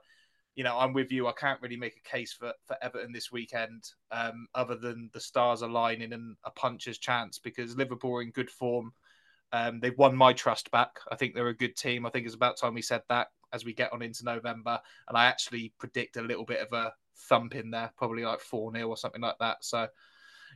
you 0.54 0.64
know, 0.64 0.78
I'm 0.78 0.92
with 0.92 1.10
you. 1.12 1.26
I 1.26 1.32
can't 1.32 1.60
really 1.62 1.76
make 1.76 1.96
a 1.96 2.08
case 2.08 2.32
for, 2.32 2.52
for 2.66 2.76
Everton 2.82 3.12
this 3.12 3.32
weekend, 3.32 3.84
um, 4.10 4.46
other 4.54 4.76
than 4.76 5.10
the 5.12 5.20
stars 5.20 5.62
aligning 5.62 6.12
and 6.12 6.36
a 6.44 6.50
puncher's 6.50 6.98
chance 6.98 7.38
because 7.38 7.76
Liverpool 7.76 8.16
are 8.16 8.22
in 8.22 8.30
good 8.30 8.50
form. 8.50 8.92
Um, 9.52 9.80
they've 9.80 9.96
won 9.96 10.16
my 10.16 10.32
trust 10.32 10.70
back. 10.70 11.00
I 11.10 11.16
think 11.16 11.34
they're 11.34 11.48
a 11.48 11.56
good 11.56 11.76
team. 11.76 12.06
I 12.06 12.10
think 12.10 12.26
it's 12.26 12.34
about 12.34 12.56
time 12.56 12.74
we 12.74 12.82
said 12.82 13.02
that 13.08 13.28
as 13.52 13.64
we 13.64 13.72
get 13.72 13.92
on 13.92 14.02
into 14.02 14.24
November. 14.24 14.80
And 15.08 15.16
I 15.16 15.26
actually 15.26 15.72
predict 15.78 16.16
a 16.16 16.22
little 16.22 16.44
bit 16.44 16.60
of 16.60 16.72
a 16.72 16.92
thump 17.16 17.54
in 17.54 17.70
there, 17.70 17.92
probably 17.96 18.24
like 18.24 18.40
4 18.40 18.72
0 18.72 18.88
or 18.88 18.96
something 18.96 19.20
like 19.20 19.38
that. 19.40 19.64
So, 19.64 19.88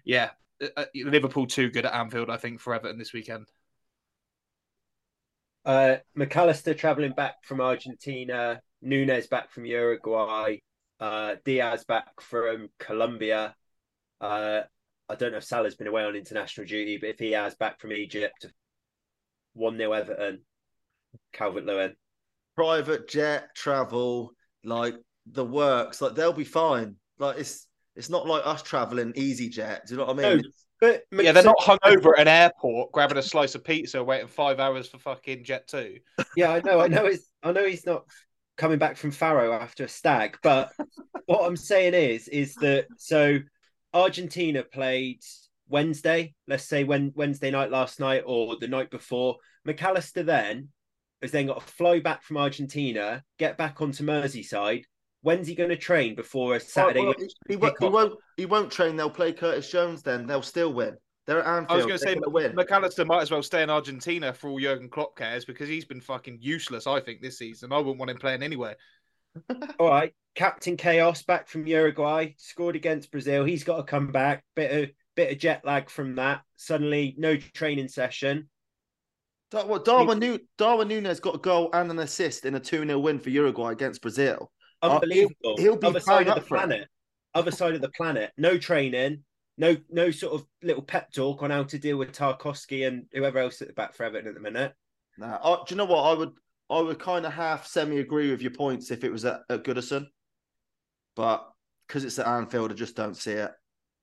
yeah, 0.05 0.31
uh, 0.77 0.81
uh, 0.81 0.85
Liverpool 0.95 1.47
too 1.47 1.71
good 1.71 1.87
at 1.87 1.95
Anfield, 1.95 2.31
I 2.31 2.37
think, 2.37 2.61
for 2.61 2.75
Everton 2.75 2.99
this 2.99 3.13
weekend. 3.13 3.47
Uh, 5.65 5.97
Mac 6.15 6.37
Allister 6.37 6.75
traveling 6.75 7.13
back 7.13 7.37
from 7.45 7.61
Argentina, 7.61 8.61
Nunez 8.83 9.27
back 9.27 9.51
from 9.51 9.65
Uruguay, 9.65 10.57
uh, 11.01 11.37
Diaz 11.45 11.85
back 11.85 12.21
from 12.21 12.69
Colombia. 12.79 13.55
Uh, 14.21 14.61
I 15.09 15.15
don't 15.15 15.33
know 15.33 15.39
if 15.39 15.45
Salah's 15.45 15.75
been 15.75 15.87
away 15.87 16.05
on 16.05 16.17
international 16.17 16.67
duty, 16.67 16.99
but 16.99 17.11
if 17.11 17.19
he 17.19 17.33
has 17.33 17.55
back 17.55 17.81
from 17.81 17.93
Egypt, 17.93 18.47
1 19.55 19.77
0 19.77 19.93
Everton, 19.93 20.41
Calvert 21.33 21.65
Lewin 21.65 21.95
private 22.57 23.09
jet 23.09 23.55
travel, 23.55 24.33
like 24.65 24.95
the 25.27 25.45
works, 25.45 26.01
like 26.01 26.15
they'll 26.15 26.33
be 26.33 26.45
fine. 26.45 26.97
Like 27.19 27.39
it's 27.39 27.67
it's 27.97 28.11
not 28.11 28.27
like 28.27 28.43
us 28.45 28.63
traveling 28.63 29.13
EasyJet. 29.13 29.87
Do 29.87 29.95
you 29.95 29.97
know 29.99 30.07
what 30.07 30.19
I 30.19 30.23
mean? 30.23 30.37
No, 30.39 30.43
but 30.81 31.05
yeah, 31.13 31.33
they're 31.33 31.43
not 31.43 31.61
hung 31.61 31.79
over 31.85 32.19
at 32.19 32.23
an 32.23 32.29
airport 32.29 32.93
grabbing 32.93 33.17
a 33.17 33.23
slice 33.23 33.55
of 33.55 33.65
pizza, 33.65 34.03
waiting 34.03 34.29
five 34.29 34.61
hours 34.61 34.89
for 34.89 34.99
fucking 34.99 35.45
Jet2. 35.45 36.01
Yeah, 36.37 36.51
I 36.51 36.61
know, 36.61 36.81
I 36.81 36.89
know. 36.89 37.07
It's 37.07 37.29
I 37.43 37.53
know 37.53 37.67
he's 37.67 37.87
not 37.87 38.05
coming 38.57 38.79
back 38.79 38.97
from 38.97 39.11
Faro 39.11 39.53
after 39.53 39.85
a 39.85 39.89
stag, 39.89 40.39
but 40.43 40.73
what 41.27 41.45
I'm 41.47 41.57
saying 41.57 41.95
is, 41.95 42.29
is 42.29 42.55
that 42.57 42.87
so 42.99 43.39
Argentina 43.93 44.63
played 44.63 45.21
Wednesday, 45.69 46.35
let's 46.47 46.65
say 46.65 46.85
when 46.85 47.13
Wednesday 47.15 47.51
night 47.51 47.71
last 47.71 48.01
night 48.01 48.25
or 48.27 48.57
the 48.57 48.69
night 48.69 48.91
before. 48.91 49.37
Mac 49.65 49.83
Allister 49.83 50.23
then 50.23 50.69
has 51.23 51.31
then 51.31 51.47
got 51.47 51.67
to 51.67 51.73
fly 51.73 52.01
back 52.01 52.23
from 52.23 52.37
Argentina, 52.37 53.23
get 53.39 53.57
back 53.57 53.81
onto 53.81 54.05
Merseyside. 54.05 54.85
When's 55.25 55.49
he 55.49 55.55
going 55.55 55.71
to 55.71 55.77
train 55.77 56.15
before 56.15 56.55
a 56.55 56.61
Saturday? 56.61 57.01
Oh, 57.01 57.05
well, 57.07 57.15
he, 57.19 57.31
he, 57.49 57.57
won't, 57.57 57.77
he, 57.81 57.89
won't. 57.89 58.15
He 58.37 58.45
won't 58.45 58.71
train. 58.71 58.95
They'll 58.95 59.09
play 59.09 59.33
Curtis 59.33 59.71
Jones. 59.71 60.03
Then 60.03 60.27
they'll 60.27 60.43
still 60.43 60.75
win. 60.75 60.99
They're 61.27 61.43
at 61.43 61.47
Anfield. 61.47 61.71
I 61.71 61.77
was 61.77 61.87
going 61.87 61.99
to 61.99 62.05
say 62.07 62.17
win. 62.27 62.55
Mac 62.55 62.71
Allister 62.71 63.07
might 63.07 63.23
as 63.23 63.31
well 63.31 63.43
stay 63.43 63.63
in 63.63 63.71
Argentina 63.71 64.35
for 64.35 64.51
all 64.51 64.61
Jurgen 64.61 64.91
Klopp 64.91 65.17
cares 65.17 65.47
because 65.47 65.67
he's 65.67 65.87
been 65.87 66.03
fucking 66.03 66.41
useless. 66.43 66.87
I 66.87 67.01
think 67.01 67.23
this 67.23 67.39
season. 67.39 67.73
I 67.73 67.79
wouldn't 67.79 67.99
want 67.99 68.11
him 68.11 68.19
playing 68.19 68.43
anywhere. 68.43 68.77
all 69.79 69.89
right, 69.89 70.13
Captain 70.35 70.77
Chaos 70.77 71.23
back 71.23 71.49
from 71.49 71.67
Uruguay 71.67 72.35
scored 72.37 72.77
against 72.77 73.11
Brazil. 73.11 73.45
He's 73.45 73.65
got 73.65 73.79
to 73.79 73.83
come 73.85 74.13
back. 74.13 74.45
Bit 74.55 74.83
of 74.85 74.91
bit 75.17 75.33
of 75.33 75.39
jet 75.39 75.65
lag 75.65 75.89
from 75.89 76.17
that. 76.17 76.43
Suddenly, 76.57 77.15
no 77.17 77.39
training 77.39 77.89
session. 77.89 78.51
Well, 79.55 79.79
Darwin, 79.79 80.41
Darwin 80.59 80.89
Nunez 80.89 81.21
got 81.21 81.37
a 81.37 81.39
goal 81.39 81.71
and 81.73 81.91
an 81.91 82.01
assist 82.01 82.45
in 82.45 82.57
a 82.57 82.61
2 82.61 82.85
0 82.85 82.99
win 82.99 83.19
for 83.19 83.31
Uruguay 83.31 83.73
against 83.73 84.03
Brazil. 84.03 84.51
Uh, 84.85 84.95
Unbelievable. 84.95 85.35
He'll, 85.43 85.57
he'll, 85.57 85.77
be 85.77 85.87
other 85.87 86.01
side 86.01 86.29
of 86.29 86.35
the 86.35 86.41
planet. 86.43 86.83
It. 86.83 86.89
Other 87.35 87.51
side 87.51 87.75
of 87.75 87.81
the 87.81 87.91
planet. 87.91 88.31
No 88.37 88.59
training, 88.59 89.25
no 89.57 89.77
no 89.91 90.11
sort 90.11 90.35
of 90.35 90.47
little 90.63 90.83
pep 90.83 91.11
talk 91.13 91.43
on 91.43 91.51
how 91.51 91.65
to 91.65 91.79
deal 91.79 91.97
with 91.97 92.13
Tarkowski 92.13 92.87
and 92.87 93.07
whoever 93.13 93.39
else 93.39 93.63
at 93.63 93.69
the 93.69 93.75
back 93.75 93.95
for 93.95 94.05
Everton 94.05 94.29
at 94.29 94.35
the 94.35 94.41
minute. 94.41 94.73
Nah, 95.17 95.65
do 95.65 95.75
you 95.75 95.77
know 95.77 95.85
what? 95.85 96.03
I 96.03 96.13
would 96.15 96.33
I 96.71 96.81
would 96.81 96.99
kind 96.99 97.25
of 97.25 97.33
half 97.33 97.67
semi 97.67 97.99
agree 97.99 98.31
with 98.31 98.43
your 98.43 98.51
points 98.51 98.91
if 98.91 99.05
it 99.05 99.13
was 99.13 99.25
at, 99.25 99.41
at 99.49 99.65
Goodison, 99.65 100.07
but 101.17 101.49
because 101.87 102.05
it's 102.05 102.19
at 102.19 102.27
Anfield, 102.27 102.73
I 102.73 102.75
just 102.75 102.97
don't 102.97 103.17
see 103.17 103.33
it 103.33 103.51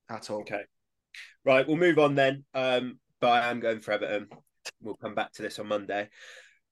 at 0.10 0.30
all. 0.30 0.42
Okay, 0.42 0.62
right, 1.46 1.68
we'll 1.68 1.78
move 1.78 2.00
on 2.00 2.16
then. 2.16 2.44
Um, 2.54 3.00
but 3.20 3.30
I 3.30 3.52
am 3.52 3.60
going 3.60 3.82
for 3.82 3.92
Everton. 3.92 4.28
We'll 4.82 4.96
come 4.96 5.16
back 5.16 5.32
to 5.34 5.42
this 5.42 5.60
on 5.60 5.68
Monday. 5.68 6.10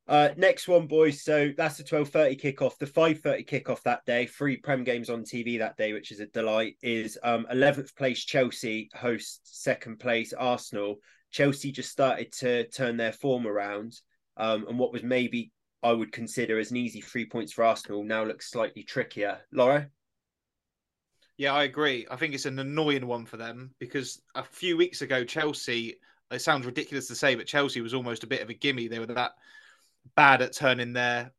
Uh, 0.09 0.29
next 0.37 0.67
one, 0.67 0.87
boys. 0.87 1.21
So 1.23 1.53
that's 1.55 1.77
the 1.77 1.83
twelve 1.83 2.09
thirty 2.09 2.35
kickoff. 2.35 2.79
The 2.79 2.87
five 2.87 3.19
thirty 3.19 3.43
kickoff 3.43 3.83
that 3.83 4.03
day. 4.05 4.25
Free 4.25 4.57
Prem 4.57 4.83
games 4.83 5.07
on 5.07 5.23
TV 5.23 5.59
that 5.59 5.77
day, 5.77 5.93
which 5.93 6.11
is 6.11 6.19
a 6.19 6.25
delight. 6.25 6.77
Is 6.81 7.19
um, 7.21 7.45
eleventh 7.51 7.95
place 7.95 8.25
Chelsea 8.25 8.89
host 8.95 9.41
second 9.43 9.99
place 9.99 10.33
Arsenal. 10.33 10.95
Chelsea 11.29 11.71
just 11.71 11.91
started 11.91 12.31
to 12.31 12.67
turn 12.69 12.97
their 12.97 13.11
form 13.11 13.45
around, 13.45 13.99
um, 14.37 14.65
and 14.67 14.79
what 14.79 14.91
was 14.91 15.03
maybe 15.03 15.51
I 15.83 15.91
would 15.91 16.11
consider 16.11 16.57
as 16.57 16.71
an 16.71 16.77
easy 16.77 17.01
three 17.01 17.27
points 17.27 17.53
for 17.53 17.63
Arsenal 17.63 18.03
now 18.03 18.23
looks 18.23 18.49
slightly 18.49 18.81
trickier. 18.81 19.37
Laura. 19.51 19.89
Yeah, 21.37 21.53
I 21.53 21.65
agree. 21.65 22.07
I 22.09 22.15
think 22.15 22.33
it's 22.33 22.47
an 22.47 22.57
annoying 22.57 23.05
one 23.05 23.25
for 23.25 23.37
them 23.37 23.75
because 23.79 24.21
a 24.33 24.43
few 24.43 24.75
weeks 24.75 25.03
ago 25.03 25.23
Chelsea 25.23 25.99
it 26.31 26.41
sounds 26.41 26.65
ridiculous 26.65 27.07
to 27.07 27.15
say, 27.15 27.35
but 27.35 27.47
Chelsea 27.47 27.81
was 27.81 27.93
almost 27.93 28.23
a 28.23 28.27
bit 28.27 28.41
of 28.41 28.49
a 28.49 28.53
gimme. 28.53 28.87
They 28.87 28.99
were 28.99 29.05
that 29.05 29.33
bad 30.15 30.41
at 30.41 30.53
turning 30.53 30.93
their 30.93 31.31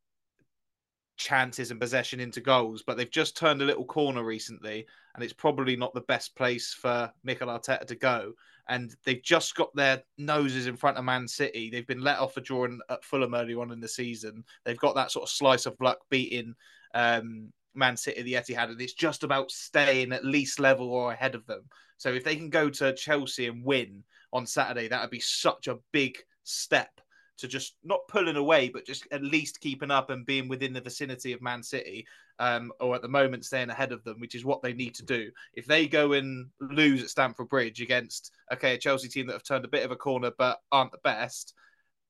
chances 1.16 1.70
and 1.70 1.81
possession 1.81 2.20
into 2.20 2.40
goals, 2.40 2.83
but 2.87 2.96
they've 2.96 3.11
just 3.11 3.37
turned 3.37 3.62
a 3.62 3.64
little 3.64 3.85
corner 3.85 4.25
recently, 4.25 4.87
and 5.14 5.23
it's 5.23 5.33
probably 5.33 5.77
not 5.77 5.92
the 5.94 6.01
best 6.03 6.35
place 6.35 6.73
for 6.73 7.12
Mikel 7.25 7.49
Arteta 7.49 7.87
to 7.87 7.94
go. 7.94 8.33
And 8.68 8.94
they've 9.05 9.23
just 9.23 9.55
got 9.57 9.75
their 9.75 10.03
noses 10.16 10.66
in 10.66 10.77
front 10.77 10.96
of 10.96 11.05
Man 11.05 11.27
City. 11.27 11.70
They've 11.70 11.87
been 11.87 12.03
let 12.03 12.20
off 12.20 12.37
a 12.37 12.40
drawing 12.40 12.81
at 12.88 13.05
Fulham 13.05 13.35
early 13.35 13.55
on 13.55 13.73
in 13.73 13.81
the 13.81 13.88
season. 13.88 14.44
They've 14.64 14.79
got 14.79 14.94
that 14.94 15.11
sort 15.11 15.25
of 15.25 15.31
slice 15.31 15.66
of 15.66 15.81
luck 15.81 15.99
beating 16.09 16.55
um, 16.94 17.53
Man 17.75 17.96
City, 17.96 18.23
the 18.23 18.35
Etihad, 18.35 18.70
and 18.70 18.81
it's 18.81 18.92
just 18.92 19.25
about 19.25 19.51
staying 19.51 20.12
at 20.12 20.25
least 20.25 20.61
level 20.61 20.90
or 20.90 21.12
ahead 21.12 21.35
of 21.35 21.44
them. 21.46 21.62
So 21.96 22.11
if 22.11 22.25
they 22.25 22.37
can 22.37 22.49
go 22.49 22.70
to 22.70 22.94
Chelsea 22.94 23.49
and 23.49 23.64
win, 23.64 24.05
on 24.33 24.46
Saturday, 24.46 24.88
that 24.88 25.01
would 25.01 25.11
be 25.11 25.20
such 25.20 25.68
a 25.68 25.79
big 25.92 26.18
step 26.44 27.01
to 27.40 27.48
just 27.48 27.76
not 27.85 28.07
pulling 28.09 28.37
away, 28.37 28.68
but 28.68 28.87
just 28.87 29.07
at 29.11 29.22
least 29.22 29.61
keeping 29.61 29.90
up 29.90 30.11
and 30.11 30.26
being 30.26 30.48
within 30.48 30.72
the 30.72 30.81
vicinity 30.81 31.33
of 31.33 31.42
Man 31.42 31.62
City, 31.62 32.07
um, 32.38 32.72
or 32.81 32.94
at 32.94 33.03
the 33.03 33.09
moment 33.09 33.44
staying 33.44 33.70
ahead 33.70 33.92
of 33.92 34.03
them, 34.05 34.20
which 34.20 34.35
is 34.35 34.44
what 34.44 34.62
they 34.62 34.72
need 34.72 34.94
to 34.94 35.05
do. 35.05 35.31
If 35.55 35.66
they 35.66 35.87
go 35.87 36.12
and 36.12 36.48
lose 36.61 37.03
at 37.03 37.11
Stamford 37.11 37.48
Bridge 37.48 37.81
against 37.81 38.33
okay 38.53 38.74
a 38.74 38.79
Chelsea 38.79 39.09
team 39.09 39.26
that 39.26 39.35
have 39.35 39.42
turned 39.42 39.64
a 39.64 39.68
bit 39.68 39.85
of 39.85 39.90
a 39.90 39.96
corner 39.96 40.31
but 40.38 40.59
aren't 40.72 40.92
the 40.92 40.98
best, 41.05 41.55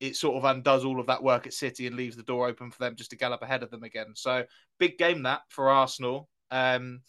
it 0.00 0.16
sort 0.16 0.36
of 0.36 0.44
undoes 0.44 0.84
all 0.84 1.00
of 1.00 1.06
that 1.06 1.22
work 1.22 1.46
at 1.46 1.52
City 1.52 1.86
and 1.86 1.96
leaves 1.96 2.16
the 2.16 2.22
door 2.22 2.48
open 2.48 2.70
for 2.70 2.78
them 2.78 2.96
just 2.96 3.10
to 3.10 3.16
gallop 3.16 3.42
ahead 3.42 3.62
of 3.62 3.70
them 3.70 3.82
again. 3.82 4.12
So 4.14 4.44
big 4.78 4.98
game 4.98 5.22
that 5.24 5.42
for 5.48 5.70
Arsenal. 5.70 6.28
Um, 6.50 7.02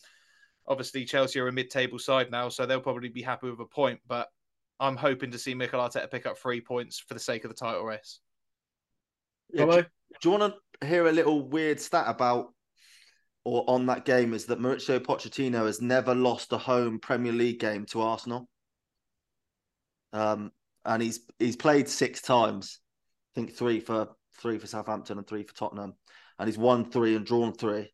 obviously 0.68 1.06
Chelsea 1.06 1.40
are 1.40 1.48
a 1.48 1.52
mid-table 1.52 2.00
side 2.00 2.32
now, 2.32 2.50
so 2.50 2.66
they'll 2.66 2.82
probably 2.82 3.10
be 3.10 3.22
happy 3.22 3.50
with 3.50 3.60
a 3.60 3.66
point, 3.66 4.00
but 4.08 4.30
I'm 4.82 4.98
hoping 4.98 5.32
to 5.32 5.40
see 5.40 5.54
Mikel 5.54 5.80
Arteta 5.80 6.12
pick 6.12 6.26
up 6.26 6.38
three 6.38 6.60
points 6.60 7.00
for 7.00 7.14
the 7.14 7.20
sake 7.20 7.46
of 7.46 7.50
the 7.50 7.56
title 7.56 7.84
race. 7.84 8.20
Yeah, 9.54 9.66
do, 9.66 9.82
do 9.82 9.86
you 10.24 10.32
want 10.32 10.54
to 10.82 10.88
hear 10.88 11.08
a 11.08 11.12
little 11.12 11.48
weird 11.48 11.80
stat 11.80 12.06
about 12.08 12.48
or 13.44 13.64
on 13.68 13.86
that 13.88 14.06
game 14.06 14.34
is 14.34 14.46
that 14.46 14.60
Mauricio 14.60 15.00
Pochettino 15.00 15.66
has 15.66 15.82
never 15.82 16.14
lost 16.14 16.52
a 16.54 16.58
home 16.58 17.00
Premier 17.00 17.32
League 17.32 17.60
game 17.60 17.86
to 17.88 18.02
Arsenal. 18.02 18.48
Um, 20.14 20.52
and 20.86 21.02
he's 21.02 21.22
he's 21.40 21.56
played 21.56 21.88
six 21.88 22.22
times. 22.22 22.80
I 23.34 23.40
think 23.40 23.54
three 23.54 23.80
for 23.80 24.10
three 24.40 24.58
for 24.58 24.68
Southampton 24.68 25.18
and 25.18 25.28
three 25.28 25.44
for 25.44 25.54
Tottenham, 25.56 25.94
and 26.38 26.48
he's 26.48 26.58
won 26.58 26.92
three 26.92 27.16
and 27.16 27.26
drawn 27.26 27.54
three. 27.54 27.92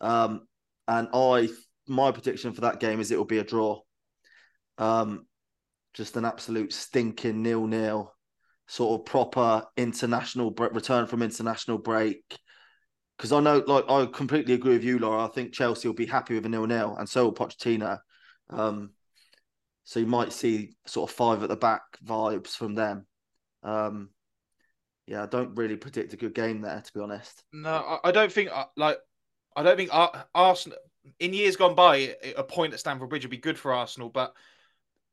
Um, 0.00 0.46
and 0.88 1.08
I, 1.12 1.48
my 1.86 2.10
prediction 2.10 2.52
for 2.52 2.62
that 2.62 2.80
game 2.80 3.00
is 3.00 3.10
it 3.10 3.18
will 3.18 3.24
be 3.24 3.38
a 3.38 3.44
draw. 3.44 3.80
Um, 4.78 5.26
just 5.94 6.16
an 6.16 6.24
absolute 6.24 6.72
stinking 6.72 7.42
nil 7.42 7.66
nil, 7.66 8.12
sort 8.66 9.00
of 9.00 9.06
proper 9.06 9.64
international 9.76 10.50
return 10.72 11.06
from 11.06 11.22
international 11.22 11.78
break. 11.78 12.22
Because 13.16 13.32
I 13.32 13.40
know, 13.40 13.62
like, 13.66 13.84
I 13.88 14.06
completely 14.06 14.54
agree 14.54 14.72
with 14.72 14.84
you, 14.84 14.98
Laura. 14.98 15.24
I 15.24 15.28
think 15.28 15.52
Chelsea 15.52 15.86
will 15.86 15.94
be 15.94 16.06
happy 16.06 16.34
with 16.34 16.46
a 16.46 16.48
nil 16.48 16.66
nil, 16.66 16.96
and 16.98 17.08
so 17.08 17.24
will 17.24 17.34
Pochettino. 17.34 17.98
Um, 18.50 18.90
so 19.84 20.00
you 20.00 20.06
might 20.06 20.32
see 20.32 20.76
sort 20.86 21.10
of 21.10 21.16
five 21.16 21.42
at 21.42 21.48
the 21.48 21.56
back 21.56 21.82
vibes 22.04 22.56
from 22.56 22.74
them. 22.74 23.06
Um, 23.62 24.10
yeah, 25.06 25.22
I 25.22 25.26
don't 25.26 25.56
really 25.56 25.76
predict 25.76 26.12
a 26.12 26.16
good 26.16 26.34
game 26.34 26.60
there, 26.60 26.80
to 26.80 26.92
be 26.92 27.00
honest. 27.00 27.42
No, 27.52 28.00
I 28.02 28.12
don't 28.12 28.32
think 28.32 28.50
uh, 28.52 28.66
like 28.76 28.98
I 29.56 29.62
don't 29.62 29.76
think 29.76 29.90
Arsenal 30.34 30.78
in 31.18 31.34
years 31.34 31.56
gone 31.56 31.74
by 31.74 32.16
a 32.36 32.44
point 32.44 32.72
at 32.72 32.80
Stamford 32.80 33.08
Bridge 33.08 33.24
would 33.24 33.30
be 33.30 33.36
good 33.36 33.58
for 33.58 33.72
Arsenal, 33.72 34.08
but 34.08 34.32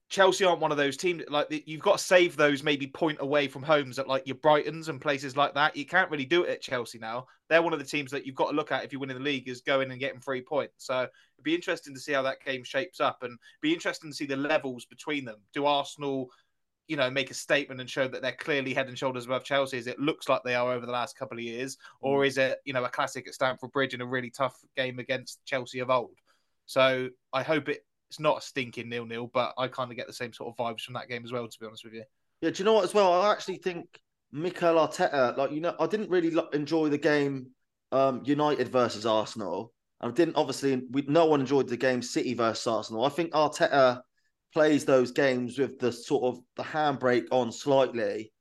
Chelsea 0.10 0.44
aren't 0.44 0.60
one 0.60 0.72
of 0.72 0.78
those 0.78 0.98
teams. 0.98 1.24
Like 1.30 1.48
you've 1.68 1.82
got 1.82 2.00
to 2.00 2.04
save 2.04 2.36
those 2.36 2.64
maybe 2.64 2.88
point 2.88 3.20
away 3.22 3.48
from 3.48 3.62
homes 3.62 4.00
at 4.00 4.08
like 4.08 4.26
your 4.26 4.38
Brightons 4.38 4.90
and 4.90 5.00
places 5.00 5.38
like 5.38 5.54
that. 5.54 5.76
You 5.76 5.86
can't 5.86 6.10
really 6.10 6.26
do 6.26 6.44
it 6.44 6.50
at 6.50 6.62
Chelsea 6.62 6.98
now. 6.98 7.28
They're 7.48 7.62
one 7.62 7.74
of 7.74 7.80
the 7.80 7.86
teams 7.86 8.10
that 8.12 8.26
you've 8.26 8.36
got 8.36 8.50
to 8.50 8.56
look 8.56 8.72
at 8.72 8.84
if 8.84 8.92
you're 8.92 9.00
winning 9.00 9.18
the 9.18 9.24
league 9.24 9.48
is 9.48 9.62
going 9.62 9.92
and 9.92 10.00
getting 10.00 10.20
three 10.20 10.42
points. 10.42 10.74
So 10.86 11.02
it'd 11.02 11.44
be 11.44 11.54
interesting 11.54 11.94
to 11.94 12.00
see 12.00 12.14
how 12.14 12.24
that 12.24 12.44
game 12.44 12.64
shapes 12.64 13.00
up 13.00 13.22
and 13.22 13.38
be 13.62 13.72
interesting 13.72 14.10
to 14.10 14.16
see 14.16 14.26
the 14.26 14.36
levels 14.36 14.86
between 14.86 15.26
them. 15.26 15.38
Do 15.54 15.68
Arsenal, 15.68 16.30
you 16.88 16.98
know, 16.98 17.12
make 17.12 17.30
a 17.30 17.36
statement 17.36 17.80
and 17.80 17.90
show 17.90 18.08
that 18.08 18.24
they're 18.24 18.32
clearly 18.32 18.74
head 18.74 18.88
and 18.88 18.98
shoulders 18.98 19.26
above 19.26 19.44
Chelsea 19.44 19.78
as 19.78 19.86
it 19.86 20.00
looks 20.00 20.28
like 20.28 20.42
they 20.44 20.56
are 20.56 20.74
over 20.74 20.88
the 20.88 20.92
last 20.92 21.20
couple 21.20 21.38
of 21.38 21.44
years, 21.44 21.78
or 22.02 22.24
mm. 22.24 22.28
is 22.28 22.40
it 22.40 22.58
you 22.66 22.74
know 22.74 22.84
a 22.84 22.90
classic 22.90 23.28
at 23.28 23.36
Stamford 23.36 23.72
Bridge 23.72 23.94
in 23.94 24.02
a 24.02 24.08
really 24.08 24.32
tough 24.32 24.58
game 24.76 24.98
against 24.98 25.46
Chelsea 25.46 25.80
of 25.80 25.92
old? 25.92 26.18
So 26.66 27.10
I 27.32 27.44
hope 27.44 27.70
it 27.70 27.84
it's 28.10 28.20
not 28.20 28.40
a 28.40 28.42
stinking 28.42 28.90
nil 28.90 29.06
nil, 29.06 29.30
but 29.34 29.54
I 29.58 29.68
kind 29.68 29.92
of 29.92 29.98
get 29.98 30.08
the 30.08 30.14
same 30.14 30.34
sort 30.34 30.50
of 30.50 30.58
vibes 30.58 30.82
from 30.82 30.96
that 30.96 31.08
game 31.08 31.24
as 31.24 31.32
well. 31.32 31.48
To 31.48 31.60
be 31.60 31.66
honest 31.66 31.84
with 31.84 31.94
you. 31.94 32.04
Yeah, 32.42 32.50
do 32.52 32.60
you 32.60 32.66
know 32.66 32.74
what? 32.74 32.86
As 32.86 32.94
well, 32.94 33.22
I 33.22 33.32
actually 33.32 33.58
think 33.58 34.00
Mikel 34.32 34.76
Arteta, 34.76 35.38
like 35.38 35.52
you 35.52 35.62
know, 35.62 35.76
I 35.80 35.88
didn't 35.88 36.10
really 36.10 36.36
enjoy 36.54 36.90
the 36.90 36.98
game 36.98 37.48
um, 37.92 38.22
United 38.26 38.70
versus 38.70 39.06
Arsenal. 39.06 39.74
I 40.02 40.10
didn't 40.12 40.36
obviously. 40.36 40.82
We, 40.92 41.04
no 41.08 41.26
one 41.26 41.42
enjoyed 41.42 41.68
the 41.68 41.78
game 41.78 42.02
City 42.02 42.34
versus 42.34 42.66
Arsenal. 42.68 43.06
I 43.06 43.10
think 43.10 43.32
Arteta 43.32 44.02
plays 44.54 44.86
those 44.86 45.12
games 45.12 45.60
with 45.60 45.78
the 45.78 45.92
sort 45.92 46.24
of 46.24 46.42
the 46.56 46.64
handbrake 46.64 47.28
on 47.32 47.52
slightly, 47.52 48.32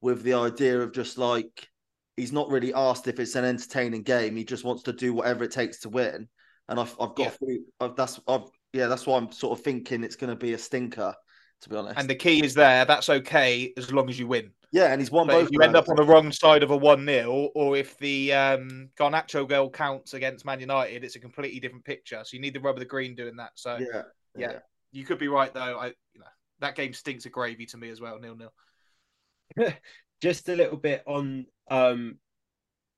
with 0.00 0.22
the 0.22 0.34
idea 0.34 0.80
of 0.80 0.92
just 0.92 1.16
like 1.16 1.68
he's 2.16 2.32
not 2.32 2.50
really 2.50 2.74
asked 2.74 3.08
if 3.08 3.18
it's 3.18 3.34
an 3.34 3.44
entertaining 3.44 4.02
game. 4.02 4.36
He 4.36 4.44
just 4.44 4.64
wants 4.64 4.82
to 4.84 4.92
do 4.92 5.14
whatever 5.14 5.44
it 5.44 5.50
takes 5.50 5.80
to 5.80 5.88
win. 5.88 6.28
And 6.68 6.80
I've, 6.80 6.94
I've 7.00 7.14
got 7.14 7.36
yeah. 7.40 7.56
I've, 7.80 7.96
that's 7.96 8.20
I've 8.26 8.48
yeah, 8.74 8.88
that's 8.88 9.06
why 9.06 9.16
I'm 9.16 9.30
sort 9.30 9.56
of 9.56 9.64
thinking 9.64 10.02
it's 10.02 10.16
going 10.16 10.30
to 10.30 10.36
be 10.36 10.52
a 10.52 10.58
stinker, 10.58 11.14
to 11.62 11.68
be 11.68 11.76
honest. 11.76 11.98
And 11.98 12.10
the 12.10 12.14
key 12.16 12.44
is 12.44 12.54
there. 12.54 12.84
That's 12.84 13.08
okay 13.08 13.72
as 13.76 13.92
long 13.92 14.10
as 14.10 14.18
you 14.18 14.26
win. 14.26 14.50
Yeah, 14.72 14.90
and 14.90 15.00
he's 15.00 15.12
won 15.12 15.28
but 15.28 15.34
both. 15.34 15.46
If 15.46 15.52
you 15.52 15.60
end 15.60 15.76
up 15.76 15.88
on 15.88 15.94
the 15.94 16.02
wrong 16.02 16.32
side 16.32 16.64
of 16.64 16.72
a 16.72 16.76
1 16.76 17.06
0, 17.06 17.50
or 17.54 17.76
if 17.76 17.96
the 17.98 18.32
um, 18.32 18.90
Garnacho 18.98 19.48
goal 19.48 19.70
counts 19.70 20.14
against 20.14 20.44
Man 20.44 20.58
United, 20.58 21.04
it's 21.04 21.14
a 21.14 21.20
completely 21.20 21.60
different 21.60 21.84
picture. 21.84 22.20
So 22.24 22.34
you 22.34 22.40
need 22.40 22.52
the 22.54 22.60
rub 22.60 22.74
of 22.74 22.80
the 22.80 22.84
green 22.84 23.14
doing 23.14 23.36
that. 23.36 23.52
So, 23.54 23.78
yeah, 23.78 24.02
yeah. 24.36 24.50
yeah. 24.50 24.58
You 24.90 25.04
could 25.04 25.18
be 25.18 25.28
right, 25.28 25.54
though. 25.54 25.78
I, 25.78 25.86
you 26.12 26.18
know, 26.18 26.26
that 26.58 26.74
game 26.74 26.92
stinks 26.92 27.24
of 27.24 27.30
gravy 27.30 27.66
to 27.66 27.76
me 27.76 27.90
as 27.90 28.00
well, 28.00 28.18
nil 28.18 28.36
nil. 28.36 29.72
Just 30.20 30.48
a 30.48 30.56
little 30.56 30.78
bit 30.78 31.04
on 31.06 31.46
um, 31.70 32.18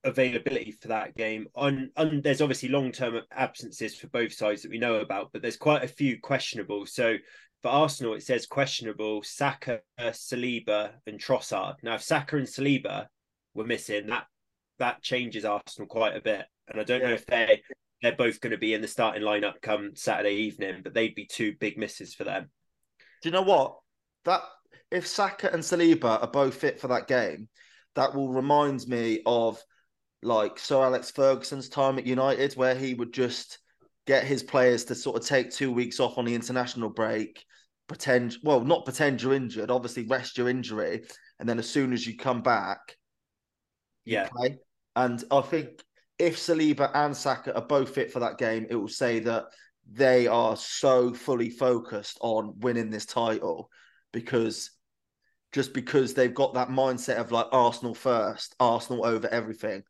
availability 0.03 0.71
for 0.71 0.89
that 0.89 1.15
game. 1.15 1.47
On, 1.55 1.89
on 1.97 2.21
there's 2.21 2.41
obviously 2.41 2.69
long 2.69 2.91
term 2.91 3.19
absences 3.31 3.95
for 3.95 4.07
both 4.07 4.33
sides 4.33 4.61
that 4.61 4.71
we 4.71 4.79
know 4.79 4.95
about, 4.97 5.31
but 5.33 5.41
there's 5.41 5.57
quite 5.57 5.83
a 5.83 5.87
few 5.87 6.19
questionable. 6.19 6.85
So 6.85 7.15
for 7.61 7.69
Arsenal, 7.69 8.13
it 8.13 8.23
says 8.23 8.45
questionable 8.45 9.23
Saka, 9.23 9.79
Saliba, 9.99 10.91
and 11.05 11.19
Trossard. 11.19 11.75
Now, 11.83 11.95
if 11.95 12.03
Saka 12.03 12.37
and 12.37 12.47
Saliba 12.47 13.07
were 13.53 13.65
missing, 13.65 14.07
that 14.07 14.25
that 14.79 15.01
changes 15.01 15.45
Arsenal 15.45 15.87
quite 15.87 16.15
a 16.15 16.21
bit. 16.21 16.45
And 16.67 16.79
I 16.79 16.83
don't 16.83 17.03
know 17.03 17.13
if 17.13 17.25
they 17.25 17.63
they're 18.01 18.15
both 18.15 18.41
going 18.41 18.51
to 18.51 18.57
be 18.57 18.73
in 18.73 18.81
the 18.81 18.87
starting 18.87 19.23
lineup 19.23 19.61
come 19.61 19.91
Saturday 19.95 20.35
evening, 20.35 20.81
but 20.83 20.93
they'd 20.93 21.15
be 21.15 21.25
two 21.25 21.55
big 21.59 21.77
misses 21.77 22.13
for 22.13 22.23
them. 22.23 22.49
Do 23.21 23.29
you 23.29 23.33
know 23.33 23.41
what? 23.41 23.77
That 24.25 24.43
if 24.91 25.07
Saka 25.07 25.51
and 25.51 25.63
Saliba 25.63 26.21
are 26.21 26.27
both 26.27 26.55
fit 26.55 26.79
for 26.79 26.89
that 26.89 27.07
game, 27.07 27.49
that 27.95 28.13
will 28.13 28.31
remind 28.31 28.87
me 28.87 29.21
of 29.25 29.59
like 30.23 30.59
Sir 30.59 30.81
Alex 30.83 31.11
Ferguson's 31.11 31.69
time 31.69 31.97
at 31.97 32.05
United, 32.05 32.53
where 32.53 32.75
he 32.75 32.93
would 32.93 33.13
just 33.13 33.59
get 34.05 34.23
his 34.23 34.43
players 34.43 34.85
to 34.85 34.95
sort 34.95 35.17
of 35.17 35.25
take 35.25 35.51
two 35.51 35.71
weeks 35.71 35.99
off 35.99 36.17
on 36.17 36.25
the 36.25 36.35
international 36.35 36.89
break, 36.89 37.43
pretend, 37.87 38.37
well, 38.43 38.61
not 38.61 38.85
pretend 38.85 39.21
you're 39.21 39.33
injured, 39.33 39.69
obviously 39.69 40.05
rest 40.05 40.37
your 40.37 40.49
injury, 40.49 41.03
and 41.39 41.47
then 41.47 41.59
as 41.59 41.69
soon 41.69 41.93
as 41.93 42.07
you 42.07 42.17
come 42.17 42.41
back, 42.41 42.79
yeah. 44.05 44.29
And 44.95 45.23
I 45.29 45.41
think 45.41 45.83
if 46.17 46.37
Saliba 46.37 46.89
and 46.95 47.15
Saka 47.15 47.53
are 47.53 47.65
both 47.65 47.93
fit 47.93 48.11
for 48.11 48.19
that 48.21 48.37
game, 48.37 48.65
it 48.69 48.75
will 48.75 48.87
say 48.87 49.19
that 49.19 49.45
they 49.91 50.27
are 50.27 50.55
so 50.55 51.13
fully 51.13 51.49
focused 51.49 52.17
on 52.21 52.59
winning 52.59 52.89
this 52.89 53.05
title 53.05 53.69
because 54.13 54.71
just 55.51 55.73
because 55.73 56.13
they've 56.13 56.33
got 56.33 56.53
that 56.53 56.69
mindset 56.69 57.17
of 57.17 57.31
like 57.31 57.47
Arsenal 57.51 57.93
first, 57.93 58.55
Arsenal 58.59 59.05
over 59.05 59.27
everything. 59.27 59.83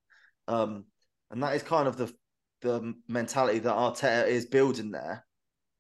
Um, 0.47 0.85
and 1.31 1.43
that 1.43 1.55
is 1.55 1.63
kind 1.63 1.87
of 1.87 1.97
the 1.97 2.13
the 2.61 2.95
mentality 3.07 3.59
that 3.59 3.75
Arteta 3.75 4.27
is 4.27 4.45
building 4.45 4.91
there. 4.91 5.25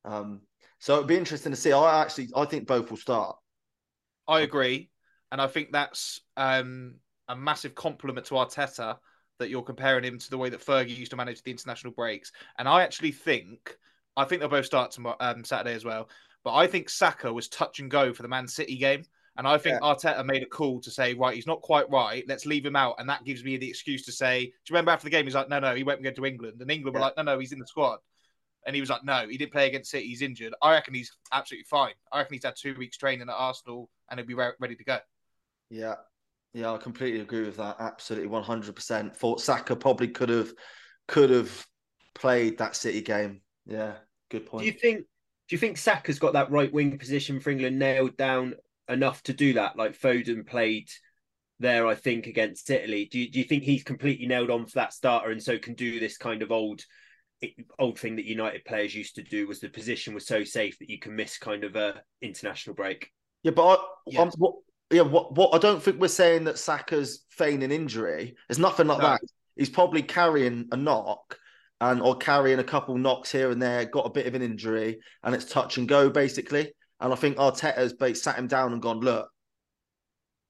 Um, 0.05 0.41
so 0.79 0.95
it'd 0.95 1.07
be 1.07 1.17
interesting 1.17 1.51
to 1.51 1.55
see. 1.55 1.71
I 1.71 2.01
actually 2.01 2.29
I 2.35 2.45
think 2.45 2.67
both 2.67 2.89
will 2.89 2.97
start. 2.97 3.37
I 4.27 4.41
agree, 4.41 4.89
and 5.31 5.41
I 5.41 5.47
think 5.47 5.71
that's 5.71 6.21
um, 6.35 6.95
a 7.27 7.35
massive 7.35 7.75
compliment 7.75 8.27
to 8.27 8.35
Arteta 8.35 8.97
that 9.39 9.49
you're 9.49 9.63
comparing 9.63 10.03
him 10.03 10.17
to 10.19 10.29
the 10.29 10.37
way 10.37 10.49
that 10.49 10.65
Fergie 10.65 10.97
used 10.97 11.11
to 11.11 11.17
manage 11.17 11.43
the 11.43 11.51
international 11.51 11.93
breaks. 11.93 12.31
And 12.57 12.67
I 12.67 12.83
actually 12.83 13.11
think 13.11 13.77
I 14.15 14.25
think 14.25 14.41
they'll 14.41 14.49
both 14.49 14.65
start 14.65 14.91
tomorrow, 14.91 15.17
um, 15.19 15.43
Saturday 15.43 15.75
as 15.75 15.85
well. 15.85 16.09
But 16.43 16.55
I 16.55 16.67
think 16.67 16.89
Saka 16.89 17.31
was 17.31 17.47
touch 17.47 17.79
and 17.79 17.91
go 17.91 18.13
for 18.13 18.23
the 18.23 18.29
Man 18.29 18.47
City 18.47 18.77
game. 18.77 19.03
And 19.37 19.47
I 19.47 19.57
think 19.57 19.79
yeah. 19.81 19.87
Arteta 19.87 20.25
made 20.25 20.43
a 20.43 20.47
call 20.47 20.81
to 20.81 20.89
say, 20.89 21.13
right, 21.13 21.35
he's 21.35 21.47
not 21.47 21.61
quite 21.61 21.89
right. 21.91 22.23
Let's 22.27 22.45
leave 22.45 22.65
him 22.65 22.75
out. 22.75 22.95
And 22.99 23.07
that 23.09 23.23
gives 23.23 23.43
me 23.43 23.57
the 23.57 23.69
excuse 23.69 24.03
to 24.05 24.11
say, 24.11 24.45
do 24.45 24.47
you 24.47 24.73
remember 24.73 24.91
after 24.91 25.03
the 25.05 25.11
game? 25.11 25.25
He's 25.25 25.35
like, 25.35 25.49
no, 25.49 25.59
no, 25.59 25.75
he 25.75 25.83
won't 25.83 26.01
go 26.03 26.11
to 26.11 26.25
England. 26.25 26.61
And 26.61 26.71
England 26.71 26.95
yeah. 26.95 26.99
were 26.99 27.05
like, 27.05 27.17
no, 27.17 27.23
no, 27.23 27.39
he's 27.39 27.51
in 27.51 27.59
the 27.59 27.67
squad. 27.67 27.99
And 28.65 28.75
he 28.75 28.81
was 28.81 28.89
like, 28.89 29.03
no, 29.03 29.27
he 29.29 29.37
didn't 29.37 29.51
play 29.51 29.67
against 29.67 29.91
City. 29.91 30.07
He's 30.07 30.21
injured. 30.21 30.53
I 30.61 30.73
reckon 30.73 30.93
he's 30.93 31.11
absolutely 31.31 31.65
fine. 31.69 31.93
I 32.11 32.17
reckon 32.17 32.33
he's 32.33 32.43
had 32.43 32.55
two 32.55 32.75
weeks 32.75 32.97
training 32.97 33.29
at 33.29 33.35
Arsenal 33.35 33.89
and 34.09 34.19
he'll 34.19 34.27
be 34.27 34.33
re- 34.33 34.51
ready 34.59 34.75
to 34.75 34.83
go. 34.83 34.97
Yeah. 35.69 35.95
Yeah, 36.53 36.71
I 36.71 36.77
completely 36.77 37.19
agree 37.19 37.43
with 37.43 37.57
that. 37.57 37.75
Absolutely, 37.79 38.29
one 38.29 38.41
hundred 38.41 38.73
percent. 38.73 39.15
Thought 39.15 39.41
Saka 39.41 39.75
probably 39.75 40.07
could 40.07 40.29
have 40.29 40.51
could 41.07 41.29
have 41.29 41.67
played 42.15 42.57
that 42.57 42.75
City 42.75 43.01
game. 43.01 43.41
Yeah, 43.67 43.93
good 44.31 44.47
point. 44.47 44.61
Do 44.61 44.65
you 44.65 44.71
think? 44.71 44.99
Do 44.99 45.55
you 45.55 45.59
think 45.59 45.77
Saka's 45.77 46.17
got 46.17 46.33
that 46.33 46.49
right 46.49 46.73
wing 46.73 46.97
position 46.97 47.39
for 47.39 47.51
England 47.51 47.77
nailed 47.77 48.17
down 48.17 48.55
enough 48.89 49.23
to 49.23 49.33
do 49.33 49.53
that. 49.53 49.77
Like 49.77 49.97
Foden 49.97 50.45
played 50.45 50.89
there, 51.59 51.87
I 51.87 51.95
think, 51.95 52.27
against 52.27 52.69
Italy. 52.69 53.07
Do 53.11 53.19
you, 53.19 53.31
do 53.31 53.39
you 53.39 53.45
think 53.45 53.63
he's 53.63 53.83
completely 53.83 54.27
nailed 54.27 54.51
on 54.51 54.65
for 54.65 54.75
that 54.75 54.93
starter 54.93 55.31
and 55.31 55.41
so 55.41 55.57
can 55.57 55.73
do 55.73 55.99
this 55.99 56.17
kind 56.17 56.41
of 56.41 56.51
old 56.51 56.81
old 57.77 57.99
thing 57.99 58.15
that 58.15 58.25
United 58.25 58.65
players 58.65 58.95
used 58.95 59.13
to 59.15 59.21
do 59.23 59.47
was 59.47 59.59
the 59.59 59.69
position 59.69 60.15
was 60.15 60.25
so 60.25 60.43
safe 60.43 60.79
that 60.79 60.89
you 60.89 60.97
can 60.97 61.15
miss 61.15 61.37
kind 61.37 61.63
of 61.63 61.75
a 61.75 62.01
international 62.21 62.75
break. 62.75 63.11
Yeah, 63.43 63.51
but 63.51 63.67
I, 63.67 63.83
yeah. 64.07 64.29
what, 64.37 64.55
yeah, 64.91 65.01
what, 65.01 65.35
what 65.35 65.53
I 65.53 65.59
don't 65.59 65.81
think 65.81 65.99
we're 65.99 66.07
saying 66.07 66.45
that 66.45 66.57
Saka's 66.57 67.25
feigning 67.29 67.71
injury. 67.71 68.35
There's 68.47 68.59
nothing 68.59 68.87
like 68.87 68.99
no. 68.99 69.09
that. 69.09 69.21
He's 69.55 69.69
probably 69.69 70.01
carrying 70.01 70.67
a 70.71 70.77
knock 70.77 71.37
and 71.79 72.01
or 72.01 72.15
carrying 72.15 72.59
a 72.59 72.63
couple 72.63 72.97
knocks 72.97 73.31
here 73.31 73.51
and 73.51 73.61
there, 73.61 73.85
got 73.85 74.07
a 74.07 74.11
bit 74.11 74.25
of 74.25 74.33
an 74.33 74.41
injury, 74.41 74.99
and 75.23 75.35
it's 75.35 75.45
touch 75.45 75.77
and 75.77 75.87
go 75.87 76.09
basically. 76.09 76.71
And 76.99 77.13
I 77.13 77.15
think 77.15 77.37
Arteta's 77.37 78.21
sat 78.21 78.37
him 78.37 78.47
down 78.47 78.73
and 78.73 78.81
gone, 78.81 78.99
look, 78.99 79.29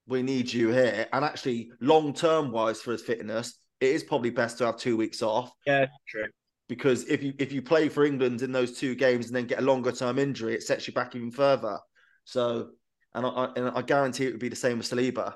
we 0.07 0.23
need 0.23 0.51
you 0.51 0.69
here. 0.69 1.07
And 1.11 1.25
actually, 1.25 1.71
long 1.81 2.13
term 2.13 2.51
wise 2.51 2.81
for 2.81 2.91
his 2.91 3.01
fitness, 3.01 3.59
it 3.79 3.89
is 3.89 4.03
probably 4.03 4.29
best 4.29 4.57
to 4.57 4.65
have 4.65 4.77
two 4.77 4.97
weeks 4.97 5.21
off. 5.21 5.51
Yeah, 5.65 5.87
true. 6.07 6.27
Because 6.69 7.05
if 7.05 7.23
you 7.23 7.33
if 7.37 7.51
you 7.51 7.61
play 7.61 7.89
for 7.89 8.05
England 8.05 8.41
in 8.41 8.51
those 8.51 8.77
two 8.77 8.95
games 8.95 9.27
and 9.27 9.35
then 9.35 9.45
get 9.45 9.59
a 9.59 9.63
longer 9.63 9.91
term 9.91 10.19
injury, 10.19 10.53
it 10.53 10.63
sets 10.63 10.87
you 10.87 10.93
back 10.93 11.15
even 11.15 11.31
further. 11.31 11.79
So, 12.25 12.69
and 13.13 13.25
I, 13.25 13.49
and 13.55 13.69
I 13.69 13.81
guarantee 13.81 14.25
it 14.25 14.31
would 14.31 14.39
be 14.39 14.49
the 14.49 14.55
same 14.55 14.77
with 14.77 14.89
Saliba. 14.89 15.35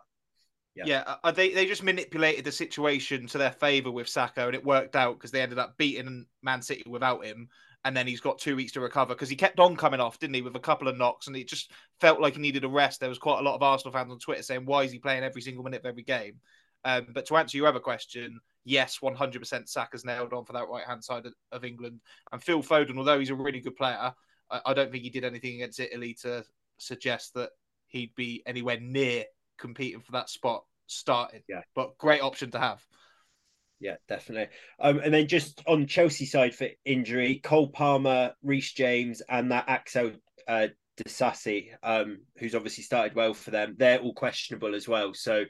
Yeah, 0.75 0.83
yeah 0.85 1.15
uh, 1.23 1.31
they 1.31 1.53
they 1.53 1.65
just 1.65 1.83
manipulated 1.83 2.45
the 2.45 2.51
situation 2.51 3.27
to 3.27 3.37
their 3.37 3.51
favour 3.51 3.91
with 3.91 4.09
Saka, 4.09 4.45
and 4.45 4.55
it 4.55 4.65
worked 4.65 4.95
out 4.95 5.17
because 5.17 5.31
they 5.31 5.41
ended 5.41 5.59
up 5.59 5.77
beating 5.77 6.25
Man 6.41 6.61
City 6.61 6.83
without 6.87 7.25
him. 7.25 7.49
And 7.83 7.97
then 7.97 8.05
he's 8.05 8.21
got 8.21 8.37
two 8.37 8.55
weeks 8.55 8.73
to 8.73 8.79
recover 8.79 9.15
because 9.15 9.29
he 9.29 9.35
kept 9.35 9.59
on 9.59 9.75
coming 9.75 9.99
off, 9.99 10.19
didn't 10.19 10.35
he, 10.35 10.43
with 10.43 10.55
a 10.55 10.59
couple 10.59 10.87
of 10.87 10.97
knocks, 10.97 11.25
and 11.27 11.35
it 11.35 11.47
just 11.47 11.71
felt 11.99 12.21
like 12.21 12.35
he 12.35 12.39
needed 12.39 12.63
a 12.63 12.69
rest. 12.69 12.99
There 12.99 13.09
was 13.09 13.17
quite 13.17 13.39
a 13.39 13.43
lot 13.43 13.55
of 13.55 13.63
Arsenal 13.63 13.91
fans 13.91 14.11
on 14.11 14.19
Twitter 14.19 14.43
saying, 14.43 14.65
"Why 14.65 14.83
is 14.83 14.91
he 14.91 14.99
playing 14.99 15.23
every 15.23 15.41
single 15.41 15.63
minute 15.63 15.79
of 15.79 15.87
every 15.87 16.03
game?" 16.03 16.39
Um, 16.83 17.07
but 17.13 17.25
to 17.27 17.37
answer 17.37 17.57
your 17.57 17.67
other 17.67 17.79
question, 17.79 18.39
yes, 18.63 18.99
100% 19.01 19.69
Saka's 19.69 20.05
nailed 20.05 20.33
on 20.33 20.45
for 20.45 20.53
that 20.53 20.69
right 20.69 20.85
hand 20.85 21.03
side 21.03 21.25
of, 21.51 21.63
England. 21.63 21.99
And 22.31 22.41
Phil 22.41 22.63
Foden, 22.63 22.97
although 22.97 23.19
he's 23.19 23.29
a 23.29 23.35
really 23.35 23.59
good 23.59 23.75
player, 23.75 24.13
I, 24.49 24.61
I, 24.65 24.73
don't 24.73 24.91
think 24.91 25.03
he 25.03 25.09
did 25.09 25.23
anything 25.23 25.55
against 25.55 25.79
Italy 25.79 26.15
to 26.21 26.43
suggest 26.77 27.33
that 27.35 27.51
he'd 27.87 28.15
be 28.15 28.41
anywhere 28.45 28.79
near 28.79 29.25
competing 29.57 30.01
for 30.01 30.13
that 30.13 30.29
spot 30.29 30.63
starting. 30.87 31.43
Yeah. 31.47 31.61
But 31.75 31.97
great 31.97 32.21
option 32.21 32.51
to 32.51 32.59
have. 32.59 32.85
Yeah, 33.81 33.95
definitely. 34.07 34.55
Um, 34.79 34.99
and 34.99 35.11
then 35.11 35.27
just 35.27 35.63
on 35.67 35.87
Chelsea 35.87 36.25
side 36.25 36.53
for 36.53 36.67
injury, 36.85 37.41
Cole 37.43 37.69
Palmer, 37.69 38.33
Reece 38.43 38.73
James, 38.73 39.23
and 39.27 39.51
that 39.51 39.65
Axel 39.67 40.11
uh, 40.47 40.67
Disasi, 41.03 41.71
um, 41.81 42.19
who's 42.37 42.53
obviously 42.53 42.83
started 42.83 43.15
well 43.15 43.33
for 43.33 43.49
them, 43.49 43.75
they're 43.77 43.99
all 43.99 44.13
questionable 44.13 44.75
as 44.75 44.87
well. 44.87 45.15
So, 45.15 45.45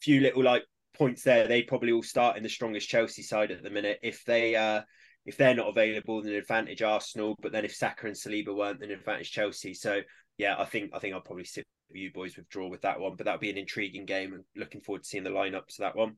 few 0.00 0.20
little 0.22 0.42
like 0.42 0.64
points 0.94 1.22
there. 1.22 1.46
They 1.46 1.62
probably 1.62 1.92
all 1.92 2.02
start 2.02 2.38
in 2.38 2.42
the 2.42 2.48
strongest 2.48 2.88
Chelsea 2.88 3.22
side 3.22 3.50
at 3.50 3.62
the 3.62 3.70
minute. 3.70 3.98
If 4.02 4.24
they 4.24 4.56
uh, 4.56 4.80
if 5.26 5.36
they're 5.36 5.54
not 5.54 5.68
available, 5.68 6.22
then 6.22 6.32
advantage 6.32 6.80
Arsenal. 6.80 7.36
But 7.42 7.52
then 7.52 7.66
if 7.66 7.74
Saka 7.74 8.06
and 8.06 8.16
Saliba 8.16 8.56
weren't, 8.56 8.80
then 8.80 8.90
advantage 8.90 9.32
Chelsea. 9.32 9.74
So 9.74 10.00
yeah, 10.38 10.56
I 10.58 10.64
think 10.64 10.92
I 10.94 10.98
think 10.98 11.14
I'll 11.14 11.20
probably 11.20 11.44
sit 11.44 11.66
you 11.92 12.10
boys 12.10 12.38
withdraw 12.38 12.68
with 12.68 12.80
that 12.82 13.00
one. 13.00 13.16
But 13.16 13.26
that'll 13.26 13.38
be 13.38 13.50
an 13.50 13.58
intriguing 13.58 14.06
game, 14.06 14.32
and 14.32 14.44
looking 14.56 14.80
forward 14.80 15.02
to 15.02 15.08
seeing 15.08 15.24
the 15.24 15.30
lineups 15.30 15.78
of 15.78 15.80
that 15.80 15.96
one. 15.96 16.16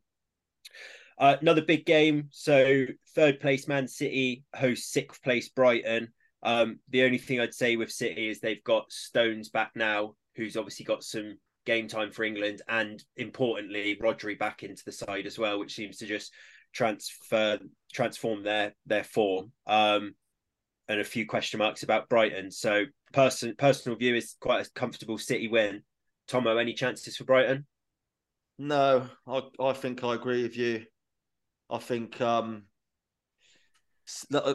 Uh, 1.18 1.36
another 1.40 1.62
big 1.62 1.86
game. 1.86 2.28
So 2.30 2.86
third 3.14 3.40
place 3.40 3.68
Man 3.68 3.86
City 3.88 4.44
host 4.54 4.90
sixth 4.90 5.22
place 5.22 5.48
Brighton. 5.48 6.08
Um, 6.42 6.80
the 6.90 7.04
only 7.04 7.18
thing 7.18 7.40
I'd 7.40 7.54
say 7.54 7.76
with 7.76 7.90
City 7.90 8.28
is 8.28 8.40
they've 8.40 8.64
got 8.64 8.92
Stones 8.92 9.48
back 9.48 9.72
now, 9.74 10.14
who's 10.36 10.56
obviously 10.56 10.84
got 10.84 11.02
some 11.02 11.38
game 11.64 11.88
time 11.88 12.10
for 12.10 12.24
England, 12.24 12.60
and 12.68 13.02
importantly, 13.16 13.96
Rodri 14.02 14.38
back 14.38 14.62
into 14.62 14.82
the 14.84 14.92
side 14.92 15.26
as 15.26 15.38
well, 15.38 15.58
which 15.58 15.74
seems 15.74 15.98
to 15.98 16.06
just 16.06 16.32
transfer 16.72 17.58
transform 17.92 18.42
their 18.42 18.74
their 18.84 19.04
form. 19.04 19.52
Um, 19.66 20.14
and 20.88 21.00
a 21.00 21.04
few 21.04 21.26
question 21.26 21.58
marks 21.58 21.82
about 21.82 22.08
Brighton. 22.10 22.50
So 22.50 22.84
person 23.12 23.54
personal 23.56 23.96
view 23.96 24.14
is 24.14 24.36
quite 24.40 24.66
a 24.66 24.70
comfortable 24.72 25.16
City 25.16 25.48
win. 25.48 25.82
Tomo, 26.26 26.56
any 26.56 26.74
chances 26.74 27.16
for 27.16 27.24
Brighton? 27.24 27.66
No, 28.58 29.08
I 29.26 29.42
I 29.60 29.72
think 29.72 30.04
I 30.04 30.14
agree 30.14 30.42
with 30.42 30.56
you. 30.56 30.86
I 31.70 31.78
think 31.78 32.20
um 32.20 32.64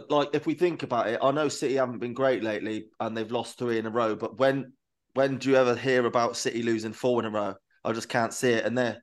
like 0.09 0.29
if 0.33 0.45
we 0.45 0.53
think 0.53 0.83
about 0.83 1.07
it, 1.07 1.19
I 1.21 1.31
know 1.31 1.49
City 1.49 1.75
haven't 1.75 1.99
been 1.99 2.13
great 2.13 2.43
lately 2.43 2.85
and 2.99 3.15
they've 3.17 3.31
lost 3.31 3.57
three 3.57 3.79
in 3.79 3.85
a 3.85 3.89
row, 3.89 4.15
but 4.15 4.37
when 4.37 4.73
when 5.15 5.37
do 5.37 5.49
you 5.49 5.55
ever 5.55 5.75
hear 5.75 6.05
about 6.05 6.37
City 6.37 6.61
losing 6.61 6.93
four 6.93 7.19
in 7.19 7.25
a 7.25 7.31
row? 7.31 7.55
I 7.83 7.91
just 7.93 8.09
can't 8.09 8.33
see 8.33 8.51
it. 8.51 8.65
And 8.65 8.77
their 8.77 9.01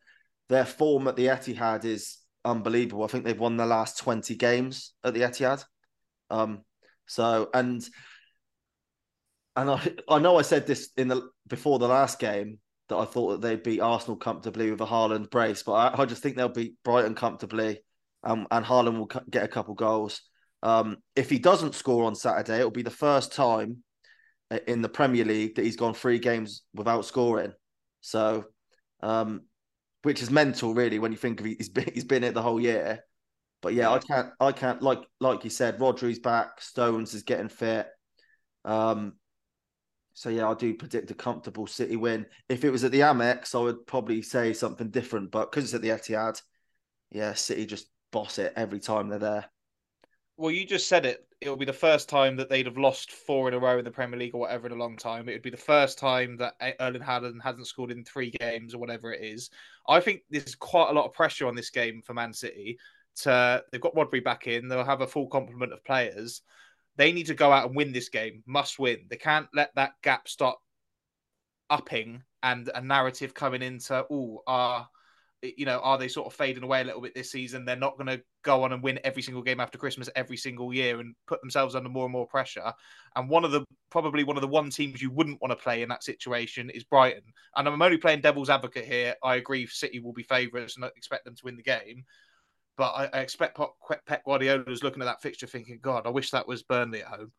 their 0.49 0.65
form 0.65 1.09
at 1.09 1.17
the 1.17 1.27
Etihad 1.27 1.85
is 1.85 2.19
unbelievable. 2.45 3.05
I 3.05 3.09
think 3.09 3.25
they've 3.25 3.39
won 3.39 3.57
the 3.57 3.67
last 3.67 3.99
20 3.99 4.37
games 4.37 4.95
at 5.03 5.15
the 5.15 5.21
Etihad. 5.23 5.65
Um 6.31 6.63
so 7.07 7.51
and 7.53 7.85
and 9.57 9.71
I 9.71 9.95
I 10.09 10.19
know 10.19 10.37
I 10.39 10.43
said 10.43 10.67
this 10.67 10.91
in 10.97 11.09
the 11.09 11.29
before 11.49 11.79
the 11.79 11.89
last 11.89 12.19
game 12.19 12.59
that 12.89 12.97
I 12.97 13.05
thought 13.05 13.33
that 13.33 13.41
they'd 13.41 13.63
beat 13.63 13.81
Arsenal 13.81 14.17
comfortably 14.17 14.71
with 14.71 14.81
a 14.81 14.87
Haaland 14.87 15.31
brace, 15.31 15.63
but 15.63 15.73
I, 15.73 16.03
I 16.03 16.05
just 16.07 16.23
think 16.23 16.37
they'll 16.37 16.49
beat 16.49 16.75
Brighton 16.85 17.15
comfortably, 17.15 17.81
um, 18.23 18.47
and 18.51 18.65
Haaland 18.65 18.99
will 18.99 19.11
get 19.31 19.45
a 19.45 19.49
couple 19.49 19.75
goals. 19.75 20.23
Um, 20.63 20.99
if 21.15 21.31
he 21.31 21.39
doesn't 21.39 21.75
score 21.75 22.05
on 22.05 22.15
Saturday, 22.15 22.59
it'll 22.59 22.71
be 22.71 22.83
the 22.83 22.91
first 22.91 23.33
time 23.33 23.83
in 24.67 24.83
the 24.83 24.89
Premier 24.89 25.25
League 25.25 25.57
that 25.57 25.65
he's 25.65 25.77
gone 25.77 25.95
three 25.95 26.19
games 26.19 26.63
without 26.75 27.05
scoring. 27.05 27.53
So, 28.01 28.45
um, 29.03 29.43
which 30.03 30.23
is 30.23 30.31
mental, 30.31 30.75
really, 30.75 30.99
when 30.99 31.13
you 31.13 31.19
think 31.19 31.41
of 31.41 31.47
it, 31.47 31.57
he's 31.59 31.69
been 31.69 31.91
he's 31.95 32.05
been 32.05 32.25
it 32.25 32.35
the 32.35 32.43
whole 32.43 32.61
year. 32.61 33.01
But 33.63 33.75
yeah, 33.75 33.91
I 33.91 33.99
can't 33.99 34.31
I 34.39 34.53
can't 34.53 34.83
like 34.83 35.01
like 35.21 35.45
you 35.45 35.51
said, 35.51 35.81
Rodri's 35.81 36.21
back, 36.21 36.61
Stones 36.61 37.15
is 37.15 37.23
getting 37.23 37.49
fit. 37.49 37.89
Um, 38.65 39.15
so 40.17 40.31
yeah, 40.31 40.49
I 40.49 40.55
do 40.55 40.73
predict 40.73 41.11
a 41.11 41.15
comfortable 41.15 41.67
City 41.67 41.95
win. 41.95 42.25
If 42.49 42.65
it 42.65 42.71
was 42.71 42.85
at 42.85 42.91
the 42.91 43.01
Amex, 43.01 43.55
I 43.55 43.63
would 43.63 43.87
probably 43.87 44.23
say 44.23 44.55
something 44.55 44.89
different. 44.89 45.31
But 45.31 45.51
because 45.51 45.65
it's 45.65 45.75
at 45.75 45.83
the 45.83 45.91
Etihad, 45.91 46.41
yeah, 47.11 47.35
City 47.35 47.67
just 47.67 47.91
boss 48.13 48.39
it 48.39 48.55
every 48.57 48.81
time 48.81 49.11
they're 49.11 49.19
there. 49.19 49.45
Well, 50.39 50.51
you 50.51 50.65
just 50.65 50.89
said 50.89 51.05
it. 51.05 51.29
It'll 51.43 51.59
be 51.59 51.67
the 51.67 51.73
first 51.75 52.09
time 52.09 52.35
that 52.37 52.49
they'd 52.49 52.65
have 52.65 52.79
lost 52.79 53.13
four 53.13 53.47
in 53.47 53.53
a 53.53 53.59
row 53.59 53.79
in 53.79 53.85
the 53.85 53.91
Premier 53.91 54.19
League 54.19 54.35
or 54.35 54.41
whatever 54.41 54.67
in 54.67 54.73
a 54.73 54.77
long 54.77 54.97
time. 54.97 55.29
It 55.29 55.33
would 55.33 55.43
be 55.43 55.51
the 55.51 55.59
first 55.59 55.99
time 55.99 56.39
that 56.39 56.55
Erling 56.81 57.03
Haaland 57.03 57.43
hasn't 57.43 57.67
scored 57.67 57.91
in 57.91 58.03
three 58.03 58.31
games 58.31 58.75
or 58.75 58.79
whatever 58.79 59.13
it 59.13 59.23
is. 59.23 59.51
I 59.87 60.01
think 60.01 60.23
there's 60.31 60.55
quite 60.55 60.89
a 60.89 60.95
lot 60.95 61.05
of 61.05 61.13
pressure 61.13 61.47
on 61.47 61.55
this 61.55 61.69
game 61.69 62.01
for 62.01 62.15
Man 62.15 62.33
City. 62.33 62.79
To 63.17 63.63
they've 63.71 63.83
got 63.83 63.95
Rodri 63.95 64.25
back 64.25 64.47
in. 64.47 64.69
They'll 64.69 64.83
have 64.83 65.03
a 65.03 65.07
full 65.07 65.27
complement 65.27 65.75
of 65.75 65.85
players. 65.85 66.41
They 66.97 67.13
need 67.13 67.27
to 67.27 67.35
go 67.35 67.53
out 67.53 67.67
and 67.67 67.77
win 67.77 67.93
this 67.93 68.09
game, 68.09 68.43
must 68.47 68.79
win. 68.79 69.07
They 69.09 69.17
can't 69.17 69.49
let 69.55 69.75
that 69.75 69.93
gap 70.03 70.29
start 70.29 70.57
upping 71.69 72.23
and 72.43 72.71
a 72.75 72.81
narrative 72.81 73.35
coming 73.35 73.63
into, 73.63 74.07
oh, 74.11 74.43
are 74.47 74.89
you 75.43 75.67
know, 75.67 75.79
are 75.81 75.99
they 75.99 76.09
sort 76.09 76.27
of 76.27 76.33
fading 76.33 76.63
away 76.63 76.81
a 76.81 76.85
little 76.85 77.01
bit 77.01 77.15
this 77.15 77.31
season? 77.31 77.65
They're 77.65 77.77
not 77.77 77.97
going 77.99 78.07
to 78.07 78.23
go 78.43 78.63
on 78.63 78.73
and 78.73 78.83
win 78.83 78.99
every 79.05 79.23
single 79.23 79.43
game 79.43 79.61
after 79.61 79.79
Christmas 79.79 80.09
every 80.17 80.37
single 80.37 80.73
year 80.73 80.99
and 81.01 81.15
put 81.27 81.41
themselves 81.41 81.75
under 81.75 81.89
more 81.89 82.05
and 82.05 82.13
more 82.13 82.27
pressure. 82.27 82.73
And 83.15 83.29
one 83.29 83.45
of 83.45 83.53
the 83.53 83.65
probably 83.91 84.25
one 84.25 84.37
of 84.37 84.41
the 84.41 84.49
one 84.49 84.71
teams 84.71 85.03
you 85.03 85.11
wouldn't 85.11 85.41
want 85.41 85.53
to 85.53 85.63
play 85.63 85.83
in 85.83 85.89
that 85.91 86.03
situation 86.03 86.71
is 86.71 86.85
Brighton. 86.85 87.23
And 87.55 87.69
I'm 87.69 87.83
only 87.83 87.99
playing 87.99 88.23
devil's 88.23 88.51
advocate 88.51 88.87
here. 88.87 89.15
I 89.23 89.37
agree 89.37 89.67
City 89.67 90.01
will 90.01 90.13
be 90.13 90.23
favourites 90.23 90.77
and 90.77 90.85
I 90.85 90.89
expect 90.97 91.25
them 91.25 91.37
to 91.37 91.45
win 91.45 91.57
the 91.57 91.63
game. 91.63 92.05
But 92.77 92.93
I, 92.93 93.09
I 93.13 93.21
expect 93.21 93.59
Pep 94.07 94.25
Guardiola 94.25 94.65
is 94.69 94.83
looking 94.83 95.03
at 95.03 95.07
that 95.07 95.23
fixture 95.23 95.47
thinking, 95.47 95.79
God, 95.81 96.07
I 96.07 96.11
wish 96.11 96.31
that 96.31 96.47
was 96.47 96.63
Burnley 96.63 97.03
at 97.03 97.09
home. 97.09 97.33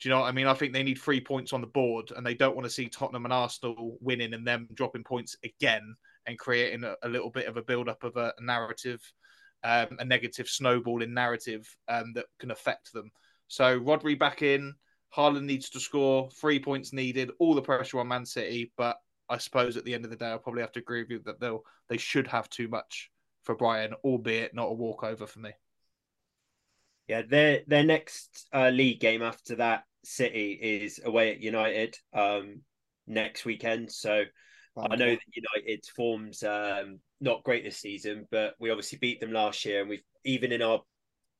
Do 0.00 0.08
you 0.08 0.14
know 0.14 0.20
what 0.20 0.28
I 0.28 0.32
mean? 0.32 0.46
I 0.46 0.54
think 0.54 0.72
they 0.72 0.82
need 0.82 0.98
three 0.98 1.20
points 1.20 1.52
on 1.52 1.60
the 1.60 1.66
board 1.66 2.10
and 2.16 2.24
they 2.24 2.32
don't 2.32 2.56
want 2.56 2.64
to 2.64 2.72
see 2.72 2.88
Tottenham 2.88 3.26
and 3.26 3.34
Arsenal 3.34 3.98
winning 4.00 4.32
and 4.32 4.46
them 4.46 4.66
dropping 4.72 5.04
points 5.04 5.36
again 5.44 5.94
and 6.26 6.38
creating 6.38 6.84
a, 6.84 6.94
a 7.02 7.08
little 7.08 7.30
bit 7.30 7.46
of 7.46 7.58
a 7.58 7.62
build 7.62 7.88
up 7.88 8.02
of 8.02 8.16
a, 8.16 8.32
a 8.38 8.42
narrative, 8.42 9.00
um, 9.62 9.88
a 9.98 10.04
negative 10.04 10.48
snowballing 10.48 11.12
narrative 11.12 11.68
um, 11.88 12.12
that 12.14 12.26
can 12.38 12.50
affect 12.50 12.94
them. 12.94 13.10
So 13.48 13.78
Rodri 13.78 14.18
back 14.18 14.40
in, 14.40 14.74
Haaland 15.14 15.44
needs 15.44 15.68
to 15.70 15.80
score, 15.80 16.30
three 16.40 16.60
points 16.60 16.94
needed, 16.94 17.32
all 17.38 17.54
the 17.54 17.60
pressure 17.60 18.00
on 18.00 18.08
Man 18.08 18.24
City. 18.24 18.72
But 18.78 18.96
I 19.28 19.36
suppose 19.36 19.76
at 19.76 19.84
the 19.84 19.92
end 19.92 20.04
of 20.04 20.10
the 20.10 20.16
day, 20.16 20.26
I'll 20.26 20.38
probably 20.38 20.62
have 20.62 20.72
to 20.72 20.80
agree 20.80 21.02
with 21.02 21.10
you 21.10 21.20
that 21.26 21.40
they'll 21.40 21.62
they 21.88 21.98
should 21.98 22.26
have 22.28 22.48
too 22.48 22.68
much 22.68 23.10
for 23.50 23.56
Brighton, 23.56 23.96
albeit 24.04 24.54
not 24.54 24.70
a 24.70 24.74
walkover 24.74 25.26
for 25.26 25.40
me. 25.40 25.50
Yeah, 27.08 27.22
their 27.28 27.62
their 27.66 27.82
next 27.82 28.46
uh, 28.54 28.68
league 28.68 29.00
game 29.00 29.22
after 29.22 29.56
that 29.56 29.82
City 30.04 30.52
is 30.52 31.00
away 31.04 31.32
at 31.32 31.40
United 31.40 31.96
um, 32.12 32.60
next 33.08 33.44
weekend. 33.44 33.90
So 33.90 34.22
I 34.78 34.94
know 34.94 35.10
that 35.10 35.18
United's 35.34 35.88
forms 35.88 36.44
um, 36.44 37.00
not 37.20 37.42
great 37.42 37.64
this 37.64 37.78
season, 37.78 38.28
but 38.30 38.54
we 38.60 38.70
obviously 38.70 38.98
beat 38.98 39.18
them 39.18 39.32
last 39.32 39.64
year, 39.64 39.80
and 39.80 39.90
we've 39.90 40.04
even 40.24 40.52
in 40.52 40.62
our 40.62 40.82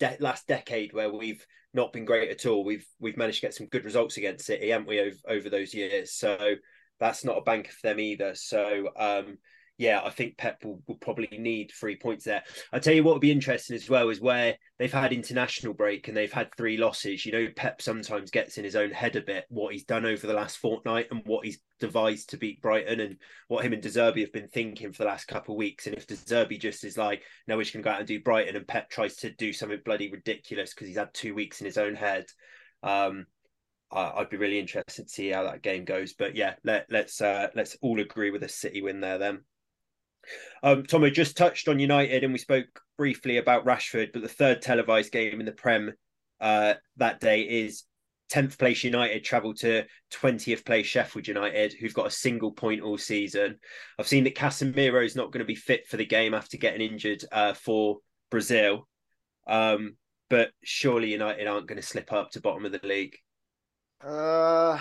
de- 0.00 0.16
last 0.18 0.48
decade 0.48 0.92
where 0.92 1.12
we've 1.12 1.46
not 1.72 1.92
been 1.92 2.04
great 2.04 2.30
at 2.30 2.44
all, 2.44 2.64
we've 2.64 2.86
we've 2.98 3.16
managed 3.16 3.40
to 3.40 3.46
get 3.46 3.54
some 3.54 3.68
good 3.68 3.84
results 3.84 4.16
against 4.16 4.46
City, 4.46 4.70
haven't 4.70 4.88
we, 4.88 4.98
over, 4.98 5.16
over 5.28 5.48
those 5.48 5.72
years? 5.72 6.12
So 6.12 6.54
that's 6.98 7.24
not 7.24 7.38
a 7.38 7.42
bank 7.42 7.68
for 7.68 7.86
them 7.86 8.00
either. 8.00 8.34
So 8.34 8.88
um, 8.98 9.38
yeah, 9.80 10.02
I 10.04 10.10
think 10.10 10.36
Pep 10.36 10.62
will, 10.62 10.82
will, 10.86 10.96
probably 10.96 11.26
need 11.32 11.72
three 11.72 11.96
points 11.96 12.26
there. 12.26 12.42
I'll 12.70 12.80
tell 12.80 12.92
you 12.92 13.02
what 13.02 13.14
would 13.14 13.22
be 13.22 13.32
interesting 13.32 13.74
as 13.74 13.88
well 13.88 14.10
is 14.10 14.20
where 14.20 14.58
they've 14.78 14.92
had 14.92 15.10
international 15.10 15.72
break 15.72 16.06
and 16.06 16.14
they've 16.14 16.30
had 16.30 16.54
three 16.54 16.76
losses. 16.76 17.24
You 17.24 17.32
know, 17.32 17.46
Pep 17.56 17.80
sometimes 17.80 18.30
gets 18.30 18.58
in 18.58 18.64
his 18.64 18.76
own 18.76 18.90
head 18.90 19.16
a 19.16 19.22
bit 19.22 19.46
what 19.48 19.72
he's 19.72 19.84
done 19.84 20.04
over 20.04 20.26
the 20.26 20.34
last 20.34 20.58
fortnight 20.58 21.06
and 21.10 21.22
what 21.24 21.46
he's 21.46 21.60
devised 21.80 22.28
to 22.28 22.36
beat 22.36 22.60
Brighton 22.60 23.00
and 23.00 23.16
what 23.48 23.64
him 23.64 23.72
and 23.72 23.80
De 23.80 23.88
Zerbi 23.88 24.20
have 24.20 24.34
been 24.34 24.48
thinking 24.48 24.92
for 24.92 25.04
the 25.04 25.08
last 25.08 25.24
couple 25.24 25.54
of 25.54 25.58
weeks. 25.58 25.86
And 25.86 25.96
if 25.96 26.06
De 26.06 26.14
Zerbi 26.14 26.60
just 26.60 26.84
is 26.84 26.98
like, 26.98 27.22
no, 27.48 27.56
we're 27.56 27.62
just 27.62 27.72
going 27.72 27.82
to 27.82 27.88
go 27.88 27.94
out 27.94 28.00
and 28.00 28.06
do 28.06 28.20
Brighton, 28.20 28.56
and 28.56 28.68
Pep 28.68 28.90
tries 28.90 29.16
to 29.16 29.32
do 29.32 29.50
something 29.50 29.80
bloody 29.82 30.12
ridiculous 30.12 30.74
because 30.74 30.88
he's 30.88 30.98
had 30.98 31.14
two 31.14 31.34
weeks 31.34 31.62
in 31.62 31.64
his 31.64 31.78
own 31.78 31.94
head. 31.94 32.26
Um, 32.82 33.24
I'd 33.90 34.28
be 34.28 34.36
really 34.36 34.58
interested 34.58 35.04
to 35.04 35.08
see 35.08 35.30
how 35.30 35.44
that 35.44 35.62
game 35.62 35.86
goes. 35.86 36.12
But 36.12 36.36
yeah, 36.36 36.56
let, 36.64 36.84
let's 36.90 37.22
uh, 37.22 37.48
let's 37.54 37.78
all 37.80 37.98
agree 37.98 38.30
with 38.30 38.42
a 38.42 38.48
City 38.48 38.82
win 38.82 39.00
there 39.00 39.16
then. 39.16 39.40
Um, 40.62 40.84
Tom, 40.84 41.02
we 41.02 41.10
just 41.10 41.36
touched 41.36 41.68
on 41.68 41.78
United 41.78 42.24
and 42.24 42.32
we 42.32 42.38
spoke 42.38 42.80
briefly 42.98 43.38
about 43.38 43.64
Rashford, 43.64 44.12
but 44.12 44.22
the 44.22 44.28
third 44.28 44.62
televised 44.62 45.12
game 45.12 45.40
in 45.40 45.46
the 45.46 45.52
Prem 45.52 45.92
uh, 46.40 46.74
that 46.96 47.20
day 47.20 47.42
is 47.42 47.84
10th 48.30 48.58
place 48.58 48.84
United 48.84 49.24
travel 49.24 49.54
to 49.54 49.84
20th 50.12 50.64
place 50.64 50.86
Sheffield 50.86 51.26
United, 51.26 51.72
who've 51.72 51.94
got 51.94 52.06
a 52.06 52.10
single 52.10 52.52
point 52.52 52.82
all 52.82 52.98
season. 52.98 53.58
I've 53.98 54.08
seen 54.08 54.24
that 54.24 54.36
Casemiro 54.36 55.04
is 55.04 55.16
not 55.16 55.32
going 55.32 55.40
to 55.40 55.44
be 55.44 55.56
fit 55.56 55.86
for 55.88 55.96
the 55.96 56.06
game 56.06 56.34
after 56.34 56.56
getting 56.56 56.80
injured 56.80 57.24
uh, 57.32 57.54
for 57.54 57.98
Brazil. 58.30 58.86
Um, 59.46 59.96
but 60.28 60.50
surely 60.62 61.10
United 61.10 61.46
aren't 61.46 61.66
going 61.66 61.80
to 61.80 61.86
slip 61.86 62.12
up 62.12 62.30
to 62.30 62.40
bottom 62.40 62.64
of 62.64 62.72
the 62.72 62.80
league. 62.84 63.16
Uh, 64.00 64.78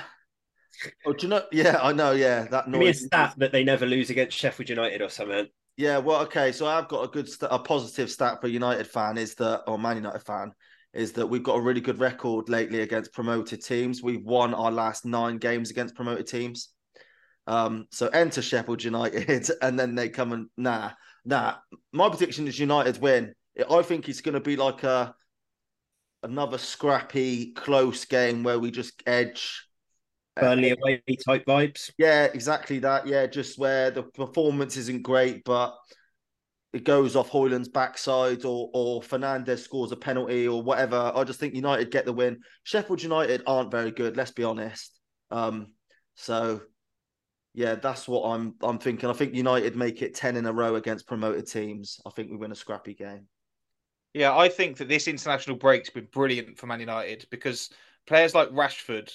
oh, 1.06 1.14
do 1.14 1.28
you 1.28 1.30
know? 1.30 1.44
Yeah, 1.52 1.80
I 1.82 1.94
know. 1.94 2.12
Yeah, 2.12 2.44
that 2.46 2.66
Give 2.72 2.80
me 2.80 2.90
a 2.90 2.94
stat 2.94 3.36
that 3.38 3.52
they 3.52 3.64
never 3.64 3.86
lose 3.86 4.10
against 4.10 4.38
Sheffield 4.38 4.70
United 4.70 5.02
or 5.02 5.10
something. 5.10 5.48
Yeah, 5.78 5.98
well, 5.98 6.22
okay. 6.24 6.52
So 6.52 6.68
I've 6.68 6.88
got 6.88 7.04
a 7.04 7.08
good, 7.08 7.30
st- 7.30 7.52
a 7.52 7.60
positive 7.60 8.12
stat 8.12 8.42
for 8.42 8.48
United 8.48 8.88
fan 8.88 9.18
is 9.18 9.36
that, 9.36 9.64
or 9.68 9.80
Man 9.80 9.98
United 9.98 10.24
fan, 10.24 10.52
is 10.94 11.14
that 11.14 11.28
we've 11.28 11.44
got 11.44 11.58
a 11.58 11.62
really 11.62 11.82
good 11.82 12.00
record 12.00 12.50
lately 12.50 12.82
against 12.82 13.14
promoted 13.14 13.64
teams. 13.64 14.04
We've 14.04 14.24
won 14.24 14.54
our 14.54 14.72
last 14.72 15.06
nine 15.06 15.38
games 15.38 15.72
against 15.72 15.96
promoted 15.96 16.28
teams. 16.28 16.70
Um, 17.48 17.88
so 17.92 18.08
enter 18.10 18.42
Sheffield 18.42 18.84
United, 18.84 19.50
and 19.62 19.80
then 19.80 19.96
they 19.96 20.10
come 20.10 20.34
and 20.34 20.48
nah, 20.58 20.92
nah. 21.26 21.56
My 21.92 22.10
prediction 22.10 22.48
is 22.48 22.60
United 22.60 23.02
win. 23.02 23.34
I 23.70 23.82
think 23.82 24.08
it's 24.08 24.22
going 24.22 24.34
to 24.34 24.40
be 24.40 24.56
like 24.56 24.84
a 24.84 25.16
another 26.24 26.58
scrappy, 26.58 27.54
close 27.54 28.06
game 28.06 28.44
where 28.44 28.60
we 28.60 28.72
just 28.72 29.02
edge. 29.08 29.66
Burnley 30.40 30.72
away 30.72 31.02
type 31.26 31.46
vibes. 31.46 31.92
Yeah, 31.98 32.26
exactly 32.26 32.80
that. 32.80 33.08
Yeah, 33.08 33.28
just 33.28 33.58
where 33.58 33.92
the 33.92 34.04
performance 34.04 34.78
isn't 34.78 35.04
great, 35.04 35.44
but 35.44 35.76
it 36.72 36.84
goes 36.84 37.16
off 37.16 37.30
Højlund's 37.30 37.70
backside 37.70 38.46
or 38.46 38.70
or 38.74 39.02
Fernandes 39.02 39.60
scores 39.60 39.92
a 39.92 39.96
penalty 39.96 40.48
or 40.48 40.62
whatever. 40.62 41.12
I 41.16 41.24
just 41.24 41.40
think 41.40 41.56
United 41.56 41.92
get 41.92 42.06
the 42.06 42.14
win. 42.14 42.40
Sheffield 42.64 43.02
United 43.02 43.42
aren't 43.48 43.72
very 43.72 43.92
good, 43.92 44.18
let's 44.18 44.32
be 44.32 44.44
honest. 44.44 45.00
Um, 45.32 45.68
so 46.16 46.62
yeah, 47.54 47.76
that's 47.76 48.08
what 48.08 48.30
I'm 48.30 48.56
I'm 48.62 48.78
thinking. 48.78 49.10
I 49.10 49.14
think 49.14 49.34
United 49.34 49.76
make 49.76 50.02
it 50.02 50.16
10 50.16 50.38
in 50.38 50.46
a 50.46 50.54
row 50.54 50.76
against 50.76 51.08
promoted 51.08 51.48
teams. 51.48 52.00
I 52.06 52.12
think 52.12 52.30
we 52.30 52.38
win 52.38 52.52
a 52.52 52.56
scrappy 52.56 52.94
game. 52.94 53.28
Yeah, 54.14 54.36
I 54.36 54.50
think 54.50 54.78
that 54.78 54.88
this 54.88 55.08
international 55.08 55.58
break's 55.58 55.90
been 55.90 56.08
brilliant 56.12 56.58
for 56.58 56.68
Man 56.68 56.80
United 56.80 57.28
because 57.30 57.70
players 58.08 58.34
like 58.34 58.50
Rashford, 58.50 59.12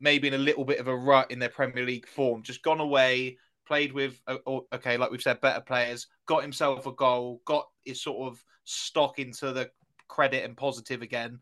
maybe 0.00 0.28
in 0.28 0.34
a 0.34 0.38
little 0.38 0.64
bit 0.64 0.78
of 0.78 0.88
a 0.88 0.96
rut 0.96 1.30
in 1.30 1.38
their 1.38 1.48
Premier 1.48 1.84
League 1.84 2.06
form, 2.06 2.42
just 2.42 2.62
gone 2.62 2.80
away, 2.80 3.38
played 3.66 3.92
with, 3.92 4.20
uh, 4.26 4.36
okay, 4.72 4.96
like 4.96 5.10
we've 5.10 5.22
said, 5.22 5.40
better 5.40 5.60
players, 5.60 6.06
got 6.26 6.42
himself 6.42 6.86
a 6.86 6.92
goal, 6.92 7.40
got 7.44 7.66
his 7.84 8.02
sort 8.02 8.30
of 8.30 8.42
stock 8.64 9.18
into 9.18 9.52
the 9.52 9.70
credit 10.08 10.44
and 10.44 10.56
positive 10.56 11.02
again. 11.02 11.38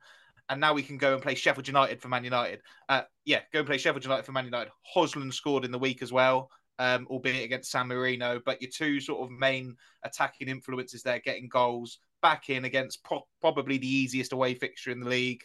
And 0.49 0.61
now 0.61 0.75
we 0.75 0.83
can 0.83 0.99
go 0.99 1.15
and 1.15 1.23
play 1.23 1.35
Sheffield 1.35 1.69
United 1.69 2.01
for 2.01 2.09
Man 2.09 2.25
United. 2.25 2.61
Uh, 2.89 3.03
yeah, 3.25 3.41
go 3.53 3.61
and 3.61 3.67
play 3.67 3.79
Sheffield 3.79 4.05
United 4.05 4.25
for 4.25 4.33
Man 4.33 4.45
United. 4.45 4.73
Højlund 4.95 5.33
scored 5.33 5.65
in 5.65 5.73
the 5.73 5.79
week 5.79 6.03
as 6.03 6.13
well, 6.13 6.51
um, 6.79 7.07
albeit 7.09 7.45
against 7.45 7.71
San 7.71 7.89
Marino. 7.89 8.41
But 8.45 8.61
your 8.61 8.71
two 8.71 9.01
sort 9.01 9.23
of 9.23 9.31
main 9.31 9.77
attacking 10.05 10.49
influences 10.49 11.03
there, 11.03 11.21
getting 11.21 11.49
goals, 11.49 11.99
back 12.23 12.51
in 12.51 12.65
against 12.65 13.03
pro- 13.05 13.27
probably 13.41 13.79
the 13.79 13.87
easiest 13.87 14.33
away 14.33 14.55
fixture 14.55 14.91
in 14.91 15.01
the 15.01 15.09
league. 15.09 15.43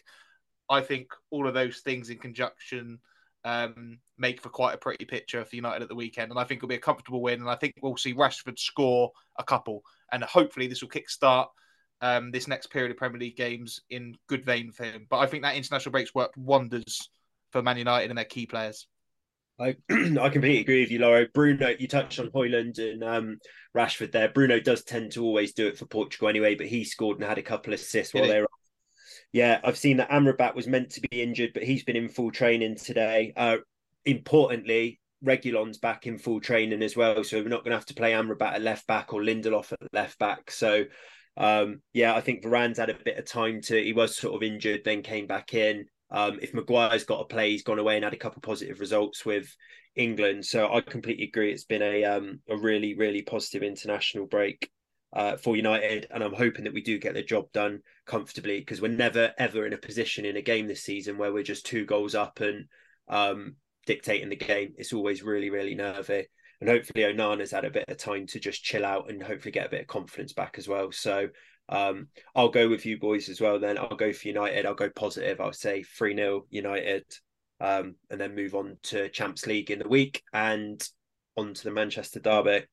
I 0.70 0.80
think 0.80 1.08
all 1.30 1.46
of 1.46 1.54
those 1.54 1.78
things 1.78 2.10
in 2.10 2.18
conjunction 2.18 2.98
um, 3.44 3.98
make 4.18 4.40
for 4.42 4.48
quite 4.48 4.74
a 4.74 4.78
pretty 4.78 5.04
picture 5.04 5.44
for 5.44 5.56
United 5.56 5.82
at 5.82 5.88
the 5.88 5.94
weekend. 5.94 6.30
And 6.30 6.38
I 6.38 6.44
think 6.44 6.58
it'll 6.58 6.68
be 6.68 6.74
a 6.74 6.80
comfortable 6.80 7.22
win. 7.22 7.40
And 7.40 7.50
I 7.50 7.54
think 7.54 7.74
we'll 7.80 7.96
see 7.96 8.14
Rashford 8.14 8.58
score 8.58 9.12
a 9.38 9.44
couple. 9.44 9.82
And 10.12 10.22
hopefully 10.24 10.66
this 10.66 10.82
will 10.82 10.88
kickstart 10.88 11.46
um, 12.00 12.30
this 12.30 12.48
next 12.48 12.68
period 12.68 12.90
of 12.90 12.96
Premier 12.96 13.20
League 13.20 13.36
games 13.36 13.80
in 13.90 14.16
good 14.28 14.44
vein 14.44 14.72
for 14.72 14.84
him. 14.84 15.06
But 15.08 15.18
I 15.18 15.26
think 15.26 15.42
that 15.42 15.56
international 15.56 15.92
break's 15.92 16.14
worked 16.14 16.36
wonders 16.36 17.08
for 17.50 17.62
Man 17.62 17.78
United 17.78 18.10
and 18.10 18.18
their 18.18 18.24
key 18.24 18.46
players. 18.46 18.86
I 19.60 19.76
I 19.90 20.28
completely 20.28 20.60
agree 20.60 20.82
with 20.82 20.90
you, 20.90 21.00
Lawro. 21.00 21.32
Bruno, 21.32 21.74
you 21.78 21.88
touched 21.88 22.20
on 22.20 22.30
Højlund 22.30 22.78
and 22.78 23.02
um, 23.02 23.38
Rashford 23.76 24.12
there. 24.12 24.28
Bruno 24.28 24.60
does 24.60 24.84
tend 24.84 25.12
to 25.12 25.24
always 25.24 25.52
do 25.52 25.66
it 25.66 25.76
for 25.76 25.86
Portugal 25.86 26.28
anyway, 26.28 26.54
but 26.54 26.66
he 26.66 26.84
scored 26.84 27.18
and 27.18 27.26
had 27.26 27.38
a 27.38 27.42
couple 27.42 27.72
of 27.72 27.80
assists 27.80 28.14
while 28.14 28.26
they 28.26 28.40
were. 28.40 28.48
Yeah, 29.32 29.60
I've 29.62 29.76
seen 29.76 29.98
that 29.98 30.10
Amrabat 30.10 30.54
was 30.54 30.66
meant 30.66 30.90
to 30.92 31.00
be 31.02 31.22
injured, 31.22 31.50
but 31.52 31.62
he's 31.62 31.84
been 31.84 31.96
in 31.96 32.08
full 32.08 32.30
training 32.30 32.76
today. 32.76 33.32
Uh, 33.36 33.58
importantly, 34.04 35.00
Reguilón's 35.24 35.78
back 35.78 36.06
in 36.06 36.18
full 36.18 36.40
training 36.40 36.82
as 36.82 36.96
well, 36.96 37.22
so 37.24 37.38
we're 37.38 37.48
not 37.48 37.64
going 37.64 37.72
to 37.72 37.76
have 37.76 37.86
to 37.86 37.94
play 37.94 38.12
Amrabat 38.12 38.54
at 38.54 38.62
left 38.62 38.86
back 38.86 39.12
or 39.12 39.20
Lindelof 39.20 39.72
at 39.72 39.92
left 39.92 40.18
back. 40.18 40.50
So, 40.50 40.84
um, 41.36 41.82
yeah, 41.92 42.14
I 42.14 42.20
think 42.20 42.42
Varane's 42.42 42.78
had 42.78 42.90
a 42.90 42.94
bit 42.94 43.18
of 43.18 43.26
time 43.26 43.60
to. 43.62 43.82
He 43.82 43.92
was 43.92 44.16
sort 44.16 44.34
of 44.34 44.42
injured, 44.42 44.82
then 44.84 45.02
came 45.02 45.26
back 45.26 45.52
in. 45.54 45.86
Um, 46.10 46.38
if 46.40 46.54
Maguire's 46.54 47.04
got 47.04 47.20
a 47.20 47.26
play, 47.26 47.50
he's 47.50 47.62
gone 47.62 47.78
away 47.78 47.96
and 47.96 48.04
had 48.04 48.14
a 48.14 48.18
couple 48.18 48.40
positive 48.40 48.80
results 48.80 49.26
with 49.26 49.54
England. 49.94 50.46
So 50.46 50.72
I 50.72 50.80
completely 50.80 51.24
agree. 51.24 51.52
It's 51.52 51.64
been 51.64 51.82
a 51.82 52.04
um, 52.04 52.40
a 52.48 52.56
really 52.56 52.94
really 52.94 53.20
positive 53.22 53.62
international 53.62 54.26
break 54.26 54.70
uh, 55.12 55.36
for 55.36 55.56
United, 55.56 56.06
and 56.10 56.22
I'm 56.22 56.34
hoping 56.34 56.64
that 56.64 56.74
we 56.74 56.82
do 56.82 56.98
get 56.98 57.14
the 57.14 57.22
job 57.22 57.50
done 57.52 57.80
comfortably 58.06 58.60
because 58.60 58.80
we're 58.80 58.88
never 58.88 59.32
ever 59.38 59.66
in 59.66 59.72
a 59.72 59.78
position 59.78 60.24
in 60.24 60.36
a 60.36 60.42
game 60.42 60.66
this 60.66 60.82
season 60.82 61.18
where 61.18 61.32
we're 61.32 61.42
just 61.42 61.66
two 61.66 61.84
goals 61.84 62.14
up 62.14 62.40
and 62.40 62.66
um, 63.08 63.56
dictating 63.86 64.28
the 64.28 64.36
game. 64.36 64.74
It's 64.76 64.92
always 64.92 65.22
really 65.22 65.50
really 65.50 65.74
nervy. 65.74 66.26
And 66.60 66.68
hopefully 66.68 67.04
Onana's 67.04 67.52
had 67.52 67.64
a 67.64 67.70
bit 67.70 67.84
of 67.86 67.98
time 67.98 68.26
to 68.28 68.40
just 68.40 68.64
chill 68.64 68.84
out 68.84 69.08
and 69.08 69.22
hopefully 69.22 69.52
get 69.52 69.66
a 69.66 69.70
bit 69.70 69.82
of 69.82 69.86
confidence 69.86 70.32
back 70.32 70.56
as 70.58 70.66
well. 70.66 70.90
So 70.90 71.28
um, 71.68 72.08
I'll 72.34 72.48
go 72.48 72.68
with 72.68 72.84
you 72.84 72.98
boys 72.98 73.28
as 73.28 73.40
well. 73.40 73.60
Then 73.60 73.78
I'll 73.78 73.96
go 73.96 74.12
for 74.12 74.28
United. 74.28 74.66
I'll 74.66 74.74
go 74.74 74.90
positive. 74.90 75.40
I'll 75.40 75.52
say 75.52 75.82
three 75.82 76.16
0 76.16 76.46
United, 76.50 77.04
um, 77.60 77.96
and 78.10 78.20
then 78.20 78.34
move 78.34 78.54
on 78.54 78.76
to 78.84 79.08
Champs 79.10 79.46
League 79.46 79.70
in 79.70 79.78
the 79.78 79.88
week 79.88 80.22
and 80.32 80.82
on 81.36 81.54
to 81.54 81.64
the 81.64 81.70
Manchester 81.70 82.20
Derby. 82.20 82.64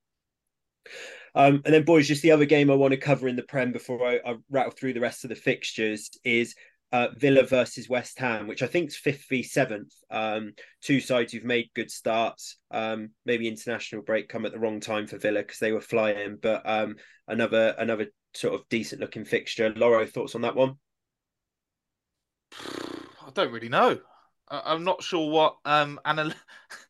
Um, 1.35 1.61
and 1.65 1.73
then, 1.73 1.83
boys, 1.83 2.07
just 2.07 2.21
the 2.21 2.31
other 2.31 2.45
game 2.45 2.71
I 2.71 2.75
want 2.75 2.91
to 2.91 2.97
cover 2.97 3.27
in 3.27 3.35
the 3.35 3.43
Prem 3.43 3.71
before 3.73 4.07
I, 4.07 4.19
I 4.25 4.35
rattle 4.49 4.71
through 4.71 4.93
the 4.93 5.01
rest 5.01 5.25
of 5.25 5.29
the 5.29 5.35
fixtures 5.35 6.09
is 6.23 6.55
uh, 6.93 7.09
Villa 7.17 7.43
versus 7.43 7.89
West 7.89 8.17
Ham, 8.19 8.47
which 8.47 8.63
I 8.63 8.67
think 8.67 8.87
is 8.87 8.95
fifth 8.95 9.25
v 9.29 9.43
seventh. 9.43 9.91
Um, 10.09 10.53
two 10.81 11.01
sides 11.01 11.33
who've 11.33 11.43
made 11.43 11.69
good 11.75 11.91
starts. 11.91 12.57
Um, 12.71 13.09
maybe 13.25 13.49
international 13.49 14.01
break 14.01 14.29
come 14.29 14.45
at 14.45 14.53
the 14.53 14.59
wrong 14.59 14.79
time 14.79 15.07
for 15.07 15.17
Villa 15.17 15.41
because 15.41 15.59
they 15.59 15.73
were 15.73 15.81
flying, 15.81 16.37
but 16.41 16.61
um, 16.63 16.95
another 17.27 17.75
another 17.77 18.07
sort 18.33 18.53
of 18.53 18.67
decent 18.69 19.01
looking 19.01 19.25
fixture. 19.25 19.73
Lawro, 19.73 20.07
thoughts 20.07 20.35
on 20.35 20.41
that 20.41 20.55
one? 20.55 20.75
I 22.61 23.31
don't 23.33 23.51
really 23.51 23.69
know. 23.69 23.99
I'm 24.47 24.83
not 24.83 25.03
sure 25.03 25.29
what 25.29 25.57
um, 25.65 25.99
anal- 26.05 26.31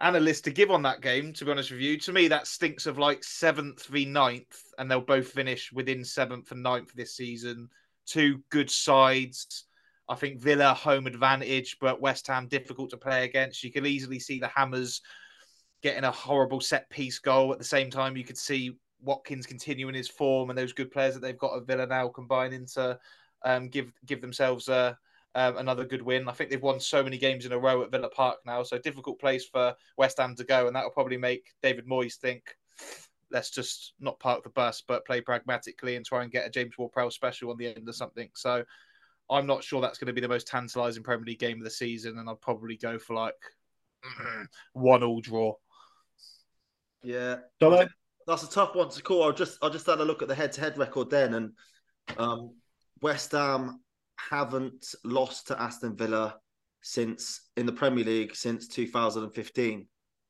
analyst 0.00 0.44
to 0.44 0.50
give 0.50 0.70
on 0.70 0.82
that 0.82 1.00
game. 1.00 1.32
To 1.34 1.44
be 1.44 1.50
honest 1.50 1.70
with 1.70 1.80
you, 1.80 1.98
to 1.98 2.12
me 2.12 2.28
that 2.28 2.46
stinks 2.46 2.86
of 2.86 2.98
like 2.98 3.24
seventh 3.24 3.86
v 3.86 4.04
ninth, 4.04 4.62
and 4.78 4.90
they'll 4.90 5.00
both 5.00 5.28
finish 5.28 5.72
within 5.72 6.04
seventh 6.04 6.50
and 6.52 6.62
ninth 6.62 6.92
this 6.94 7.16
season. 7.16 7.68
Two 8.06 8.42
good 8.50 8.70
sides. 8.70 9.64
I 10.08 10.16
think 10.16 10.40
Villa 10.40 10.74
home 10.74 11.06
advantage, 11.06 11.76
but 11.80 12.00
West 12.00 12.26
Ham 12.26 12.48
difficult 12.48 12.90
to 12.90 12.96
play 12.96 13.24
against. 13.24 13.62
You 13.62 13.70
could 13.70 13.86
easily 13.86 14.18
see 14.18 14.40
the 14.40 14.48
Hammers 14.48 15.02
getting 15.82 16.04
a 16.04 16.10
horrible 16.10 16.60
set 16.60 16.90
piece 16.90 17.20
goal. 17.20 17.52
At 17.52 17.58
the 17.58 17.64
same 17.64 17.90
time, 17.90 18.16
you 18.16 18.24
could 18.24 18.38
see 18.38 18.76
Watkins 19.02 19.46
continuing 19.46 19.94
his 19.94 20.08
form 20.08 20.50
and 20.50 20.58
those 20.58 20.72
good 20.72 20.90
players 20.90 21.14
that 21.14 21.20
they've 21.20 21.38
got 21.38 21.56
at 21.56 21.66
Villa 21.66 21.86
now 21.86 22.08
combining 22.08 22.66
to 22.74 22.98
um, 23.44 23.68
give 23.68 23.92
give 24.04 24.20
themselves 24.20 24.68
a, 24.68 24.98
um, 25.34 25.56
another 25.58 25.84
good 25.84 26.02
win. 26.02 26.28
I 26.28 26.32
think 26.32 26.50
they've 26.50 26.62
won 26.62 26.80
so 26.80 27.02
many 27.02 27.18
games 27.18 27.46
in 27.46 27.52
a 27.52 27.58
row 27.58 27.82
at 27.82 27.90
Villa 27.90 28.08
Park 28.08 28.38
now, 28.44 28.62
so 28.62 28.78
difficult 28.78 29.20
place 29.20 29.46
for 29.46 29.74
West 29.96 30.18
Ham 30.18 30.34
to 30.36 30.44
go, 30.44 30.66
and 30.66 30.74
that 30.74 30.84
will 30.84 30.90
probably 30.90 31.16
make 31.16 31.52
David 31.62 31.86
Moyes 31.86 32.16
think, 32.16 32.42
let's 33.30 33.50
just 33.50 33.94
not 34.00 34.18
park 34.18 34.42
the 34.42 34.50
bus, 34.50 34.82
but 34.86 35.06
play 35.06 35.20
pragmatically 35.20 35.96
and 35.96 36.04
try 36.04 36.22
and 36.22 36.32
get 36.32 36.46
a 36.46 36.50
James 36.50 36.76
Ward-Prowse 36.76 37.14
special 37.14 37.50
on 37.50 37.56
the 37.58 37.68
end 37.68 37.88
of 37.88 37.94
something. 37.94 38.28
So 38.34 38.64
I'm 39.30 39.46
not 39.46 39.62
sure 39.62 39.80
that's 39.80 39.98
going 39.98 40.08
to 40.08 40.12
be 40.12 40.20
the 40.20 40.28
most 40.28 40.48
tantalising 40.48 41.04
Premier 41.04 41.26
League 41.26 41.38
game 41.38 41.58
of 41.58 41.64
the 41.64 41.70
season, 41.70 42.18
and 42.18 42.28
I'll 42.28 42.36
probably 42.36 42.76
go 42.76 42.98
for 42.98 43.14
like 43.14 43.34
one 44.72 45.02
all 45.02 45.20
draw. 45.20 45.54
Yeah. 47.02 47.36
Domo? 47.60 47.86
that's 48.26 48.42
a 48.44 48.50
tough 48.50 48.74
one 48.74 48.88
to 48.88 49.02
call. 49.02 49.28
I 49.28 49.32
just 49.32 49.58
I 49.62 49.68
just 49.68 49.86
had 49.86 50.00
a 50.00 50.04
look 50.04 50.22
at 50.22 50.28
the 50.28 50.34
head-to-head 50.34 50.78
record 50.78 51.10
then, 51.10 51.34
and 51.34 51.52
um, 52.18 52.54
West 53.00 53.32
Ham 53.32 53.80
haven't 54.28 54.94
lost 55.04 55.48
to 55.48 55.60
Aston 55.60 55.96
Villa 55.96 56.36
since 56.82 57.48
in 57.56 57.66
the 57.66 57.72
Premier 57.72 58.04
League 58.04 58.34
since 58.34 58.68
2015. 58.68 59.86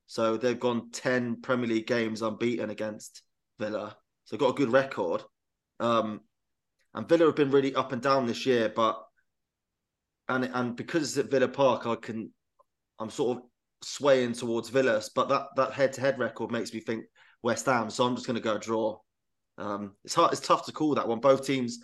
So 0.07 0.36
they've 0.36 0.59
gone 0.59 0.91
10 0.91 1.41
Premier 1.41 1.68
League 1.68 1.86
games 1.86 2.22
unbeaten 2.22 2.70
against 2.70 3.22
Villa. 3.59 3.97
So 4.24 4.36
got 4.36 4.51
a 4.51 4.55
good 4.55 4.72
record. 4.72 5.22
Um, 5.78 6.20
and 6.95 7.09
Villa 7.09 7.26
have 7.26 7.36
been 7.36 7.51
really 7.51 7.74
up 7.74 7.93
and 7.93 8.03
down 8.03 8.26
this 8.26 8.45
year, 8.47 8.72
but 8.74 9.01
and 10.28 10.45
and 10.53 10.76
because 10.76 11.03
it's 11.03 11.18
at 11.18 11.30
Villa 11.30 11.49
Park, 11.49 11.86
I 11.86 11.95
can 11.97 12.32
I'm 12.99 13.11
sort 13.11 13.38
of 13.38 13.45
swaying 13.82 14.32
towards 14.32 14.68
Villas, 14.68 15.11
but 15.14 15.28
that 15.28 15.47
that 15.57 15.72
head 15.72 15.93
to 15.95 16.01
head 16.01 16.18
record 16.18 16.51
makes 16.51 16.72
me 16.72 16.80
think 16.80 17.05
West 17.43 17.66
Ham. 17.66 17.91
So 17.91 18.05
I'm 18.05 18.14
just 18.14 18.26
going 18.26 18.36
to 18.36 18.43
go 18.43 18.59
draw. 18.59 18.99
Um, 19.59 19.93
it's 20.05 20.14
hard. 20.14 20.32
It's 20.32 20.41
tough 20.41 20.66
to 20.66 20.72
call 20.72 20.95
that 20.95 21.09
one. 21.09 21.20
Both 21.20 21.47
teams 21.47 21.78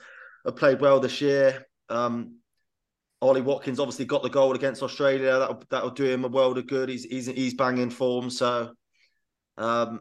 have 0.44 0.56
played 0.56 0.80
well 0.80 1.00
this 1.00 1.20
year. 1.20 1.66
Um, 1.88 2.38
Ollie 3.22 3.40
Watkins 3.40 3.80
obviously 3.80 4.04
got 4.04 4.22
the 4.22 4.28
goal 4.28 4.54
against 4.54 4.82
Australia. 4.82 5.38
That'll 5.38 5.62
that'll 5.70 5.90
do 5.90 6.04
him 6.04 6.24
a 6.24 6.28
world 6.28 6.58
of 6.58 6.66
good. 6.66 6.88
He's 6.88 7.04
he's 7.04 7.26
he's 7.26 7.54
banging 7.54 7.90
form. 7.90 8.30
So, 8.30 8.72
um, 9.56 10.00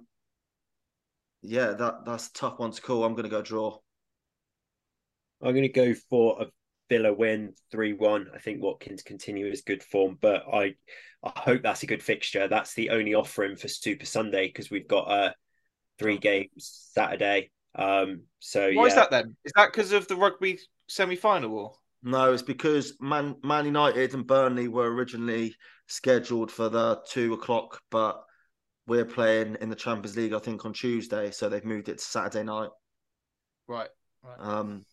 yeah, 1.42 1.72
that 1.72 2.06
that's 2.06 2.28
a 2.28 2.34
tough 2.34 2.60
one 2.60 2.72
to 2.72 2.82
call. 2.82 3.04
I'm 3.04 3.14
going 3.14 3.24
to 3.24 3.30
go 3.30 3.42
draw. 3.42 3.78
I'm 5.42 5.52
going 5.52 5.64
to 5.64 5.70
go 5.70 5.94
for 6.10 6.42
a 6.42 6.46
Villa 6.90 7.14
win 7.14 7.54
three 7.72 7.94
one. 7.94 8.28
I 8.34 8.40
think 8.40 8.62
Watkins 8.62 9.02
continue 9.02 9.50
his 9.50 9.62
good 9.62 9.82
form, 9.82 10.18
but 10.20 10.44
I 10.52 10.76
I 11.24 11.32
hope 11.40 11.64
that's 11.64 11.84
a 11.84 11.88
good 11.88 12.04
fixture. 12.04 12.48
That's 12.48 12.74
the 12.74 12.90
only 12.90 13.14
offering 13.16 13.56
for 13.56 13.68
Super 13.68 14.06
Sunday 14.06 14.48
because 14.48 14.70
we've 14.70 14.88
got 14.88 15.10
uh 15.10 15.32
three 16.00 16.18
games 16.18 16.90
Saturday. 16.94 17.52
Um, 17.74 18.24
so 18.40 18.72
Why 18.72 18.84
yeah. 18.84 18.88
is 18.88 18.96
that 18.96 19.12
then? 19.12 19.36
Is 19.46 19.52
that 19.56 19.72
because 19.72 19.94
of 19.94 20.08
the 20.08 20.16
rugby 20.16 20.60
semi 20.88 21.16
final 21.16 21.58
or? 21.58 21.72
No, 22.04 22.34
it's 22.34 22.44
because 22.44 22.94
Man 23.00 23.36
Man 23.44 23.66
United 23.66 24.14
and 24.14 24.28
Burnley 24.28 24.68
were 24.68 24.94
originally 24.94 25.56
scheduled 25.88 26.52
for 26.52 26.70
the 26.70 27.02
two 27.08 27.34
o'clock, 27.34 27.82
but 27.90 28.24
we're 28.88 29.06
playing 29.06 29.58
in 29.62 29.70
the 29.70 29.76
Champions 29.76 30.16
League, 30.16 30.34
I 30.34 30.40
think, 30.40 30.66
on 30.66 30.74
Tuesday, 30.74 31.32
so 31.32 31.50
they've 31.50 31.66
moved 31.66 31.90
it 31.90 31.98
to 31.98 32.04
Saturday 32.04 32.44
night. 32.44 32.70
Right. 33.68 33.90
right. 34.24 34.40
Um, 34.40 34.86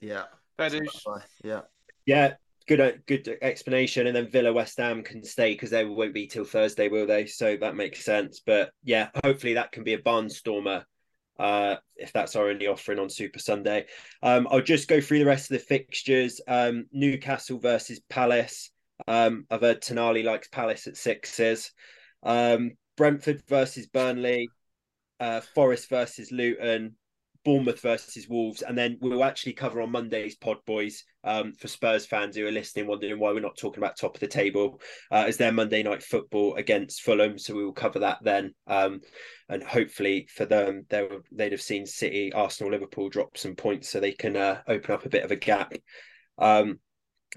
yeah, 0.00 0.24
Fair 0.58 0.70
so 0.70 0.78
that's 0.78 1.26
yeah. 1.42 1.60
Yeah, 2.06 2.34
good 2.68 2.80
uh, 2.80 2.92
good 3.06 3.38
explanation. 3.40 4.06
And 4.06 4.14
then 4.14 4.30
Villa 4.30 4.52
West 4.52 4.78
Ham 4.78 5.02
can 5.02 5.24
stay 5.24 5.52
because 5.54 5.70
they 5.70 5.84
won't 5.84 6.14
be 6.14 6.26
till 6.26 6.44
Thursday, 6.44 6.88
will 6.88 7.06
they? 7.06 7.26
So 7.26 7.56
that 7.56 7.76
makes 7.76 8.04
sense. 8.04 8.40
But 8.44 8.70
yeah, 8.82 9.08
hopefully 9.24 9.54
that 9.54 9.72
can 9.72 9.84
be 9.84 9.94
a 9.94 10.02
barnstormer. 10.02 10.84
Uh, 11.38 11.76
if 11.96 12.12
that's 12.12 12.36
our 12.36 12.48
only 12.48 12.66
offering 12.66 12.98
on 12.98 13.10
Super 13.10 13.38
Sunday, 13.38 13.86
um, 14.22 14.46
I'll 14.50 14.60
just 14.60 14.88
go 14.88 15.00
through 15.00 15.18
the 15.18 15.26
rest 15.26 15.50
of 15.50 15.58
the 15.58 15.64
fixtures. 15.64 16.40
Um, 16.46 16.86
Newcastle 16.92 17.58
versus 17.58 18.00
Palace. 18.08 18.70
Um, 19.08 19.46
I've 19.50 19.60
heard 19.60 19.82
Tonali 19.82 20.24
likes 20.24 20.48
Palace 20.48 20.86
at 20.86 20.96
sixes. 20.96 21.72
Um, 22.22 22.72
Brentford 22.96 23.42
versus 23.48 23.86
Burnley. 23.86 24.48
Uh, 25.20 25.40
Forest 25.54 25.88
versus 25.88 26.30
Luton. 26.30 26.96
Bournemouth 27.44 27.80
versus 27.80 28.28
Wolves, 28.28 28.62
and 28.62 28.76
then 28.76 28.98
we'll 29.00 29.24
actually 29.24 29.52
cover 29.52 29.80
on 29.80 29.90
Monday's 29.90 30.36
pod, 30.36 30.58
boys, 30.66 31.04
um, 31.24 31.52
for 31.52 31.68
Spurs 31.68 32.06
fans 32.06 32.36
who 32.36 32.46
are 32.46 32.52
listening, 32.52 32.86
wondering 32.86 33.18
why 33.18 33.32
we're 33.32 33.40
not 33.40 33.56
talking 33.56 33.82
about 33.82 33.96
top 33.96 34.14
of 34.14 34.20
the 34.20 34.26
table, 34.26 34.80
uh, 35.12 35.24
as 35.26 35.36
their 35.36 35.52
Monday 35.52 35.82
night 35.82 36.02
football 36.02 36.54
against 36.56 37.02
Fulham. 37.02 37.38
So 37.38 37.54
we 37.54 37.64
will 37.64 37.72
cover 37.72 38.00
that 38.00 38.18
then, 38.22 38.54
um, 38.66 39.00
and 39.48 39.62
hopefully 39.62 40.28
for 40.34 40.46
them, 40.46 40.86
they 40.88 41.06
they'd 41.32 41.52
have 41.52 41.62
seen 41.62 41.86
City, 41.86 42.32
Arsenal, 42.32 42.72
Liverpool 42.72 43.08
drop 43.08 43.36
some 43.36 43.54
points, 43.54 43.90
so 43.90 44.00
they 44.00 44.12
can 44.12 44.36
uh, 44.36 44.62
open 44.66 44.94
up 44.94 45.04
a 45.04 45.10
bit 45.10 45.24
of 45.24 45.30
a 45.30 45.36
gap. 45.36 45.74
Um, 46.38 46.80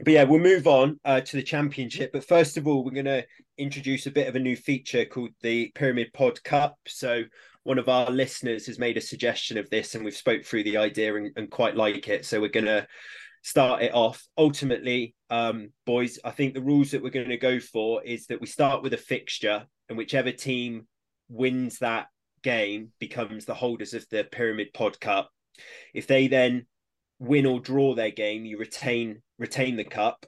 but 0.04 0.14
yeah, 0.14 0.24
we'll 0.24 0.40
move 0.40 0.68
on 0.68 1.00
uh, 1.06 1.22
to 1.22 1.38
the 1.38 1.44
championship. 1.44 2.12
But 2.14 2.28
first 2.28 2.58
of 2.58 2.68
all, 2.68 2.84
we're 2.84 2.92
going 2.92 3.06
to 3.06 3.26
introduce 3.58 4.06
a 4.06 4.12
bit 4.12 4.28
of 4.28 4.36
a 4.36 4.40
new 4.40 4.56
feature 4.56 5.06
called 5.06 5.32
the 5.42 5.72
Pyramid 5.74 6.14
Pod 6.14 6.44
Cup. 6.44 6.78
So 6.88 7.24
one 7.68 7.80
of 7.80 7.90
our 7.90 8.10
listeners 8.10 8.66
has 8.66 8.80
made 8.80 8.96
a 8.96 9.02
suggestion 9.02 9.58
of 9.58 9.70
this 9.70 9.94
and 9.94 10.06
we've 10.06 10.16
spoke 10.16 10.46
through 10.46 10.64
the 10.64 10.78
idea 10.78 11.16
and, 11.16 11.32
and 11.36 11.52
quite 11.52 11.76
like 11.76 12.08
it. 12.08 12.26
So 12.26 12.40
we're 12.40 12.48
going 12.48 12.66
to 12.66 12.88
start 13.44 13.82
it 13.82 13.94
off. 13.94 14.26
Ultimately 14.38 15.16
um, 15.30 15.72
boys 15.86 16.20
i 16.24 16.32
think 16.32 16.54
the 16.54 16.62
rules 16.62 16.92
that 16.92 17.04
we're 17.04 17.10
going 17.10 17.30
to 17.30 17.38
go 17.38 17.60
for 17.60 18.04
is 18.04 18.28
that 18.28 18.40
we 18.40 18.48
start 18.48 18.82
with 18.82 18.94
a 18.94 18.98
fixture 18.98 19.66
and 19.90 19.98
whichever 19.98 20.32
team 20.32 20.88
wins 21.30 21.80
that 21.80 22.08
game 22.44 22.92
becomes 23.00 23.46
the 23.46 23.54
holders 23.54 23.94
of 23.94 24.06
the 24.10 24.24
pyramid 24.24 24.68
pod 24.74 25.00
cup. 25.00 25.30
If 25.94 26.08
they 26.08 26.28
then 26.28 26.66
win 27.20 27.46
or 27.46 27.60
draw 27.60 27.96
their 27.96 28.12
game 28.12 28.46
you 28.46 28.58
retain 28.58 29.22
retain 29.38 29.76
the 29.76 29.84
cup. 29.84 30.26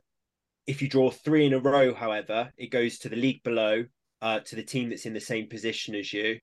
If 0.68 0.82
you 0.82 0.90
draw 0.90 1.10
three 1.10 1.46
in 1.46 1.54
a 1.54 1.60
row 1.60 1.94
however 1.94 2.52
it 2.58 2.72
goes 2.72 3.00
to 3.00 3.10
the 3.10 3.16
league 3.16 3.44
below 3.44 3.86
uh, 4.22 4.42
to 4.42 4.56
the 4.58 4.64
team 4.64 4.90
that's 4.90 5.06
in 5.06 5.14
the 5.14 5.22
same 5.22 5.48
position 5.48 5.96
as 5.96 6.12
you 6.12 6.40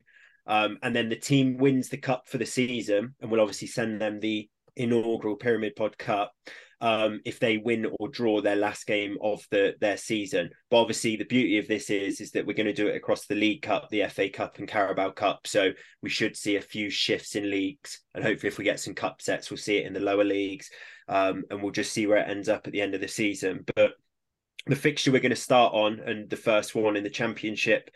um, 0.46 0.78
and 0.82 0.94
then 0.94 1.08
the 1.08 1.16
team 1.16 1.56
wins 1.56 1.88
the 1.88 1.96
cup 1.96 2.28
for 2.28 2.38
the 2.38 2.46
season, 2.46 3.14
and 3.20 3.30
we'll 3.30 3.40
obviously 3.40 3.68
send 3.68 4.00
them 4.00 4.20
the 4.20 4.48
inaugural 4.76 5.36
Pyramid 5.36 5.74
Pod 5.74 5.96
Cup 5.98 6.32
um, 6.80 7.20
if 7.24 7.40
they 7.40 7.56
win 7.56 7.86
or 7.98 8.08
draw 8.08 8.40
their 8.40 8.56
last 8.56 8.86
game 8.86 9.16
of 9.22 9.46
the 9.50 9.74
their 9.80 9.96
season. 9.96 10.50
But 10.70 10.78
obviously, 10.78 11.16
the 11.16 11.24
beauty 11.24 11.58
of 11.58 11.68
this 11.68 11.90
is 11.90 12.20
is 12.20 12.32
that 12.32 12.46
we're 12.46 12.54
going 12.54 12.66
to 12.66 12.72
do 12.72 12.88
it 12.88 12.96
across 12.96 13.26
the 13.26 13.34
League 13.34 13.62
Cup, 13.62 13.88
the 13.88 14.04
FA 14.08 14.28
Cup, 14.28 14.58
and 14.58 14.68
Carabao 14.68 15.10
Cup. 15.10 15.46
So 15.46 15.70
we 16.02 16.10
should 16.10 16.36
see 16.36 16.56
a 16.56 16.62
few 16.62 16.90
shifts 16.90 17.34
in 17.34 17.50
leagues, 17.50 18.00
and 18.14 18.22
hopefully, 18.22 18.48
if 18.48 18.58
we 18.58 18.64
get 18.64 18.80
some 18.80 18.94
cup 18.94 19.22
sets, 19.22 19.50
we'll 19.50 19.56
see 19.56 19.78
it 19.78 19.86
in 19.86 19.94
the 19.94 20.00
lower 20.00 20.24
leagues, 20.24 20.70
um, 21.08 21.44
and 21.50 21.62
we'll 21.62 21.72
just 21.72 21.92
see 21.92 22.06
where 22.06 22.18
it 22.18 22.28
ends 22.28 22.48
up 22.48 22.66
at 22.66 22.72
the 22.72 22.82
end 22.82 22.94
of 22.94 23.00
the 23.00 23.08
season. 23.08 23.64
But 23.74 23.92
the 24.66 24.76
fixture 24.76 25.12
we're 25.12 25.20
going 25.20 25.30
to 25.30 25.36
start 25.36 25.72
on, 25.74 26.00
and 26.00 26.28
the 26.28 26.36
first 26.36 26.74
one 26.74 26.96
in 26.96 27.04
the 27.04 27.10
Championship 27.10 27.90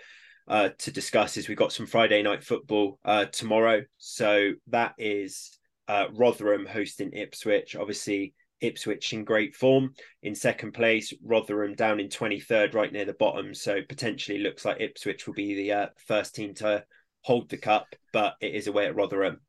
uh, 0.50 0.70
to 0.78 0.90
discuss 0.90 1.36
is 1.36 1.48
we've 1.48 1.56
got 1.56 1.72
some 1.72 1.86
Friday 1.86 2.22
night 2.22 2.42
football 2.42 2.98
uh, 3.04 3.26
tomorrow. 3.26 3.82
So 3.98 4.50
that 4.66 4.94
is 4.98 5.56
uh, 5.86 6.06
Rotherham 6.12 6.66
hosting 6.66 7.12
Ipswich. 7.12 7.76
Obviously, 7.76 8.34
Ipswich 8.60 9.12
in 9.12 9.24
great 9.24 9.54
form 9.54 9.94
in 10.24 10.34
second 10.34 10.72
place, 10.72 11.14
Rotherham 11.24 11.74
down 11.74 12.00
in 12.00 12.08
23rd, 12.08 12.74
right 12.74 12.92
near 12.92 13.04
the 13.04 13.14
bottom. 13.14 13.54
So 13.54 13.80
potentially 13.88 14.38
looks 14.38 14.64
like 14.64 14.80
Ipswich 14.80 15.28
will 15.28 15.34
be 15.34 15.54
the 15.54 15.72
uh, 15.72 15.86
first 16.04 16.34
team 16.34 16.52
to 16.54 16.84
hold 17.22 17.48
the 17.48 17.56
cup, 17.56 17.86
but 18.12 18.34
it 18.40 18.52
is 18.52 18.66
away 18.66 18.86
at 18.86 18.96
Rotherham. 18.96 19.40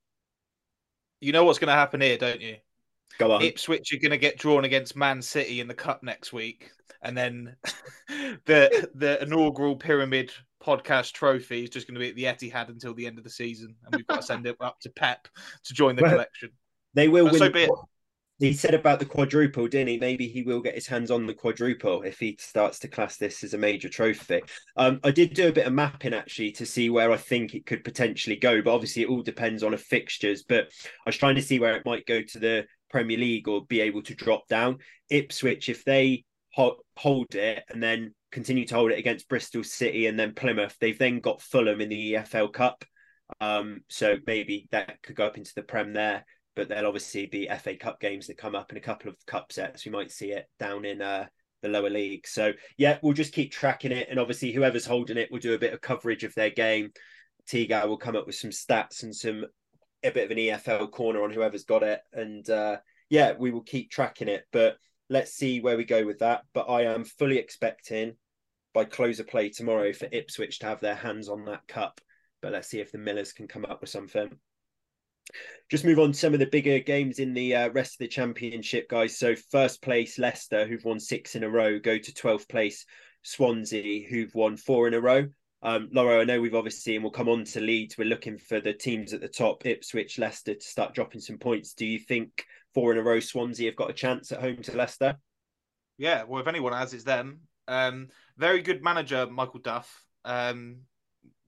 You 1.19 1.31
know 1.31 1.45
what's 1.45 1.59
going 1.59 1.69
to 1.69 1.73
happen 1.73 2.01
here, 2.01 2.17
don't 2.17 2.41
you? 2.41 2.57
Go 3.17 3.31
on. 3.31 3.41
Ipswich 3.41 3.91
are 3.91 3.99
going 3.99 4.11
to 4.11 4.17
get 4.17 4.37
drawn 4.37 4.65
against 4.65 4.95
Man 4.95 5.23
City 5.23 5.61
in 5.61 5.67
the 5.67 5.73
cup 5.73 6.03
next 6.03 6.31
week, 6.31 6.69
and 7.01 7.17
then 7.17 7.55
the 8.45 8.89
the 8.93 9.21
inaugural 9.21 9.75
Pyramid 9.75 10.31
podcast 10.61 11.13
trophy 11.13 11.63
is 11.63 11.69
just 11.69 11.87
going 11.87 11.95
to 11.95 11.99
be 11.99 12.25
at 12.25 12.37
the 12.37 12.47
Etihad 12.49 12.69
until 12.69 12.93
the 12.93 13.05
end 13.07 13.17
of 13.17 13.23
the 13.23 13.29
season, 13.29 13.75
and 13.85 13.95
we've 13.95 14.07
got 14.07 14.17
to 14.17 14.23
send 14.23 14.45
it 14.45 14.55
up 14.61 14.79
to 14.81 14.89
Pep 14.89 15.27
to 15.63 15.73
join 15.73 15.95
the 15.95 16.03
Well, 16.03 16.11
collection. 16.11 16.49
They 16.93 17.07
will 17.07 17.25
win. 17.25 17.37
so. 17.37 17.87
He 18.39 18.53
said 18.53 18.73
about 18.73 18.97
the 18.97 19.05
quadruple, 19.05 19.67
didn't 19.67 19.89
he? 19.89 19.99
Maybe 19.99 20.27
he 20.27 20.41
will 20.41 20.61
get 20.61 20.73
his 20.73 20.87
hands 20.87 21.11
on 21.11 21.27
the 21.27 21.33
quadruple 21.33 22.01
if 22.01 22.17
he 22.17 22.37
starts 22.39 22.79
to 22.79 22.87
class 22.87 23.17
this 23.17 23.43
as 23.43 23.53
a 23.53 23.57
major 23.57 23.87
trophy. 23.87 24.41
Um, 24.75 24.99
I 25.03 25.11
did 25.11 25.35
do 25.35 25.47
a 25.47 25.51
bit 25.51 25.67
of 25.67 25.73
mapping 25.73 26.15
actually 26.15 26.51
to 26.53 26.65
see 26.65 26.89
where 26.89 27.11
I 27.11 27.17
think 27.17 27.53
it 27.53 27.67
could 27.67 27.83
potentially 27.83 28.35
go, 28.37 28.63
but 28.63 28.73
obviously 28.73 29.03
it 29.03 29.09
all 29.09 29.21
depends 29.21 29.61
on 29.61 29.73
the 29.73 29.77
fixtures. 29.77 30.41
But 30.41 30.69
I 30.83 31.09
was 31.09 31.17
trying 31.17 31.35
to 31.35 31.41
see 31.43 31.59
where 31.59 31.75
it 31.75 31.85
might 31.85 32.07
go 32.07 32.23
to 32.23 32.39
the 32.39 32.65
Premier 32.89 33.17
League 33.19 33.47
or 33.47 33.63
be 33.63 33.79
able 33.81 34.01
to 34.01 34.15
drop 34.15 34.47
down. 34.47 34.79
Ipswich, 35.11 35.69
if 35.69 35.85
they 35.85 36.25
hold 36.53 37.35
it 37.35 37.63
and 37.69 37.81
then 37.81 38.15
continue 38.31 38.65
to 38.65 38.75
hold 38.75 38.91
it 38.91 38.99
against 38.99 39.29
Bristol 39.29 39.63
City 39.63 40.07
and 40.07 40.19
then 40.19 40.33
Plymouth, 40.33 40.77
they've 40.79 40.97
then 40.97 41.19
got 41.19 41.41
Fulham 41.41 41.81
in 41.81 41.89
the 41.89 42.13
EFL 42.13 42.51
Cup. 42.51 42.85
Um, 43.39 43.81
so 43.89 44.15
maybe 44.25 44.67
that 44.71 45.01
could 45.03 45.15
go 45.15 45.25
up 45.25 45.37
into 45.37 45.53
the 45.55 45.63
Prem 45.63 45.93
there 45.93 46.25
but 46.55 46.67
there'll 46.67 46.87
obviously 46.87 47.25
be 47.25 47.49
FA 47.59 47.75
Cup 47.75 47.99
games 47.99 48.27
that 48.27 48.37
come 48.37 48.55
up 48.55 48.69
and 48.69 48.77
a 48.77 48.81
couple 48.81 49.09
of 49.09 49.15
cup 49.25 49.51
sets. 49.51 49.85
We 49.85 49.91
might 49.91 50.11
see 50.11 50.31
it 50.31 50.47
down 50.59 50.85
in 50.85 51.01
uh, 51.01 51.27
the 51.61 51.69
lower 51.69 51.89
league. 51.89 52.27
So 52.27 52.53
yeah, 52.77 52.97
we'll 53.01 53.13
just 53.13 53.33
keep 53.33 53.51
tracking 53.51 53.91
it, 53.91 54.07
and 54.09 54.19
obviously 54.19 54.51
whoever's 54.51 54.85
holding 54.85 55.17
it 55.17 55.31
will 55.31 55.39
do 55.39 55.53
a 55.53 55.59
bit 55.59 55.73
of 55.73 55.81
coverage 55.81 56.23
of 56.23 56.35
their 56.35 56.49
game. 56.49 56.91
Tiga 57.49 57.87
will 57.87 57.97
come 57.97 58.15
up 58.15 58.27
with 58.27 58.35
some 58.35 58.51
stats 58.51 59.03
and 59.03 59.15
some 59.15 59.45
a 60.03 60.11
bit 60.11 60.25
of 60.25 60.31
an 60.31 60.37
EFL 60.37 60.91
corner 60.91 61.23
on 61.23 61.31
whoever's 61.31 61.63
got 61.63 61.83
it, 61.83 62.01
and 62.13 62.49
uh, 62.49 62.77
yeah, 63.09 63.33
we 63.37 63.51
will 63.51 63.63
keep 63.63 63.89
tracking 63.89 64.27
it. 64.27 64.43
But 64.51 64.77
let's 65.11 65.33
see 65.33 65.61
where 65.61 65.77
we 65.77 65.83
go 65.83 66.05
with 66.05 66.19
that. 66.19 66.43
But 66.53 66.69
I 66.69 66.83
am 66.83 67.03
fully 67.03 67.37
expecting 67.37 68.15
by 68.73 68.85
close 68.85 69.19
of 69.19 69.27
play 69.27 69.49
tomorrow 69.49 69.93
for 69.93 70.07
Ipswich 70.11 70.59
to 70.59 70.67
have 70.67 70.79
their 70.79 70.95
hands 70.95 71.29
on 71.29 71.45
that 71.45 71.67
cup. 71.67 72.01
But 72.41 72.53
let's 72.53 72.69
see 72.69 72.79
if 72.79 72.91
the 72.91 72.97
Millers 72.97 73.33
can 73.33 73.47
come 73.47 73.65
up 73.65 73.81
with 73.81 73.89
something 73.89 74.31
just 75.69 75.85
move 75.85 75.99
on 75.99 76.11
to 76.11 76.17
some 76.17 76.33
of 76.33 76.39
the 76.39 76.45
bigger 76.45 76.79
games 76.79 77.19
in 77.19 77.33
the 77.33 77.55
uh, 77.55 77.69
rest 77.69 77.93
of 77.93 77.99
the 77.99 78.07
championship, 78.07 78.89
guys. 78.89 79.17
So 79.17 79.35
first 79.35 79.81
place 79.81 80.19
Leicester, 80.19 80.67
who've 80.67 80.83
won 80.83 80.99
six 80.99 81.35
in 81.35 81.43
a 81.43 81.49
row, 81.49 81.79
go 81.79 81.97
to 81.97 82.11
12th 82.11 82.49
place 82.49 82.85
Swansea, 83.23 84.07
who've 84.07 84.33
won 84.33 84.57
four 84.57 84.87
in 84.87 84.93
a 84.93 85.01
row. 85.01 85.27
Um, 85.63 85.89
Lawro, 85.93 86.21
I 86.21 86.23
know 86.23 86.41
we've 86.41 86.55
obviously, 86.55 86.95
and 86.95 87.03
we'll 87.03 87.11
come 87.11 87.29
on 87.29 87.45
to 87.45 87.61
Leeds. 87.61 87.97
We're 87.97 88.05
looking 88.05 88.37
for 88.37 88.59
the 88.59 88.73
teams 88.73 89.13
at 89.13 89.21
the 89.21 89.27
top, 89.27 89.65
Ipswich, 89.65 90.17
Leicester, 90.17 90.55
to 90.55 90.61
start 90.61 90.95
dropping 90.95 91.21
some 91.21 91.37
points. 91.37 91.73
Do 91.73 91.85
you 91.85 91.99
think 91.99 92.45
four 92.73 92.91
in 92.91 92.97
a 92.97 93.03
row 93.03 93.19
Swansea 93.19 93.69
have 93.69 93.75
got 93.75 93.89
a 93.89 93.93
chance 93.93 94.31
at 94.31 94.41
home 94.41 94.57
to 94.57 94.75
Leicester? 94.75 95.17
Yeah, 95.97 96.23
well, 96.23 96.41
if 96.41 96.47
anyone 96.47 96.73
has, 96.73 96.93
it's 96.93 97.03
them. 97.03 97.41
Um, 97.67 98.09
very 98.37 98.61
good 98.61 98.83
manager, 98.83 99.27
Michael 99.27 99.59
Duff. 99.59 100.03
Um, 100.25 100.81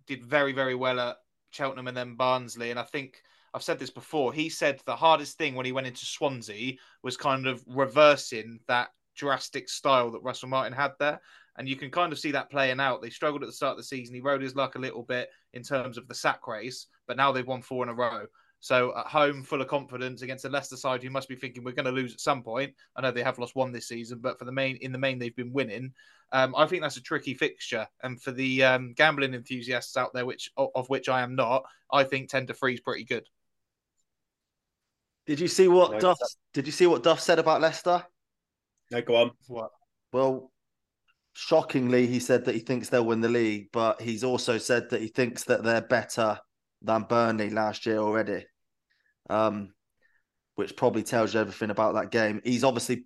did 0.07 0.23
very, 0.23 0.53
very 0.53 0.75
well 0.75 0.99
at 0.99 1.17
Cheltenham 1.51 1.87
and 1.87 1.97
then 1.97 2.15
Barnsley. 2.15 2.71
And 2.71 2.79
I 2.79 2.83
think 2.83 3.21
I've 3.53 3.63
said 3.63 3.79
this 3.79 3.89
before. 3.89 4.33
He 4.33 4.49
said 4.49 4.81
the 4.85 4.95
hardest 4.95 5.37
thing 5.37 5.55
when 5.55 5.65
he 5.65 5.71
went 5.71 5.87
into 5.87 6.05
Swansea 6.05 6.73
was 7.03 7.17
kind 7.17 7.47
of 7.47 7.63
reversing 7.67 8.59
that 8.67 8.89
drastic 9.15 9.69
style 9.69 10.11
that 10.11 10.23
Russell 10.23 10.49
Martin 10.49 10.73
had 10.73 10.91
there. 10.99 11.21
And 11.57 11.69
you 11.69 11.75
can 11.75 11.91
kind 11.91 12.11
of 12.11 12.19
see 12.19 12.31
that 12.31 12.49
playing 12.49 12.79
out. 12.79 13.01
They 13.01 13.11
struggled 13.11 13.43
at 13.43 13.47
the 13.47 13.53
start 13.53 13.71
of 13.71 13.77
the 13.77 13.83
season. 13.83 14.15
He 14.15 14.21
rode 14.21 14.41
his 14.41 14.55
luck 14.55 14.75
a 14.75 14.79
little 14.79 15.03
bit 15.03 15.29
in 15.53 15.61
terms 15.61 15.97
of 15.97 16.07
the 16.07 16.15
sack 16.15 16.47
race, 16.47 16.87
but 17.07 17.15
now 17.15 17.31
they've 17.31 17.45
won 17.45 17.61
four 17.61 17.83
in 17.83 17.89
a 17.89 17.93
row. 17.93 18.25
So 18.63 18.97
at 18.97 19.07
home, 19.07 19.43
full 19.43 19.59
of 19.59 19.67
confidence 19.67 20.21
against 20.21 20.45
a 20.45 20.49
Leicester 20.49 20.77
side 20.77 21.03
who 21.03 21.09
must 21.09 21.27
be 21.27 21.35
thinking 21.35 21.65
we're 21.65 21.73
going 21.73 21.83
to 21.83 21.91
lose 21.91 22.13
at 22.13 22.21
some 22.21 22.41
point. 22.41 22.73
I 22.95 23.01
know 23.01 23.11
they 23.11 23.21
have 23.21 23.37
lost 23.37 23.57
one 23.57 23.73
this 23.73 23.89
season, 23.89 24.19
but 24.19 24.39
for 24.39 24.45
the 24.45 24.53
main 24.53 24.77
in 24.77 24.93
the 24.93 24.97
main 24.97 25.19
they've 25.19 25.35
been 25.35 25.51
winning. 25.51 25.91
Um, 26.31 26.55
I 26.55 26.65
think 26.65 26.81
that's 26.81 26.95
a 26.95 27.01
tricky 27.01 27.33
fixture, 27.33 27.85
and 28.03 28.21
for 28.21 28.31
the 28.31 28.63
um, 28.63 28.93
gambling 28.93 29.33
enthusiasts 29.33 29.97
out 29.97 30.13
there, 30.13 30.25
which 30.25 30.49
of 30.55 30.87
which 30.89 31.09
I 31.09 31.23
am 31.23 31.35
not, 31.35 31.63
I 31.91 32.05
think 32.05 32.29
ten 32.29 32.47
to 32.47 32.53
three 32.53 32.73
is 32.75 32.79
pretty 32.79 33.03
good. 33.03 33.27
Did 35.25 35.41
you 35.41 35.49
see 35.49 35.67
what 35.67 35.91
No, 35.91 35.99
Duff? 35.99 36.17
it's- 36.21 36.37
Did 36.53 36.65
you 36.65 36.71
see 36.71 36.87
what 36.87 37.03
Duff 37.03 37.19
said 37.19 37.39
about 37.39 37.59
Leicester? 37.59 38.05
No, 38.91 39.01
go 39.01 39.17
on. 39.17 39.31
What? 39.47 39.71
Well, 40.13 40.53
shockingly, 41.33 42.07
he 42.07 42.21
said 42.21 42.45
that 42.45 42.55
he 42.55 42.61
thinks 42.61 42.87
they'll 42.87 43.05
win 43.05 43.19
the 43.19 43.27
league, 43.27 43.73
but 43.73 44.01
he's 44.01 44.23
also 44.23 44.57
said 44.57 44.89
that 44.91 45.01
he 45.01 45.09
thinks 45.09 45.43
that 45.43 45.63
they're 45.63 45.81
better 45.81 46.39
than 46.81 47.03
Burnley 47.03 47.49
last 47.49 47.85
year 47.85 47.97
already. 47.97 48.45
Um, 49.29 49.73
which 50.55 50.75
probably 50.75 51.03
tells 51.03 51.33
you 51.33 51.39
everything 51.39 51.71
about 51.71 51.95
that 51.95 52.11
game. 52.11 52.41
He's 52.43 52.63
obviously 52.63 53.05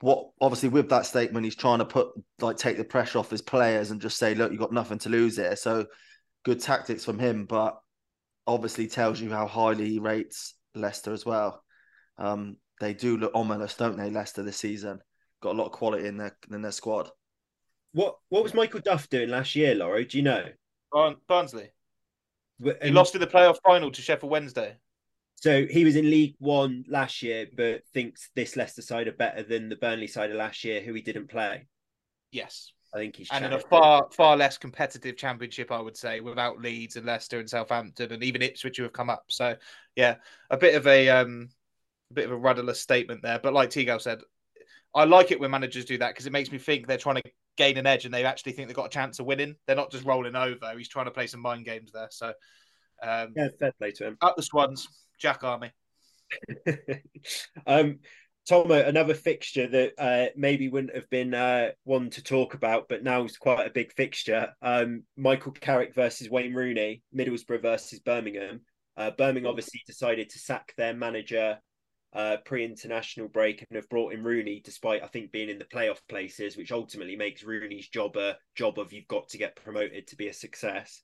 what 0.00 0.28
obviously 0.40 0.68
with 0.68 0.90
that 0.90 1.06
statement, 1.06 1.44
he's 1.44 1.56
trying 1.56 1.78
to 1.78 1.84
put 1.84 2.08
like 2.40 2.56
take 2.56 2.76
the 2.76 2.84
pressure 2.84 3.18
off 3.18 3.30
his 3.30 3.42
players 3.42 3.90
and 3.90 4.00
just 4.00 4.18
say, 4.18 4.34
look, 4.34 4.50
you've 4.50 4.60
got 4.60 4.72
nothing 4.72 4.98
to 5.00 5.08
lose 5.08 5.36
here. 5.36 5.56
So 5.56 5.86
good 6.44 6.60
tactics 6.60 7.04
from 7.04 7.18
him, 7.18 7.46
but 7.46 7.78
obviously 8.46 8.86
tells 8.86 9.20
you 9.20 9.30
how 9.30 9.46
highly 9.46 9.88
he 9.88 9.98
rates 9.98 10.54
Leicester 10.74 11.12
as 11.12 11.24
well. 11.24 11.62
Um, 12.18 12.58
they 12.80 12.94
do 12.94 13.16
look 13.16 13.32
ominous, 13.34 13.74
don't 13.74 13.96
they, 13.96 14.10
Leicester 14.10 14.42
this 14.42 14.58
season? 14.58 15.00
Got 15.42 15.54
a 15.54 15.58
lot 15.58 15.66
of 15.66 15.72
quality 15.72 16.06
in 16.06 16.18
their 16.18 16.36
in 16.50 16.62
their 16.62 16.72
squad. 16.72 17.10
What 17.92 18.16
what 18.28 18.42
was 18.42 18.54
Michael 18.54 18.80
Duff 18.80 19.08
doing 19.08 19.30
last 19.30 19.56
year, 19.56 19.74
Lawro? 19.74 20.08
Do 20.08 20.18
you 20.18 20.24
know? 20.24 20.44
Barn- 20.92 21.16
Barnsley. 21.26 21.70
Wh- 22.64 22.82
He 22.82 22.90
lost 22.90 23.14
in 23.14 23.20
the 23.20 23.26
playoff 23.26 23.58
final 23.64 23.90
to 23.90 24.02
Sheffield 24.02 24.30
Wednesday. 24.30 24.76
So 25.36 25.66
he 25.66 25.84
was 25.84 25.96
in 25.96 26.10
League 26.10 26.34
One 26.38 26.84
last 26.88 27.22
year, 27.22 27.46
but 27.54 27.82
thinks 27.92 28.30
this 28.34 28.56
Leicester 28.56 28.82
side 28.82 29.06
are 29.06 29.12
better 29.12 29.42
than 29.42 29.68
the 29.68 29.76
Burnley 29.76 30.06
side 30.06 30.30
of 30.30 30.36
last 30.36 30.64
year, 30.64 30.80
who 30.80 30.94
he 30.94 31.02
didn't 31.02 31.28
play. 31.28 31.66
Yes. 32.32 32.72
I 32.94 32.98
think 32.98 33.16
he's 33.16 33.28
and 33.30 33.44
in 33.44 33.52
a 33.52 33.58
far 33.58 34.08
far 34.10 34.36
less 34.36 34.56
competitive 34.56 35.16
championship, 35.18 35.70
I 35.70 35.80
would 35.80 35.96
say, 35.96 36.20
without 36.20 36.60
Leeds 36.60 36.96
and 36.96 37.04
Leicester 37.04 37.38
and 37.38 37.50
Southampton 37.50 38.12
and 38.12 38.22
even 38.22 38.40
Ipswich 38.40 38.78
who 38.78 38.84
have 38.84 38.92
come 38.92 39.10
up. 39.10 39.24
So 39.28 39.56
yeah, 39.96 40.16
a 40.48 40.56
bit 40.56 40.74
of 40.74 40.86
a 40.86 41.10
um, 41.10 41.50
a 42.10 42.14
bit 42.14 42.24
of 42.24 42.32
a 42.32 42.36
rudderless 42.36 42.80
statement 42.80 43.20
there. 43.22 43.38
But 43.38 43.52
like 43.52 43.68
Tigo 43.68 44.00
said, 44.00 44.20
I 44.94 45.04
like 45.04 45.30
it 45.30 45.40
when 45.40 45.50
managers 45.50 45.84
do 45.84 45.98
that 45.98 46.10
because 46.10 46.26
it 46.26 46.32
makes 46.32 46.50
me 46.50 46.58
think 46.58 46.86
they're 46.86 46.96
trying 46.96 47.16
to 47.16 47.22
gain 47.56 47.76
an 47.78 47.86
edge 47.86 48.04
and 48.04 48.12
they 48.12 48.24
actually 48.24 48.52
think 48.52 48.68
they've 48.68 48.76
got 48.76 48.86
a 48.86 48.90
chance 48.90 49.18
of 49.18 49.26
winning. 49.26 49.56
They're 49.66 49.76
not 49.76 49.90
just 49.90 50.04
rolling 50.04 50.36
over. 50.36 50.74
He's 50.76 50.88
trying 50.88 51.06
to 51.06 51.10
play 51.10 51.26
some 51.26 51.40
mind 51.40 51.64
games 51.64 51.92
there. 51.92 52.08
So 52.10 52.32
um, 53.02 53.32
yeah, 53.36 53.48
fair 53.58 53.72
play 53.78 53.92
to 53.92 54.06
him. 54.06 54.16
up 54.20 54.36
the 54.36 54.42
Swans, 54.42 54.88
Jack 55.18 55.44
Army. 55.44 55.70
um, 57.66 57.98
Tomo, 58.48 58.74
another 58.74 59.14
fixture 59.14 59.66
that 59.66 59.92
uh, 59.98 60.26
maybe 60.36 60.68
wouldn't 60.68 60.94
have 60.94 61.10
been 61.10 61.34
uh, 61.34 61.70
one 61.82 62.10
to 62.10 62.22
talk 62.22 62.54
about, 62.54 62.88
but 62.88 63.02
now 63.02 63.24
is 63.24 63.36
quite 63.36 63.66
a 63.66 63.72
big 63.72 63.92
fixture. 63.92 64.50
Um, 64.62 65.02
Michael 65.16 65.52
Carrick 65.52 65.94
versus 65.94 66.30
Wayne 66.30 66.54
Rooney, 66.54 67.02
Middlesbrough 67.14 67.62
versus 67.62 67.98
Birmingham. 67.98 68.60
Uh, 68.96 69.10
Birmingham 69.10 69.50
obviously 69.50 69.82
decided 69.84 70.30
to 70.30 70.38
sack 70.38 70.74
their 70.76 70.94
manager 70.94 71.58
uh, 72.16 72.38
pre-international 72.46 73.28
break 73.28 73.64
and 73.68 73.76
have 73.76 73.88
brought 73.90 74.14
in 74.14 74.24
Rooney, 74.24 74.62
despite 74.64 75.02
I 75.02 75.06
think 75.06 75.32
being 75.32 75.50
in 75.50 75.58
the 75.58 75.66
playoff 75.66 75.98
places, 76.08 76.56
which 76.56 76.72
ultimately 76.72 77.14
makes 77.14 77.44
Rooney's 77.44 77.88
job 77.88 78.16
a 78.16 78.38
job 78.54 78.78
of 78.78 78.92
you've 78.92 79.06
got 79.06 79.28
to 79.28 79.38
get 79.38 79.54
promoted 79.54 80.06
to 80.06 80.16
be 80.16 80.28
a 80.28 80.32
success. 80.32 81.02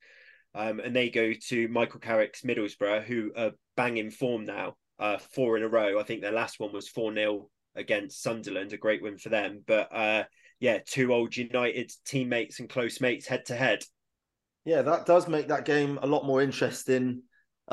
Um, 0.54 0.80
and 0.80 0.96
they 0.96 1.10
go 1.10 1.34
to 1.48 1.68
Michael 1.68 2.00
Carrick's 2.00 2.42
Middlesbrough, 2.42 3.04
who 3.04 3.30
are 3.36 3.52
banging 3.76 4.10
form 4.10 4.44
now 4.46 4.76
uh, 4.98 5.18
four 5.18 5.58
in 5.58 5.62
a 5.62 5.68
row. 5.68 6.00
I 6.00 6.02
think 6.02 6.22
their 6.22 6.32
last 6.32 6.58
one 6.58 6.72
was 6.72 6.88
4 6.88 7.12
0 7.14 7.48
against 7.74 8.22
Sunderland, 8.22 8.72
a 8.72 8.78
great 8.78 9.02
win 9.02 9.18
for 9.18 9.28
them. 9.28 9.62
But 9.66 9.94
uh, 9.94 10.24
yeah, 10.60 10.78
two 10.86 11.12
old 11.12 11.36
United 11.36 11.92
teammates 12.06 12.58
and 12.58 12.70
close 12.70 13.02
mates 13.02 13.26
head 13.26 13.44
to 13.46 13.54
head. 13.54 13.84
Yeah, 14.64 14.80
that 14.82 15.04
does 15.04 15.28
make 15.28 15.48
that 15.48 15.66
game 15.66 15.98
a 16.00 16.06
lot 16.06 16.24
more 16.24 16.40
interesting 16.40 17.22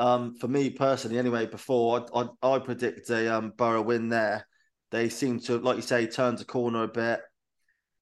um, 0.00 0.34
for 0.34 0.48
me 0.48 0.70
personally. 0.70 1.18
Anyway, 1.18 1.44
before 1.44 2.06
I, 2.14 2.22
I, 2.42 2.54
I 2.54 2.58
predict 2.58 3.10
a 3.10 3.36
um, 3.36 3.52
Borough 3.56 3.82
win 3.82 4.08
there. 4.08 4.46
They 4.90 5.10
seem 5.10 5.38
to, 5.40 5.58
like 5.58 5.76
you 5.76 5.82
say, 5.82 6.06
turn 6.06 6.36
the 6.36 6.44
corner 6.44 6.84
a 6.84 6.88
bit, 6.88 7.20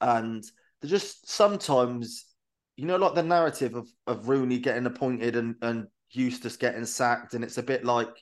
and 0.01 0.45
they're 0.81 0.89
just 0.89 1.29
sometimes, 1.29 2.25
you 2.77 2.87
know, 2.87 2.97
like 2.97 3.15
the 3.15 3.23
narrative 3.23 3.75
of 3.75 3.89
of 4.07 4.29
Rooney 4.29 4.59
getting 4.61 4.87
appointed 4.87 5.35
and 5.37 5.57
and 5.61 5.89
Eustace 6.13 6.57
getting 6.57 6.87
sacked, 6.87 7.35
and 7.35 7.43
it's 7.43 7.59
a 7.59 7.63
bit 7.63 7.85
like 7.85 8.15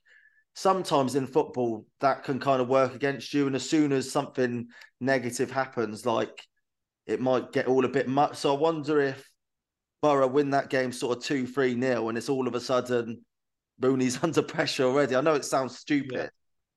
sometimes 0.54 1.14
in 1.14 1.26
football 1.26 1.84
that 2.00 2.24
can 2.24 2.40
kind 2.40 2.62
of 2.62 2.68
work 2.68 2.94
against 2.94 3.34
you, 3.34 3.46
and 3.46 3.54
as 3.54 3.68
soon 3.68 3.92
as 3.92 4.10
something 4.10 4.66
negative 5.00 5.50
happens, 5.50 6.06
like 6.06 6.42
it 7.06 7.20
might 7.20 7.52
get 7.52 7.66
all 7.68 7.84
a 7.84 7.88
bit 7.88 8.08
much. 8.08 8.36
So 8.36 8.56
I 8.56 8.58
wonder 8.58 9.00
if 9.00 9.28
Borough 10.00 10.26
win 10.26 10.50
that 10.50 10.70
game 10.70 10.92
sort 10.92 11.18
of 11.18 11.22
2 11.22 11.46
3 11.46 11.74
nil, 11.74 12.08
and 12.08 12.16
it's 12.16 12.30
all 12.30 12.48
of 12.48 12.54
a 12.54 12.60
sudden 12.60 13.22
Rooney's 13.80 14.18
under 14.22 14.42
pressure 14.42 14.84
already. 14.84 15.16
I 15.16 15.20
know 15.20 15.34
it 15.34 15.44
sounds 15.44 15.78
stupid, 15.78 16.12
Yeah. 16.12 16.28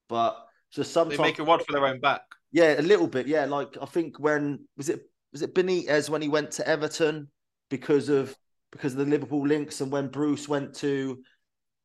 but 0.07 0.45
just 0.71 0.91
sometimes 0.91 1.17
They 1.17 1.23
make 1.23 1.39
a 1.39 1.43
rod 1.43 1.63
for 1.65 1.71
their 1.73 1.85
own 1.85 1.99
back. 1.99 2.21
yeah, 2.51 2.79
a 2.79 2.81
little 2.83 3.07
bit. 3.07 3.27
Yeah, 3.27 3.45
like 3.45 3.77
I 3.81 3.85
think 3.85 4.19
when 4.19 4.67
was 4.77 4.89
it 4.89 5.01
was 5.31 5.41
it 5.41 5.53
Benitez 5.55 6.09
when 6.09 6.21
he 6.21 6.27
went 6.27 6.51
to 6.51 6.67
Everton 6.67 7.29
because 7.69 8.09
of 8.09 8.35
because 8.71 8.93
of 8.93 8.99
the 8.99 9.05
Liverpool 9.05 9.47
links, 9.47 9.81
and 9.81 9.91
when 9.91 10.07
Bruce 10.09 10.47
went 10.47 10.75
to 10.75 11.21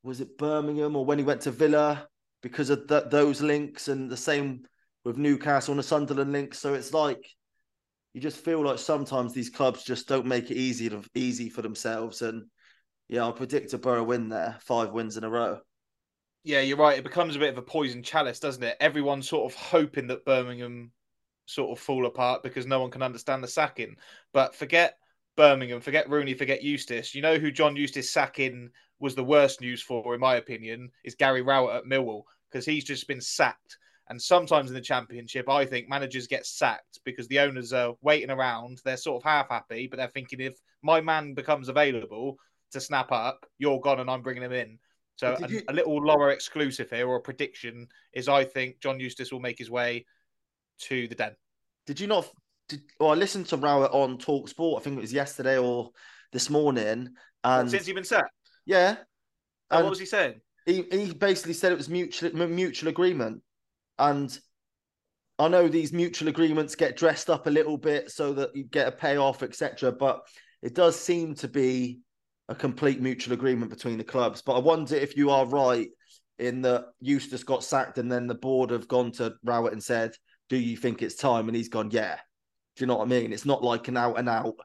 was 0.03 0.21
it 0.21 0.37
Birmingham 0.37 0.97
or 0.97 1.05
when 1.07 1.19
he 1.19 1.25
went 1.25 1.41
to 1.43 1.51
Villa 1.51 2.07
because 2.43 2.69
of 2.69 2.87
th- 2.89 3.05
those 3.11 3.41
links, 3.41 3.89
and 3.89 4.11
the 4.11 4.17
same 4.17 4.65
with 5.05 5.17
Newcastle 5.17 5.73
and 5.73 5.79
the 5.79 5.83
Sunderland 5.83 6.33
links. 6.33 6.59
So 6.59 6.75
it's 6.75 6.93
like 6.93 7.25
you 8.13 8.21
just 8.21 8.45
feel 8.45 8.63
like 8.63 8.79
sometimes 8.79 9.33
these 9.33 9.51
clubs 9.51 9.83
just 9.83 10.07
don't 10.09 10.27
make 10.27 10.51
it 10.51 10.57
easy 10.57 10.89
to, 10.91 11.03
easy 11.15 11.49
for 11.49 11.63
themselves. 11.63 12.21
And 12.23 12.45
yeah, 13.09 13.27
I 13.27 13.33
predict 13.33 13.73
a 13.73 13.79
Borough 13.79 14.05
win 14.05 14.29
there, 14.29 14.57
five 14.61 14.93
wins 14.93 15.17
in 15.17 15.25
a 15.25 15.31
row. 15.31 15.61
Yeah, 16.43 16.61
you're 16.61 16.77
right. 16.77 16.99
It 16.99 17.05
becomes 17.05 17.37
a 17.37 17.39
bit 17.39 17.51
of 17.51 17.59
a 17.59 17.63
poison 17.63 18.03
chalice, 18.03 18.39
doesn't 18.39 18.63
it? 18.63 18.77
Everyone's 18.81 19.29
sort 19.29 19.51
of 19.51 19.59
hoping 19.59 20.07
that 20.09 20.27
Birmingham 20.27 20.93
sort 21.47 21.77
of 21.77 21.83
fall 21.83 22.07
apart 22.07 22.43
because 22.43 22.67
no 22.67 22.81
one 22.81 22.91
can 22.91 23.03
understand 23.03 23.43
the 23.43 23.49
sacking. 23.49 23.97
But 24.33 24.55
forget 24.55 24.99
Birmingham, 25.37 25.81
forget 25.81 26.09
Rooney, 26.09 26.35
forget 26.35 26.63
Eustace. 26.63 27.15
You 27.15 27.23
know 27.23 27.39
who 27.39 27.51
John 27.51 27.77
Eustace 27.77 28.13
sacking 28.13 28.71
was 29.01 29.15
the 29.15 29.25
worst 29.25 29.61
news 29.61 29.83
for, 29.83 30.15
in 30.15 30.21
my 30.21 30.37
opinion, 30.37 30.91
is 31.03 31.15
Gary 31.15 31.43
Rowett 31.43 31.77
at 31.77 31.85
Millwall 31.85 32.23
because 32.51 32.65
he's 32.65 32.85
just 32.85 33.09
been 33.09 33.21
sacked. 33.21 33.79
And 34.09 34.21
sometimes 34.21 34.69
in 34.69 34.75
the 34.75 34.83
championship, 34.83 35.49
I 35.49 35.65
think 35.65 35.89
managers 35.89 36.27
get 36.27 36.45
sacked 36.45 37.01
because 37.05 37.27
the 37.29 37.41
owners 37.41 37.73
are 37.73 37.95
waiting 38.03 38.31
around. 38.31 38.83
They're 38.85 38.99
sort 38.99 39.23
of 39.23 39.29
half 39.29 39.49
happy, 39.49 39.87
but 39.87 39.97
they're 39.97 40.09
thinking 40.09 40.41
if 40.41 40.59
my 40.83 41.01
man 41.01 41.33
becomes 41.33 41.71
available 41.71 42.37
to 42.75 42.81
snap 42.81 43.11
up, 43.11 43.47
you're 43.59 43.81
gone 43.81 44.01
and 44.01 44.11
I'm 44.11 44.23
bringing 44.23 44.43
him 44.43 44.53
in. 44.53 44.79
So 45.17 45.37
a, 45.43 45.49
you- 45.49 45.63
a 45.69 45.73
little 45.73 46.01
Lawro 46.01 46.33
exclusive 46.33 46.91
here 46.91 47.09
or 47.09 47.17
a 47.17 47.21
prediction 47.21 47.87
is 48.13 48.29
I 48.29 48.45
think 48.45 48.81
John 48.81 49.01
Eustace 49.01 49.33
will 49.33 49.41
make 49.41 49.59
his 49.59 49.71
way 49.71 50.05
to 50.81 51.09
the 51.09 51.15
den. 51.15 51.35
Did 51.87 52.01
you 52.01 52.07
not? 52.07 52.29
Did, 52.69 52.83
well, 52.99 53.11
I 53.11 53.15
listened 53.15 53.47
to 53.47 53.57
Rowett 53.57 53.93
on 53.93 54.19
Talk 54.19 54.49
Sport. 54.49 54.81
I 54.81 54.85
think 54.85 54.97
it 54.99 55.03
was 55.03 55.13
yesterday 55.13 55.59
or 55.59 55.91
this 56.33 56.51
morning, 56.51 57.11
and 57.45 57.71
Since 57.71 57.87
you've 57.87 57.95
been 57.95 58.05
sacked, 58.05 58.33
yeah, 58.67 58.97
Oh, 59.71 59.77
and 59.77 59.85
what 59.85 59.91
was 59.91 59.99
he 60.01 60.07
saying? 60.07 60.41
he 60.67 60.85
he 60.91 61.13
basically 61.13 61.53
said 61.53 61.73
it 61.73 61.79
was 61.79 61.89
mutual 61.89 62.33
mutual 62.49 62.89
agreement, 62.89 63.43
and 63.99 64.37
I 65.39 65.49
know 65.49 65.69
these 65.69 65.93
mutual 65.93 66.29
agreements 66.29 66.75
get 66.75 66.97
dressed 66.97 67.29
up 67.29 67.47
a 67.47 67.51
little 67.51 67.77
bit 67.77 68.11
so 68.11 68.33
that 68.33 68.57
you 68.57 68.65
get 68.65 68.89
a 68.89 68.93
payoff, 68.93 69.43
etc. 69.43 69.93
But 69.93 70.21
it 70.63 70.75
does 70.75 70.99
seem 70.99 71.35
to 71.37 71.49
be 71.49 72.01
a 72.49 72.55
complete 72.55 73.01
mutual 73.01 73.35
agreement 73.35 73.71
between 73.71 73.99
the 73.99 74.05
clubs. 74.05 74.43
But 74.43 74.57
I 74.57 74.59
wonder 74.59 74.95
if 74.97 75.17
you 75.17 75.31
are 75.31 75.47
right 75.47 75.89
in 76.39 76.63
that 76.63 76.87
Eustace 77.01 77.45
got 77.45 77.65
sacked 77.65 77.99
and 77.99 78.11
then 78.11 78.27
the 78.27 78.35
board 78.35 78.71
have 78.71 78.89
gone 78.89 79.13
to 79.13 79.35
Rowett 79.45 79.73
and 79.73 79.83
said, 79.83 80.13
"Do 80.49 80.57
you 80.57 80.77
think 80.77 81.01
it's 81.03 81.15
time?" 81.15 81.49
And 81.49 81.57
he's 81.57 81.69
gone, 81.69 81.91
"Yeah." 81.91 82.19
Do 82.77 82.83
you 82.83 82.87
know 82.87 82.97
what 82.97 83.05
I 83.05 83.09
mean? 83.09 83.33
It's 83.33 83.45
not 83.47 83.63
like 83.63 83.87
an 83.89 83.97
out 83.97 84.19
and 84.19 84.29
out, 84.29 84.57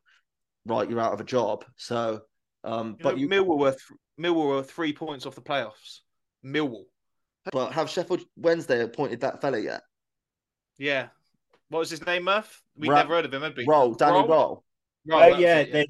right? 0.66 0.90
You're 0.90 1.00
out 1.00 1.14
of 1.14 1.22
a 1.22 1.26
job. 1.26 1.64
So, 1.78 2.22
um, 2.64 2.96
You 2.98 3.04
but 3.04 3.16
know, 3.16 3.22
you 3.22 3.30
Millwall 3.30 3.60
were 3.60 3.72
th- 3.72 4.00
Millwall 4.20 4.48
were 4.50 4.64
three 4.64 4.94
points 4.94 5.26
off 5.26 5.36
the 5.36 5.42
playoffs. 5.42 6.00
Millwall, 6.44 6.86
but 7.52 7.72
have 7.74 7.90
Sheffield 7.90 8.22
Wednesday 8.36 8.82
appointed 8.82 9.22
that 9.22 9.42
fella 9.42 9.60
yet? 9.60 9.82
yeah. 10.78 11.10
What 11.70 11.80
was 11.80 11.92
his 11.92 12.04
name, 12.06 12.24
Murph? 12.24 12.64
We 12.76 12.90
Ra- 12.90 12.98
never 13.04 13.14
heard 13.14 13.26
of 13.26 13.34
him, 13.34 13.44
had 13.44 13.56
we? 13.56 13.66
Röhl, 13.68 13.96
Danny 13.96 14.20
Röhl? 14.20 14.28
Röhl. 14.28 14.64
Röhl, 15.08 15.34
Oh 15.36 15.40
yeah, 15.40 15.58
it, 15.60 15.70
yeah. 15.70 15.84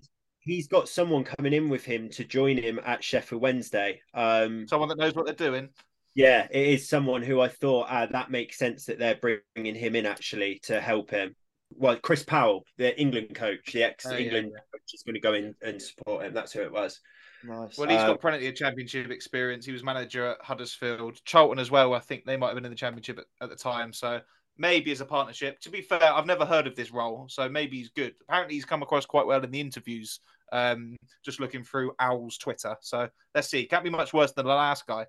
There's- 0.49 0.55
he's 0.57 0.67
got 0.67 0.89
someone 0.89 1.23
coming 1.23 1.53
in 1.53 1.69
with 1.69 1.85
him 1.85 2.09
to 2.09 2.23
join 2.23 2.57
him 2.57 2.79
at 2.83 3.03
Sheffield 3.03 3.41
Wednesday. 3.41 4.01
Um, 4.13 4.67
Someone 4.67 4.89
that 4.89 4.97
knows 4.97 5.13
what 5.15 5.25
they're 5.25 5.33
doing. 5.49 5.69
yeah, 6.15 6.47
it 6.51 6.67
is 6.67 6.89
someone 6.89 7.21
who 7.21 7.39
I 7.39 7.47
thought 7.47 7.83
uh, 7.89 8.07
that 8.07 8.31
makes 8.31 8.57
sense 8.57 8.85
that 8.85 8.99
they're 8.99 9.15
bringing 9.15 9.75
him 9.75 9.95
in 9.95 10.05
actually 10.05 10.59
to 10.63 10.81
help 10.81 11.11
him. 11.11 11.35
well, 11.75 11.95
Chris 11.97 12.23
Powell, 12.23 12.65
the 12.77 12.99
England 12.99 13.35
coach, 13.35 13.71
the 13.73 13.83
ex 13.83 14.05
Oh, 14.05 14.11
yeah, 14.11 14.17
England 14.17 14.51
yeah. 14.53 14.59
coach, 14.73 14.91
is 14.93 15.03
going 15.03 15.13
to 15.13 15.19
go 15.21 15.33
in 15.35 15.55
and 15.61 15.79
support 15.81 16.25
him. 16.25 16.33
That's 16.33 16.51
who 16.51 16.61
it 16.61 16.71
was. 16.71 16.99
Nice. 17.43 17.77
Well, 17.77 17.87
he's 17.87 17.99
got 18.01 18.19
plenty 18.19 18.47
of 18.47 18.55
championship 18.55 19.11
experience. 19.11 19.65
He 19.67 19.71
was 19.71 19.83
manager 19.83 20.25
at 20.31 20.41
Huddersfield, 20.41 21.23
Charlton 21.25 21.59
as 21.59 21.69
well. 21.71 21.93
I 21.93 21.99
think 21.99 22.25
they 22.25 22.35
might 22.37 22.47
have 22.47 22.55
been 22.55 22.65
in 22.65 22.71
the 22.71 22.75
championship 22.75 23.19
at, 23.19 23.25
at 23.39 23.49
the 23.49 23.55
time. 23.55 23.93
So 23.93 24.19
maybe 24.57 24.91
as 24.91 24.99
a 24.99 25.05
partnership. 25.05 25.59
To 25.61 25.69
be 25.69 25.81
fair, 25.81 26.03
I've 26.03 26.25
never 26.25 26.43
heard 26.45 26.65
of 26.67 26.75
this 26.75 26.89
Röhl, 26.89 27.29
so 27.31 27.47
maybe 27.47 27.77
he's 27.77 27.89
good. 27.91 28.13
Apparently, 28.27 28.55
he's 28.55 28.65
come 28.65 28.81
across 28.81 29.05
quite 29.05 29.25
well 29.27 29.41
in 29.43 29.51
the 29.51 29.61
interviews. 29.61 30.19
Um, 30.51 30.95
just 31.23 31.39
looking 31.39 31.63
through 31.63 31.93
Owl's 31.99 32.37
Twitter. 32.37 32.75
So 32.81 33.07
let's 33.35 33.49
see. 33.49 33.65
Can't 33.65 33.83
be 33.83 33.89
much 33.89 34.13
worse 34.13 34.31
than 34.31 34.45
the 34.45 34.53
last 34.53 34.87
guy. 34.87 35.05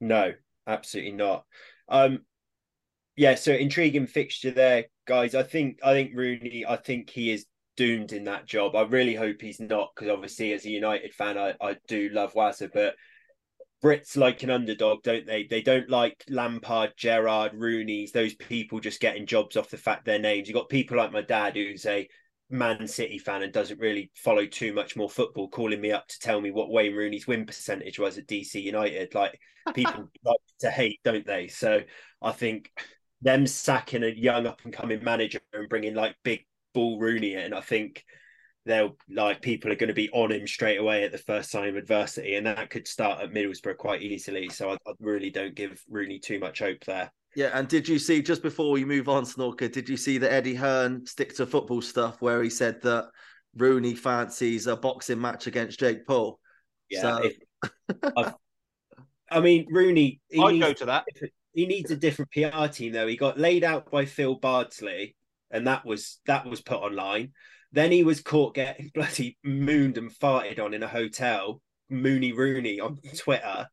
No, 0.00 0.32
absolutely 0.66 1.12
not. 1.12 1.44
Um, 1.88 2.20
yeah, 3.16 3.34
so 3.34 3.52
intriguing 3.52 4.06
fixture 4.06 4.50
there, 4.50 4.86
guys. 5.06 5.34
I 5.34 5.42
think 5.42 5.80
I 5.84 5.92
think 5.92 6.12
Rooney. 6.14 6.64
I 6.66 6.76
think 6.76 7.10
he 7.10 7.30
is 7.30 7.46
doomed 7.76 8.12
in 8.12 8.24
that 8.24 8.46
job. 8.46 8.76
I 8.76 8.82
really 8.82 9.14
hope 9.14 9.40
he's 9.40 9.60
not, 9.60 9.90
because 9.94 10.10
obviously, 10.10 10.52
as 10.52 10.64
a 10.64 10.70
United 10.70 11.14
fan, 11.14 11.36
I, 11.36 11.54
I 11.60 11.76
do 11.88 12.08
love 12.10 12.34
Wazza, 12.34 12.70
but 12.72 12.94
Brits 13.82 14.16
like 14.16 14.42
an 14.42 14.50
underdog, 14.50 15.02
don't 15.02 15.26
they? 15.26 15.44
They 15.44 15.62
don't 15.62 15.88
like 15.88 16.22
Lampard, 16.28 16.92
Gerrard, 16.96 17.52
Rooney's. 17.54 18.12
Those 18.12 18.34
people 18.34 18.80
just 18.80 19.00
getting 19.00 19.26
jobs 19.26 19.56
off 19.56 19.70
the 19.70 19.78
fact 19.78 20.04
their 20.04 20.18
names. 20.18 20.48
You've 20.48 20.56
got 20.56 20.68
people 20.68 20.98
like 20.98 21.12
my 21.12 21.22
dad, 21.22 21.56
who's 21.56 21.86
a 21.86 22.08
Man 22.50 22.86
City 22.86 23.18
fan 23.18 23.42
and 23.42 23.52
doesn't 23.52 23.80
really 23.80 24.10
follow 24.14 24.46
too 24.46 24.72
much 24.72 24.96
more 24.96 25.08
football, 25.08 25.48
calling 25.48 25.80
me 25.80 25.92
up 25.92 26.08
to 26.08 26.18
tell 26.18 26.40
me 26.40 26.50
what 26.50 26.70
Wayne 26.70 26.94
Rooney's 26.94 27.26
win 27.26 27.46
percentage 27.46 27.98
was 27.98 28.18
at 28.18 28.26
DC 28.26 28.60
United. 28.60 29.14
Like 29.14 29.38
people 29.74 30.08
like 30.24 30.40
to 30.60 30.70
hate, 30.70 31.00
don't 31.04 31.26
they? 31.26 31.48
So 31.48 31.82
I 32.20 32.32
think 32.32 32.70
them 33.22 33.46
sacking 33.46 34.02
a 34.02 34.08
young 34.08 34.46
up 34.46 34.60
and 34.64 34.72
coming 34.72 35.04
manager 35.04 35.40
and 35.52 35.68
bringing 35.68 35.94
like 35.94 36.16
big 36.22 36.46
ball 36.74 36.98
Rooney 36.98 37.34
in, 37.34 37.52
I 37.52 37.60
think 37.60 38.04
they'll 38.66 38.96
like 39.08 39.42
people 39.42 39.72
are 39.72 39.76
going 39.76 39.88
to 39.88 39.94
be 39.94 40.10
on 40.10 40.32
him 40.32 40.46
straight 40.46 40.78
away 40.78 41.04
at 41.04 41.12
the 41.12 41.18
first 41.18 41.50
sign 41.50 41.68
of 41.68 41.76
adversity, 41.76 42.34
and 42.34 42.46
that 42.46 42.70
could 42.70 42.88
start 42.88 43.20
at 43.20 43.32
Middlesbrough 43.32 43.76
quite 43.76 44.02
easily. 44.02 44.48
So 44.48 44.70
I, 44.70 44.74
I 44.86 44.92
really 45.00 45.30
don't 45.30 45.54
give 45.54 45.82
Rooney 45.88 46.18
too 46.18 46.38
much 46.38 46.60
hope 46.60 46.84
there. 46.84 47.10
Yeah, 47.36 47.50
and 47.54 47.68
did 47.68 47.88
you 47.88 47.98
see 47.98 48.22
just 48.22 48.42
before 48.42 48.72
we 48.72 48.84
move 48.84 49.08
on, 49.08 49.24
Snorker? 49.24 49.70
Did 49.70 49.88
you 49.88 49.96
see 49.96 50.18
the 50.18 50.30
Eddie 50.30 50.54
Hearn 50.54 51.06
stick 51.06 51.34
to 51.36 51.46
football 51.46 51.80
stuff 51.80 52.20
where 52.20 52.42
he 52.42 52.50
said 52.50 52.82
that 52.82 53.08
Rooney 53.56 53.94
fancies 53.94 54.66
a 54.66 54.76
boxing 54.76 55.20
match 55.20 55.46
against 55.46 55.78
Jake 55.78 56.06
Paul? 56.06 56.40
Yeah, 56.88 57.02
So- 57.02 57.22
if- 57.22 57.36
I've- 58.16 59.42
mean 59.42 59.66
Rooney. 59.70 60.20
He 60.28 60.40
I'd 60.42 60.52
needs, 60.54 60.66
go 60.66 60.72
to 60.72 60.84
that. 60.86 61.04
he 61.52 61.66
needs 61.66 61.90
a 61.92 61.96
different 61.96 62.32
PR 62.32 62.66
team 62.66 62.92
though. 62.92 63.06
He 63.06 63.16
got 63.16 63.38
laid 63.38 63.62
out 63.62 63.90
by 63.90 64.04
Phil 64.06 64.34
Bardsley, 64.34 65.14
and 65.52 65.66
that 65.68 65.84
was 65.86 66.20
that 66.26 66.46
was 66.46 66.60
put 66.60 66.80
online. 66.80 67.32
Then 67.70 67.92
he 67.92 68.02
was 68.02 68.20
caught 68.20 68.56
getting 68.56 68.90
bloody 68.94 69.38
mooned 69.44 69.98
and 69.98 70.10
farted 70.10 70.58
on 70.58 70.74
in 70.74 70.82
a 70.82 70.88
hotel. 70.88 71.62
Mooney 71.88 72.32
Rooney 72.32 72.80
on 72.80 72.98
Twitter. 73.16 73.68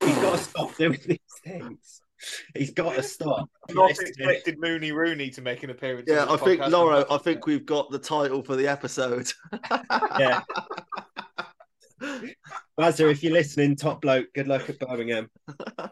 He's 0.00 0.14
got 0.16 0.38
to 0.38 0.44
stop 0.44 0.76
doing 0.76 0.98
these 1.06 1.18
things. 1.44 2.00
He's 2.54 2.72
got 2.72 2.94
to 2.94 3.02
stop. 3.02 3.48
Not 3.70 3.90
expected 3.90 4.58
Mooney 4.58 4.92
Rooney 4.92 5.30
to 5.30 5.42
make 5.42 5.62
an 5.62 5.70
appearance. 5.70 6.06
Yeah, 6.08 6.26
I 6.28 6.36
think 6.36 6.60
podcast. 6.60 6.70
Lawro, 6.70 7.06
I 7.10 7.18
think 7.18 7.46
we've 7.46 7.66
got 7.66 7.90
the 7.90 7.98
title 7.98 8.42
for 8.42 8.56
the 8.56 8.68
episode. 8.68 9.30
Yeah. 10.18 10.42
Mazza, 12.78 13.10
if 13.10 13.22
you're 13.22 13.32
listening, 13.32 13.74
top 13.76 14.02
bloke, 14.02 14.26
good 14.34 14.48
luck 14.48 14.68
at 14.68 14.78
Birmingham. 14.78 15.28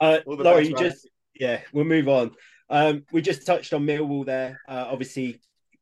Uh, 0.00 0.18
All 0.26 0.36
the 0.36 0.44
Laurie, 0.44 0.60
best, 0.60 0.68
you 0.68 0.74
man. 0.76 0.84
just 0.84 1.08
yeah, 1.34 1.60
we'll 1.72 1.84
move 1.84 2.08
on. 2.08 2.30
Um, 2.70 3.04
we 3.10 3.20
just 3.20 3.44
touched 3.44 3.72
on 3.72 3.84
Millwall 3.84 4.24
there. 4.24 4.60
Uh, 4.68 4.86
obviously, 4.88 5.40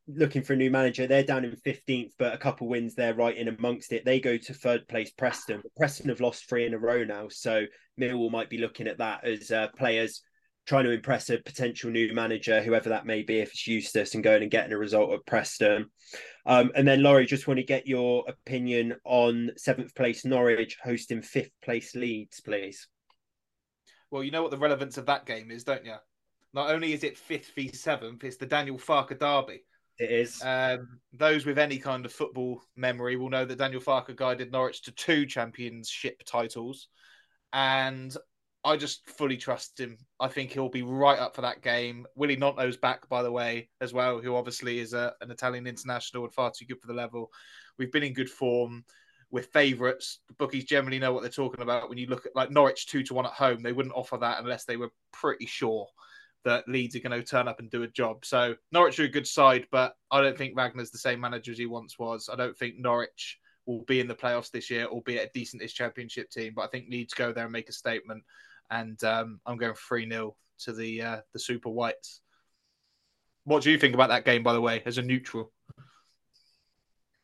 looking 0.09 0.43
for 0.43 0.53
a 0.53 0.57
new 0.57 0.71
manager. 0.71 1.07
They're 1.07 1.23
down 1.23 1.45
in 1.45 1.57
fifteenth, 1.57 2.13
but 2.19 2.35
a 2.35 2.39
couple 2.39 2.69
wins 2.69 2.95
there, 2.95 3.15
right 3.15 3.37
in 3.37 3.49
amongst 3.49 3.93
it. 3.93 4.05
They 4.05 4.21
go 4.21 4.37
to 4.37 4.55
third 4.55 4.87
place, 4.89 5.11
Preston. 5.11 5.63
Preston 5.77 6.09
have 6.09 6.21
lost 6.21 6.49
three 6.49 6.67
in 6.67 6.75
a 6.75 6.79
row 6.79 7.05
now, 7.05 7.29
so 7.29 7.65
Millwall 8.01 8.31
might 8.31 8.51
be 8.51 8.59
looking 8.59 8.87
at 8.87 8.99
that 8.99 9.25
as 9.25 9.51
uh, 9.51 9.69
players 9.77 10.23
trying 10.67 10.85
to 10.85 10.91
impress 10.91 11.31
a 11.31 11.39
potential 11.39 11.91
new 11.91 12.13
manager, 12.13 12.61
whoever 12.61 12.89
that 12.89 13.07
may 13.07 13.23
be, 13.23 13.39
if 13.39 13.51
it's 13.51 13.69
Eustace, 13.69 14.15
and 14.15 14.25
going 14.25 14.43
and 14.43 14.51
getting 14.51 14.73
a 14.73 14.79
result 14.79 15.13
at 15.13 15.25
Preston. 15.25 15.87
Um, 16.45 16.73
and 16.75 16.87
then 16.87 17.05
Laurie, 17.05 17.25
just 17.25 17.47
want 17.47 17.59
to 17.59 17.65
get 17.65 17.87
your 17.87 18.25
opinion 18.27 18.97
on 19.05 19.53
seventh 19.57 19.95
place 19.95 20.25
Norwich 20.25 20.77
hosting 20.83 21.23
fifth 21.23 21.53
place 21.63 21.95
Leeds, 21.95 22.41
please. 22.41 22.89
Well, 24.11 24.25
you 24.25 24.33
know 24.33 24.43
what 24.43 24.51
the 24.51 24.59
relevance 24.59 24.99
of 24.99 25.07
that 25.07 25.25
game 25.25 25.53
is, 25.53 25.63
don't 25.63 25.85
you? 25.85 25.95
Not 26.53 26.71
only 26.71 26.93
is 26.93 27.05
it 27.05 27.17
fifth 27.17 27.53
v 27.55 27.71
seventh, 27.73 28.25
it's 28.25 28.37
the 28.37 28.47
Daniel 28.47 28.79
Farke 28.79 29.19
derby. 29.19 29.63
It 29.99 30.11
is. 30.11 30.43
Um, 30.45 31.01
those 31.13 31.47
with 31.47 31.59
any 31.59 31.79
kind 31.79 32.05
of 32.05 32.13
football 32.13 32.61
memory 32.77 33.17
will 33.17 33.31
know 33.31 33.45
that 33.45 33.59
Daniel 33.59 33.81
Farke 33.81 34.15
guided 34.15 34.53
Norwich 34.53 34.83
to 34.83 34.93
two 34.93 35.25
championship 35.25 36.23
titles, 36.27 36.89
and 37.53 38.15
I 38.63 38.77
just 38.77 39.09
fully 39.09 39.37
trust 39.37 39.81
him. 39.81 39.97
I 40.21 40.29
think 40.29 40.53
he'll 40.53 40.69
be 40.69 40.83
right 40.83 41.19
up 41.19 41.35
for 41.35 41.43
that 41.43 41.63
game. 41.63 42.07
Willie 42.15 42.37
Gnonto's 42.37 42.77
back, 42.77 43.09
by 43.09 43.23
the 43.23 43.33
way, 43.33 43.71
as 43.81 43.95
well, 43.95 44.21
who 44.21 44.37
obviously 44.37 44.81
is 44.81 44.93
a, 44.93 45.15
an 45.21 45.31
Italian 45.31 45.67
international 45.67 46.25
and 46.25 46.35
far 46.35 46.51
too 46.51 46.67
good 46.67 46.81
for 46.81 46.89
the 46.89 46.93
level. 46.93 47.31
We've 47.79 47.93
been 47.93 48.03
in 48.03 48.13
good 48.13 48.29
form. 48.29 48.85
We're 49.31 49.45
favourites. 49.45 50.21
The 50.29 50.35
bookies 50.35 50.65
generally 50.65 50.99
know 50.99 51.13
what 51.13 51.23
they're 51.23 51.31
talking 51.31 51.63
about. 51.63 51.89
When 51.89 51.99
you 51.99 52.07
look 52.07 52.27
at 52.27 52.37
like 52.37 52.51
Norwich 52.51 52.87
two 52.87 53.03
to 53.05 53.15
one 53.15 53.27
at 53.27 53.33
home, 53.33 53.63
they 53.63 53.73
wouldn't 53.73 53.95
offer 53.95 54.19
that 54.19 54.41
unless 54.41 54.65
they 54.65 54.77
were 54.77 54.91
pretty 55.13 55.47
sure 55.47 55.87
that 56.45 56.69
Leeds 56.69 56.95
are 56.95 57.01
going 57.01 57.19
to 57.19 57.27
turn 57.27 57.49
up 57.49 57.59
and 57.59 57.71
do 57.71 57.83
a 57.83 57.89
job. 57.89 58.25
So 58.25 58.55
Norwich 58.73 59.01
are 59.01 59.05
a 59.05 59.09
good 59.09 59.27
side, 59.27 59.67
but 59.73 59.95
I 60.11 60.21
don't 60.21 60.39
think 60.39 60.57
Wagner's 60.57 60.91
the 60.91 60.99
same 60.99 61.21
manager 61.21 61.53
as 61.53 61.59
he 61.59 61.67
once 61.67 61.99
was. 61.99 62.29
I 62.33 62.37
don't 62.37 62.57
think 62.57 62.79
Norwich 62.79 63.39
will 63.67 63.83
be 63.83 64.01
in 64.01 64.07
the 64.07 64.15
playoffs 64.15 64.51
this 64.51 64.71
year, 64.71 64.87
albeit 64.87 65.31
a 65.35 65.39
decentish 65.39 65.75
championship 65.75 66.31
team. 66.31 66.53
But 66.55 66.63
I 66.63 66.69
think 66.69 66.87
Leeds 66.89 67.15
go 67.15 67.33
there 67.33 67.45
and 67.45 67.53
make 67.53 67.69
a 67.69 67.73
statement. 67.73 68.23
And 68.71 69.03
um, 69.05 69.41
I'm 69.45 69.57
going 69.57 69.75
three 69.75 70.09
0 70.09 70.37
to 70.61 70.73
the 70.73 71.03
uh, 71.03 71.21
the 71.33 71.39
Super 71.39 71.69
Whites. 71.69 72.21
What 73.45 73.63
do 73.63 73.71
you 73.71 73.79
think 73.79 73.95
about 73.95 74.09
that 74.09 74.25
game, 74.25 74.43
by 74.43 74.53
the 74.53 74.61
way, 74.61 74.83
as 74.87 74.99
a 74.99 75.03
neutral? 75.03 75.53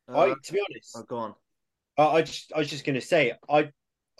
I, 0.08 0.30
Uh, 0.30 0.34
to 0.42 0.52
be 0.52 0.60
honest, 0.68 0.96
oh, 0.96 1.02
go 1.02 1.16
on. 1.16 1.34
I, 1.98 2.02
I 2.04 2.22
just 2.22 2.52
I 2.54 2.58
was 2.58 2.68
just 2.68 2.84
going 2.84 2.94
to 2.94 3.00
say 3.00 3.32
I 3.48 3.70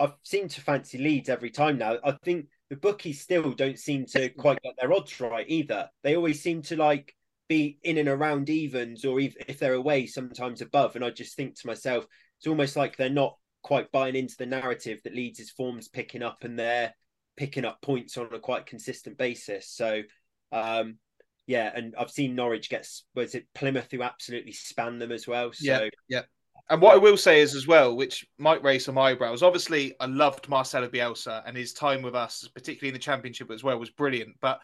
I 0.01 0.12
seem 0.22 0.49
to 0.49 0.61
fancy 0.61 0.99
Leeds 0.99 1.28
every 1.28 1.51
time 1.51 1.78
now. 1.78 1.99
I 2.05 2.12
think 2.24 2.47
the 2.73 2.79
bookies 2.79 3.20
still 3.20 3.53
don't 3.53 3.79
seem 3.79 4.07
to 4.07 4.31
quite 4.31 4.62
get 4.62 4.73
their 4.81 4.95
odds 4.95 5.20
right 5.20 5.45
either. 5.47 5.91
They 6.03 6.16
always 6.16 6.43
seem 6.43 6.62
to 6.62 6.77
like 6.77 7.14
be 7.47 7.79
in 7.83 7.99
and 7.99 8.09
around 8.09 8.49
evens, 8.49 9.05
or 9.05 9.20
if, 9.20 9.37
if 9.47 9.59
they're 9.59 9.75
away, 9.75 10.07
sometimes 10.07 10.62
above. 10.62 10.97
And 10.97 11.05
I 11.05 11.11
just 11.11 11.37
think 11.37 11.55
to 11.61 11.66
myself, 11.66 12.07
it's 12.39 12.47
almost 12.47 12.75
like 12.75 12.97
they're 12.97 13.11
not 13.11 13.37
quite 13.61 13.93
buying 13.93 14.16
into 14.16 14.37
the 14.39 14.47
narrative 14.47 15.01
that 15.05 15.14
Leeds' 15.14 15.51
form's 15.51 15.89
picking 15.89 16.23
up 16.23 16.45
and 16.45 16.59
they're 16.59 16.95
picking 17.37 17.66
up 17.66 17.83
points 17.83 18.16
on 18.16 18.33
a 18.33 18.39
quite 18.39 18.64
consistent 18.64 19.18
basis. 19.18 19.68
So. 19.68 20.01
um 20.51 20.97
yeah, 21.49 21.73
and 21.75 21.93
I've 21.99 22.11
seen 22.11 22.37
Norwich 22.37 22.70
get 22.70 22.89
was 23.16 23.35
it 23.35 23.49
Plymouth 23.53 23.89
who 23.91 24.03
absolutely 24.03 24.53
spanned 24.53 25.03
them 25.03 25.11
as 25.11 25.27
well. 25.27 25.53
So 25.53 25.64
Yeah, 26.09 26.23
And 26.71 26.81
what 26.81 26.95
I 26.95 26.99
will 26.99 27.17
say 27.17 27.41
is 27.41 27.55
as 27.55 27.67
well, 27.67 27.95
which 27.97 28.27
might 28.39 28.63
raise 28.63 28.85
some 28.85 28.97
eyebrows. 28.97 29.43
Obviously, 29.43 29.95
I 30.01 30.07
loved 30.07 30.49
Marcelo 30.49 30.89
Bielsa 30.89 31.43
and 31.47 31.57
his 31.57 31.73
time 31.73 32.03
with 32.03 32.15
us, 32.15 32.49
particularly 32.55 32.89
in 32.89 32.95
the 32.95 32.99
championship 32.99 33.51
as 33.51 33.63
well, 33.63 33.79
was 33.79 33.91
brilliant. 33.91 34.37
But 34.41 34.61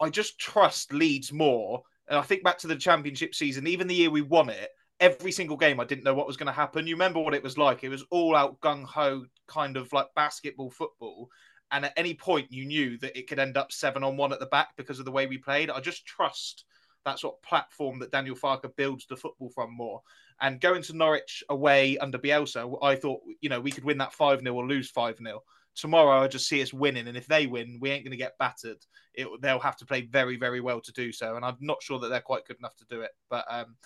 I 0.00 0.08
just 0.08 0.38
trust 0.38 0.92
Leeds 0.92 1.32
more. 1.32 1.82
And 2.08 2.18
I 2.18 2.22
think 2.22 2.42
back 2.42 2.58
to 2.58 2.66
the 2.66 2.76
championship 2.76 3.34
season, 3.34 3.66
even 3.66 3.86
the 3.86 3.94
year 3.94 4.10
we 4.10 4.22
won 4.22 4.48
it, 4.48 4.70
every 5.00 5.32
single 5.32 5.56
game 5.56 5.80
I 5.80 5.84
didn't 5.84 6.04
know 6.04 6.14
what 6.14 6.26
was 6.26 6.36
going 6.36 6.46
to 6.46 6.52
happen. 6.52 6.86
You 6.86 6.94
remember 6.94 7.20
what 7.20 7.34
it 7.34 7.42
was 7.42 7.58
like? 7.58 7.84
It 7.84 7.88
was 7.88 8.04
all 8.10 8.36
out 8.36 8.60
gung 8.60 8.84
ho, 8.84 9.24
kind 9.46 9.76
of 9.76 9.92
like 9.92 10.06
basketball 10.14 10.70
football. 10.70 11.28
And 11.72 11.84
at 11.84 11.92
any 11.96 12.14
point, 12.14 12.52
you 12.52 12.64
knew 12.64 12.98
that 12.98 13.16
it 13.16 13.28
could 13.28 13.38
end 13.38 13.56
up 13.56 13.70
seven 13.70 14.02
on 14.02 14.16
one 14.16 14.32
at 14.32 14.40
the 14.40 14.46
back 14.46 14.70
because 14.76 14.98
of 14.98 15.04
the 15.04 15.12
way 15.12 15.26
we 15.26 15.38
played. 15.38 15.70
I 15.70 15.80
just 15.80 16.06
trust 16.06 16.64
that 17.04 17.18
sort 17.18 17.36
of 17.36 17.42
platform 17.42 17.98
that 17.98 18.12
Daniel 18.12 18.36
Farke 18.36 18.74
builds 18.76 19.06
the 19.06 19.16
football 19.16 19.50
from 19.50 19.74
more. 19.74 20.02
And 20.40 20.60
going 20.60 20.82
to 20.82 20.96
Norwich 20.96 21.44
away 21.48 21.98
under 21.98 22.18
Bielsa, 22.18 22.78
I 22.82 22.96
thought, 22.96 23.20
you 23.40 23.48
know, 23.48 23.60
we 23.60 23.70
could 23.70 23.84
win 23.84 23.98
that 23.98 24.12
5 24.12 24.40
0 24.40 24.54
or 24.54 24.66
lose 24.66 24.90
5 24.90 25.18
0. 25.18 25.42
Tomorrow, 25.76 26.22
I 26.22 26.28
just 26.28 26.48
see 26.48 26.62
us 26.62 26.72
winning. 26.72 27.08
And 27.08 27.16
if 27.16 27.26
they 27.26 27.46
win, 27.46 27.78
we 27.80 27.90
ain't 27.90 28.04
going 28.04 28.10
to 28.10 28.16
get 28.16 28.38
battered. 28.38 28.78
It, 29.14 29.28
they'll 29.40 29.60
have 29.60 29.76
to 29.76 29.86
play 29.86 30.02
very, 30.02 30.36
very 30.36 30.60
well 30.60 30.80
to 30.80 30.92
do 30.92 31.12
so. 31.12 31.36
And 31.36 31.44
I'm 31.44 31.56
not 31.60 31.82
sure 31.82 31.98
that 32.00 32.08
they're 32.08 32.20
quite 32.20 32.46
good 32.46 32.58
enough 32.58 32.76
to 32.76 32.86
do 32.88 33.02
it. 33.02 33.12
But 33.28 33.44
um, 33.48 33.76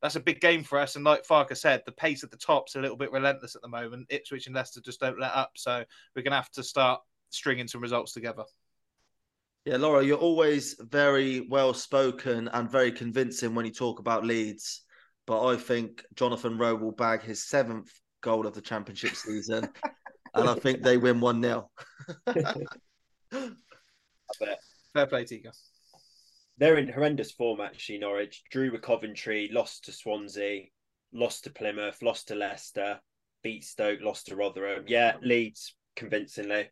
that's 0.00 0.16
a 0.16 0.20
big 0.20 0.40
game 0.40 0.62
for 0.62 0.78
us. 0.78 0.96
And 0.96 1.04
like 1.04 1.26
Farke 1.26 1.56
said, 1.56 1.82
the 1.84 1.92
pace 1.92 2.24
at 2.24 2.30
the 2.30 2.36
top's 2.36 2.76
a 2.76 2.80
little 2.80 2.96
bit 2.96 3.12
relentless 3.12 3.56
at 3.56 3.62
the 3.62 3.68
moment. 3.68 4.06
Ipswich 4.10 4.46
and 4.46 4.54
Leicester 4.54 4.80
just 4.80 5.00
don't 5.00 5.20
let 5.20 5.34
up. 5.34 5.52
So 5.56 5.84
we're 6.14 6.22
going 6.22 6.32
to 6.32 6.36
have 6.36 6.50
to 6.52 6.62
start 6.62 7.00
stringing 7.30 7.68
some 7.68 7.80
results 7.80 8.12
together. 8.12 8.44
Yeah, 9.66 9.78
Lawro, 9.78 10.06
you're 10.06 10.16
always 10.16 10.76
very 10.78 11.40
well 11.40 11.74
spoken 11.74 12.46
and 12.52 12.70
very 12.70 12.92
convincing 12.92 13.52
when 13.52 13.66
you 13.66 13.72
talk 13.72 13.98
about 13.98 14.24
Leeds. 14.24 14.82
But 15.26 15.44
I 15.44 15.56
think 15.56 16.04
Jonathan 16.14 16.56
Rowe 16.56 16.76
will 16.76 16.92
bag 16.92 17.22
his 17.22 17.42
seventh 17.42 17.90
goal 18.20 18.46
of 18.46 18.54
the 18.54 18.60
championship 18.60 19.16
season. 19.16 19.68
and 20.34 20.48
I 20.48 20.54
think 20.54 20.82
they 20.82 20.98
win 20.98 21.18
1 21.18 21.42
0. 21.42 21.68
Fair 24.94 25.06
play, 25.08 25.24
Tika. 25.24 25.50
they're 26.58 26.78
in 26.78 26.86
horrendous 26.88 27.32
form 27.32 27.60
actually. 27.60 27.98
Norwich 27.98 28.44
drew 28.52 28.70
with 28.70 28.82
Coventry, 28.82 29.50
lost 29.52 29.86
to 29.86 29.92
Swansea, 29.92 30.66
lost 31.12 31.42
to 31.42 31.50
Plymouth, 31.50 32.02
lost 32.02 32.28
to 32.28 32.36
Leicester, 32.36 33.00
beat 33.42 33.64
Stoke, 33.64 33.98
lost 34.00 34.26
to 34.28 34.36
Rotherham. 34.36 34.84
Yeah, 34.86 35.16
Leeds 35.22 35.74
convincingly. 35.96 36.70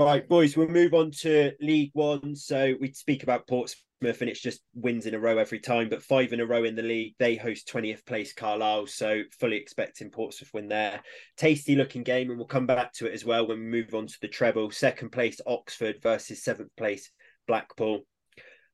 Right, 0.00 0.26
boys, 0.26 0.56
we'll 0.56 0.68
move 0.68 0.94
on 0.94 1.10
to 1.20 1.52
League 1.60 1.90
One. 1.92 2.34
So 2.34 2.74
we 2.80 2.90
speak 2.94 3.22
about 3.22 3.46
Portsmouth 3.46 4.22
and 4.22 4.30
it's 4.30 4.40
just 4.40 4.62
wins 4.74 5.04
in 5.04 5.14
a 5.14 5.18
row 5.18 5.36
every 5.36 5.58
time, 5.58 5.90
but 5.90 6.02
five 6.02 6.32
in 6.32 6.40
a 6.40 6.46
row 6.46 6.64
in 6.64 6.74
the 6.74 6.82
league. 6.82 7.16
They 7.18 7.36
host 7.36 7.68
20th 7.70 8.06
place 8.06 8.32
Carlisle, 8.32 8.86
so 8.86 9.20
fully 9.38 9.58
expecting 9.58 10.08
Portsmouth 10.08 10.54
win 10.54 10.68
there. 10.68 11.02
Tasty 11.36 11.76
looking 11.76 12.02
game, 12.02 12.30
and 12.30 12.38
we'll 12.38 12.46
come 12.46 12.66
back 12.66 12.94
to 12.94 13.08
it 13.08 13.12
as 13.12 13.26
well 13.26 13.46
when 13.46 13.58
we 13.58 13.66
move 13.66 13.94
on 13.94 14.06
to 14.06 14.16
the 14.22 14.28
treble. 14.28 14.70
Second 14.70 15.10
place 15.10 15.38
Oxford 15.46 15.96
versus 16.02 16.42
seventh 16.42 16.74
place 16.78 17.10
Blackpool. 17.46 18.00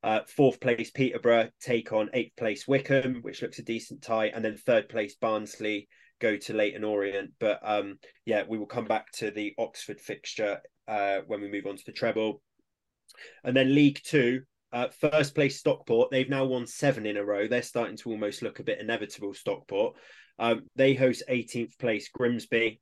Uh, 0.05 0.21
fourth 0.29 0.61
place 0.61 0.93
Peterborough 0.93 1.51
take 1.61 1.93
on 1.93 2.09
eighth 2.15 2.37
place 2.37 2.69
Wycombe, 2.69 3.19
which 3.23 3.43
looks 3.43 3.59
a 3.59 3.65
decent 3.65 4.01
tie, 4.01 4.27
and 4.29 4.45
then 4.45 4.57
third 4.57 4.89
place 4.89 5.17
Barnsley 5.21 5.89
go 6.21 6.37
to 6.37 6.55
Leyton 6.55 6.85
Orient. 6.85 7.33
But 7.41 7.59
um, 7.65 7.99
yeah, 8.27 8.45
we 8.49 8.59
will 8.59 8.67
come 8.67 8.85
back 8.85 9.11
to 9.15 9.33
the 9.33 9.55
Oxford 9.59 10.01
fixture 10.01 10.61
uh, 10.89 11.21
when 11.27 11.41
we 11.41 11.51
move 11.51 11.67
on 11.67 11.77
to 11.77 11.85
the 11.85 11.93
treble. 11.93 12.43
And 13.45 13.57
then 13.57 13.75
League 13.75 14.01
Two, 14.05 14.43
uh, 14.73 14.89
first 15.01 15.35
place 15.35 15.59
Stockport. 15.59 16.11
They've 16.11 16.29
now 16.29 16.45
won 16.45 16.67
seven 16.67 17.07
in 17.07 17.17
a 17.17 17.25
row. 17.25 17.49
They're 17.49 17.63
starting 17.63 17.97
to 17.99 18.11
almost 18.11 18.43
look 18.43 18.59
a 18.59 18.65
bit 18.65 18.81
inevitable. 18.81 19.35
Stockport. 19.35 19.97
Um, 20.39 20.67
they 20.77 20.95
host 20.95 21.23
18th 21.31 21.79
place 21.79 22.09
Grimsby. 22.13 22.81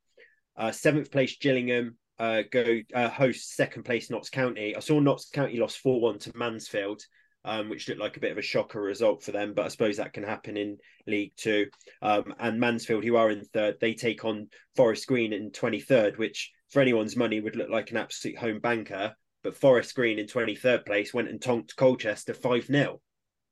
Uh, 0.57 0.71
seventh 0.71 1.11
place 1.11 1.37
Gillingham 1.37 1.97
uh, 2.19 2.43
go 2.51 2.79
uh, 2.93 3.09
host 3.09 3.55
second 3.55 3.83
place 3.83 4.09
Notts 4.09 4.29
County. 4.29 4.75
I 4.75 4.79
saw 4.79 4.99
Notts 4.99 5.29
County 5.29 5.57
lost 5.57 5.79
4 5.79 5.99
1 5.99 6.19
to 6.19 6.31
Mansfield, 6.35 7.01
um, 7.43 7.69
which 7.69 7.87
looked 7.87 7.99
like 7.99 8.17
a 8.17 8.21
bit 8.21 8.31
of 8.31 8.37
a 8.37 8.43
shocker 8.43 8.81
result 8.81 9.23
for 9.23 9.31
them, 9.31 9.53
but 9.53 9.65
I 9.65 9.69
suppose 9.69 9.97
that 9.97 10.13
can 10.13 10.23
happen 10.23 10.57
in 10.57 10.77
League 11.07 11.33
Two. 11.35 11.67
Um, 12.01 12.33
and 12.39 12.59
Mansfield, 12.59 13.03
who 13.03 13.17
are 13.17 13.29
in 13.29 13.43
third, 13.43 13.77
they 13.79 13.93
take 13.93 14.23
on 14.25 14.47
Forest 14.75 15.07
Green 15.07 15.33
in 15.33 15.51
23rd, 15.51 16.17
which 16.17 16.51
for 16.69 16.81
anyone's 16.81 17.15
money 17.15 17.39
would 17.39 17.55
look 17.55 17.69
like 17.69 17.91
an 17.91 17.97
absolute 17.97 18.37
home 18.37 18.59
banker. 18.59 19.15
But 19.43 19.55
Forest 19.55 19.93
Green 19.95 20.17
in 20.17 20.25
23rd 20.25 20.85
place 20.85 21.13
went 21.13 21.29
and 21.29 21.41
tonked 21.41 21.75
Colchester 21.75 22.33
5 22.33 22.65
0 22.65 22.99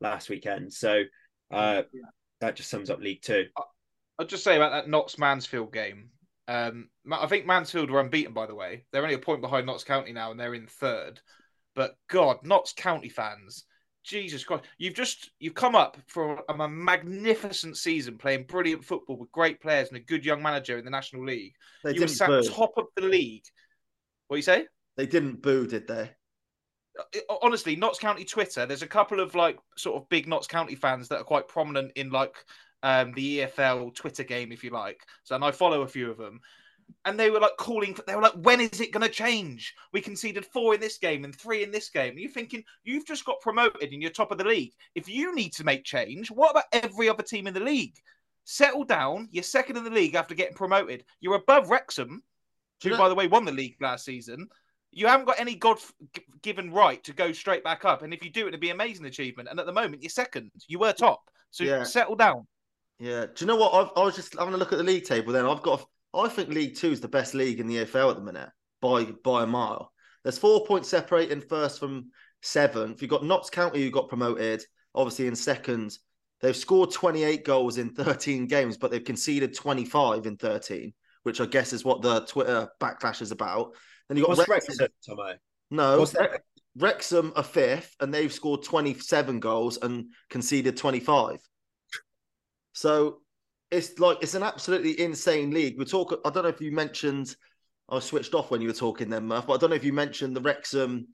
last 0.02 0.30
weekend. 0.30 0.74
So 0.74 1.04
uh, 1.52 1.84
that 2.42 2.56
just 2.56 2.70
sums 2.70 2.90
up 2.90 3.00
League 3.00 3.22
Two. 3.22 3.46
I'll 4.18 4.26
just 4.26 4.44
say 4.44 4.56
about 4.56 4.72
that 4.72 4.90
Notts 4.90 5.18
Mansfield 5.18 5.72
game. 5.72 6.10
Um, 6.48 6.90
I 7.12 7.28
think 7.28 7.46
Mansfield 7.46 7.90
were 7.90 8.00
unbeaten, 8.00 8.34
by 8.34 8.48
the 8.48 8.56
way. 8.56 8.86
They're 8.92 9.04
only 9.04 9.16
a 9.16 9.20
point 9.20 9.42
behind 9.42 9.66
Notts 9.66 9.84
County 9.84 10.12
now, 10.12 10.32
and 10.32 10.40
they're 10.40 10.54
in 10.54 10.68
third. 10.68 11.22
But 11.76 11.96
God, 12.10 12.40
Notts 12.44 12.74
County 12.74 13.10
fans, 13.10 13.66
Jesus 14.04 14.44
Christ, 14.44 14.66
you've 14.78 14.94
just 14.94 15.32
you've 15.40 15.54
come 15.54 15.76
up 15.76 15.98
for 16.08 16.44
a, 16.50 16.68
magnificent 16.68 17.78
season, 17.78 18.18
playing 18.18 18.44
brilliant 18.44 18.84
football 18.84 19.18
with 19.18 19.32
great 19.32 19.62
players 19.62 19.88
and 19.88 19.98
a 19.98 20.02
good 20.02 20.26
young 20.26 20.42
manager 20.42 20.78
in 20.78 20.86
the 20.86 20.92
National 20.92 21.26
League. 21.26 21.54
They 21.84 21.94
you 21.94 22.02
were 22.02 22.08
sat 22.08 22.28
boo. 22.28 22.44
top 22.44 22.74
of 22.78 22.86
the 22.96 23.04
league. 23.04 23.46
What 24.28 24.36
do 24.36 24.40
you 24.40 24.44
say? 24.44 24.68
They 24.98 25.06
didn't 25.06 25.42
boo, 25.42 25.66
did 25.66 25.88
they? 25.88 26.12
Uh, 27.00 27.36
honestly, 27.42 27.76
Notts 27.76 28.00
County 28.00 28.26
Twitter, 28.26 28.66
there's 28.66 28.84
a 28.84 28.88
couple 28.88 29.20
of 29.20 29.36
like 29.36 29.58
sort 29.78 30.02
of 30.02 30.10
big 30.10 30.28
Notts 30.28 30.48
County 30.48 30.76
fans 30.76 31.08
that 31.08 31.20
are 31.20 31.24
quite 31.24 31.48
prominent 31.48 31.92
in 31.96 32.12
like 32.12 32.36
um, 32.84 33.14
the 33.14 33.40
EFL 33.40 33.96
Twitter 33.96 34.24
game, 34.24 34.52
if 34.52 34.64
you 34.64 34.70
like. 34.70 35.02
So, 35.24 35.36
and 35.36 35.44
I 35.44 35.52
follow 35.52 35.82
a 35.82 35.88
few 35.88 36.12
of 36.12 36.18
them. 36.18 36.42
And 37.06 37.20
they 37.20 37.30
were 37.30 37.40
like 37.40 37.58
calling, 37.58 37.94
for, 37.94 38.04
they 38.08 38.16
were 38.16 38.22
like, 38.22 38.34
when 38.34 38.62
is 38.62 38.80
it 38.80 38.92
going 38.92 39.06
to 39.06 39.10
change? 39.14 39.74
We 39.92 40.02
conceded 40.02 40.46
four 40.46 40.74
in 40.74 40.80
this 40.80 40.98
game 40.98 41.26
and 41.26 41.36
three 41.36 41.64
in 41.64 41.72
this 41.72 41.90
game. 41.90 42.12
And 42.12 42.20
you're 42.20 42.32
thinking, 42.32 42.64
you've 42.84 43.06
just 43.06 43.26
got 43.26 43.42
promoted 43.42 43.92
and 43.92 44.02
you're 44.02 44.12
top 44.12 44.32
of 44.32 44.38
the 44.38 44.44
league. 44.44 44.74
If 44.96 45.10
you 45.10 45.36
need 45.36 45.54
to 45.54 45.64
make 45.64 45.84
change, 45.84 46.32
what 46.32 46.52
about 46.52 46.66
every 46.72 47.10
other 47.10 47.24
team 47.24 47.48
in 47.48 47.54
the 47.54 47.60
league? 47.60 47.96
Settle 48.46 48.84
down. 48.84 49.28
You're 49.32 49.44
second 49.44 49.78
in 49.78 49.84
the 49.84 49.90
league 49.90 50.16
after 50.16 50.36
getting 50.36 50.56
promoted. 50.56 51.04
You're 51.20 51.36
above 51.36 51.70
Wrexham, 51.70 52.24
who, 52.82 52.90
you 52.90 52.92
know- 52.92 52.98
by 53.02 53.10
the 53.10 53.16
way, 53.16 53.28
won 53.28 53.46
the 53.46 53.52
league 53.52 53.78
last 53.82 54.06
season. 54.06 54.48
You 54.92 55.08
haven't 55.08 55.26
got 55.26 55.40
any 55.40 55.56
God 55.56 55.80
given 56.44 56.72
right 56.72 57.04
to 57.04 57.14
go 57.14 57.32
straight 57.32 57.64
back 57.64 57.84
up. 57.84 58.04
And 58.04 58.14
if 58.14 58.24
you 58.24 58.30
do, 58.30 58.48
it'd 58.48 58.60
be 58.60 58.70
an 58.70 58.76
amazing 58.76 59.06
achievement. 59.08 59.50
And 59.50 59.60
at 59.60 59.66
the 59.66 59.72
moment, 59.74 60.04
you're 60.04 60.10
second. 60.10 60.52
You 60.68 60.78
were 60.80 60.94
top. 60.94 61.24
So 61.50 61.64
Yeah. 61.64 61.84
settle 61.84 62.16
down. 62.16 62.46
Yeah. 63.00 63.26
Do 63.26 63.34
you 63.40 63.48
know 63.48 63.56
what? 63.56 63.74
I've, 63.74 63.90
I 63.96 64.06
was 64.06 64.16
just 64.16 64.38
having 64.38 64.54
a 64.54 64.58
look 64.58 64.72
at 64.72 64.78
the 64.78 64.84
league 64.84 65.06
table. 65.06 65.34
Then 65.34 65.46
I've 65.46 65.64
got. 65.64 65.84
I 66.14 66.28
think 66.28 66.50
League 66.50 66.76
Two 66.76 66.92
is 66.92 67.02
the 67.02 67.08
best 67.08 67.34
league 67.34 67.60
in 67.60 67.68
the 67.68 67.78
EFL 67.78 68.12
at 68.12 68.18
the 68.18 68.24
minute 68.24 68.50
by 68.82 69.06
by 69.24 69.44
a 69.44 69.48
mile. 69.48 69.92
There's 70.24 70.38
four 70.38 70.66
points 70.66 70.90
separating 70.90 71.42
first 71.42 71.80
from 71.80 72.12
seventh. 72.42 73.02
You've 73.02 73.12
got 73.12 73.26
Notts 73.26 73.50
County 73.50 73.82
who 73.82 73.92
got 73.92 74.10
promoted, 74.10 74.64
obviously 74.94 75.28
in 75.28 75.36
second. 75.36 75.98
They've 76.42 76.56
scored 76.56 76.92
28 76.92 77.46
goals 77.46 77.78
in 77.78 77.90
13 77.92 78.48
games, 78.48 78.78
but 78.78 78.92
they've 78.92 79.04
conceded 79.04 79.56
25 79.56 80.26
in 80.26 80.38
13, 80.38 80.94
which 81.24 81.40
I 81.40 81.46
guess 81.46 81.72
is 81.72 81.86
what 81.86 82.02
the 82.02 82.22
Twitter 82.22 82.70
backlash 82.82 83.22
is 83.22 83.32
about. 83.32 83.76
Then 84.08 84.18
you 84.18 84.24
got 84.24 84.38
What's 84.38 84.50
Wrexham. 84.50 84.76
Wrexham, 84.80 85.40
No, 85.72 86.06
Wrexham 86.78 87.34
are 87.36 87.44
fifth, 87.44 87.96
and 88.00 88.14
they've 88.14 88.34
scored 88.34 88.64
27 88.64 89.40
goals 89.40 89.78
and 89.82 90.08
conceded 90.30 90.76
25. 90.76 91.40
So 92.74 93.22
it's 93.74 94.00
like 94.00 94.18
it's 94.22 94.36
an 94.36 94.44
absolutely 94.44 95.00
insane 95.00 95.52
league. 95.52 95.78
We 95.78 95.86
talk. 95.86 96.20
I 96.24 96.30
don't 96.30 96.44
know 96.44 96.50
if 96.50 96.62
you 96.62 96.72
mentioned. 96.72 97.36
I 97.90 98.00
switched 98.00 98.34
off 98.34 98.50
when 98.50 98.62
you 98.62 98.68
were 98.68 98.74
talking 98.74 99.10
then, 99.10 99.28
Murph. 99.28 99.48
But 99.48 99.54
I 99.54 99.58
don't 99.58 99.70
know 99.72 99.76
if 99.76 99.84
you 99.84 99.94
mentioned 99.94 100.36
the 100.36 100.42
Wrexham 100.42 101.08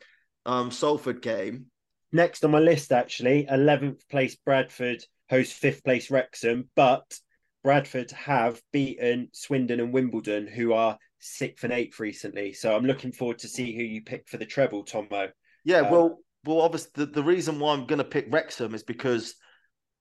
um, 0.45 0.70
Salford 0.70 1.22
game. 1.22 1.66
Next 2.12 2.43
on 2.43 2.51
my 2.51 2.60
list, 2.60 2.91
actually, 2.91 3.45
11th 3.45 4.07
place 4.10 4.36
Bradford 4.36 5.03
host 5.30 5.53
fifth 5.53 5.84
place 5.84 6.10
Wrexham, 6.10 6.70
but 6.76 7.20
Bradford 7.64 8.12
have 8.12 8.62
beaten 8.72 9.30
Swindon 9.32 9.80
and 9.80 9.93
Wimbledon, 9.93 10.47
who 10.47 10.74
are 10.74 10.97
sixth 11.20 11.64
and 11.64 11.74
eighth 11.74 11.99
recently. 11.99 12.53
So 12.53 12.76
I'm 12.76 12.86
looking 12.86 13.12
forward 13.12 13.39
to 13.39 13.47
see 13.47 13.76
who 13.76 13.84
you 13.84 14.01
pick 14.01 14.28
for 14.28 14.38
the 14.38 14.45
treble, 14.45 14.84
Tomo. 14.84 15.30
Yeah, 15.64 15.82
Um, 15.82 15.91
well, 15.91 16.20
well, 16.45 16.62
obviously 16.62 16.91
the, 16.95 17.05
the 17.05 17.24
reason 17.24 17.60
why 17.60 17.74
I'm 17.74 17.86
going 17.86 17.99
to 17.99 18.05
pick 18.05 18.28
Wrexham 18.30 18.74
is 18.74 18.84
because 18.84 19.36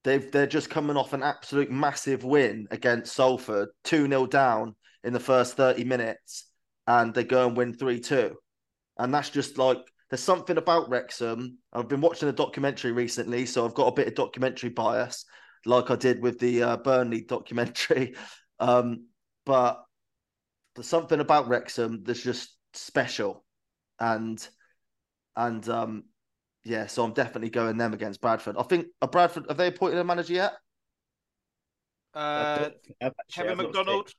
they've 0.04 0.30
they're 0.30 0.46
just 0.46 0.70
coming 0.70 0.96
off 0.96 1.12
an 1.12 1.22
absolute 1.22 1.70
massive 1.70 2.24
win 2.24 2.66
against 2.70 3.14
Salford, 3.14 3.68
two 3.84 4.06
0 4.06 4.26
down 4.26 4.74
in 5.04 5.12
the 5.12 5.20
first 5.20 5.56
thirty 5.56 5.84
minutes, 5.84 6.46
and 6.86 7.14
they 7.14 7.24
go 7.24 7.46
and 7.46 7.56
win 7.56 7.74
three 7.74 8.00
two, 8.00 8.36
and 8.98 9.12
that's 9.12 9.30
just 9.30 9.58
like 9.58 9.78
there's 10.10 10.22
something 10.22 10.56
about 10.56 10.88
Wrexham. 10.88 11.58
I've 11.72 11.88
been 11.88 12.00
watching 12.00 12.28
a 12.28 12.32
documentary 12.32 12.92
recently, 12.92 13.46
so 13.46 13.64
I've 13.64 13.74
got 13.74 13.88
a 13.88 13.94
bit 13.94 14.08
of 14.08 14.14
documentary 14.14 14.70
bias, 14.70 15.24
like 15.66 15.90
I 15.90 15.96
did 15.96 16.22
with 16.22 16.38
the 16.38 16.62
uh, 16.62 16.76
Burnley 16.78 17.22
documentary, 17.22 18.14
um, 18.60 19.06
but 19.44 19.82
there's 20.74 20.88
something 20.88 21.20
about 21.20 21.48
Wrexham 21.48 22.04
that's 22.04 22.22
just 22.22 22.56
special, 22.72 23.44
and 24.00 24.46
and 25.36 25.68
um, 25.68 26.04
yeah, 26.68 26.86
so 26.86 27.02
I'm 27.02 27.12
definitely 27.12 27.48
going 27.48 27.78
them 27.78 27.94
against 27.94 28.20
Bradford. 28.20 28.56
I 28.58 28.62
think 28.62 28.88
uh, 29.00 29.06
Bradford 29.06 29.46
have 29.48 29.56
they 29.56 29.68
appointed 29.68 29.98
a 29.98 30.04
manager 30.04 30.34
yet? 30.34 30.52
Uh, 32.12 32.70
Kevin 33.32 33.52
I've 33.52 33.56
not 33.56 33.56
McDonald. 33.56 34.12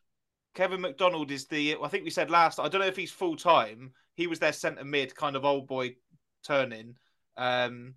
Kevin 0.56 0.82
McDonald 0.82 1.30
is 1.30 1.46
the. 1.46 1.78
I 1.82 1.88
think 1.90 2.04
we 2.04 2.10
said 2.10 2.32
last. 2.32 2.60
I 2.60 2.68
don't 2.68 2.82
know 2.82 2.88
if 2.88 2.98
he's 2.98 3.12
full 3.12 3.36
time. 3.36 3.92
He 4.16 4.26
was 4.26 4.40
their 4.40 4.52
centre 4.52 4.84
mid, 4.84 5.16
kind 5.16 5.36
of 5.36 5.46
old 5.46 5.68
boy 5.68 5.96
turning. 6.44 6.96
Um, 7.38 7.94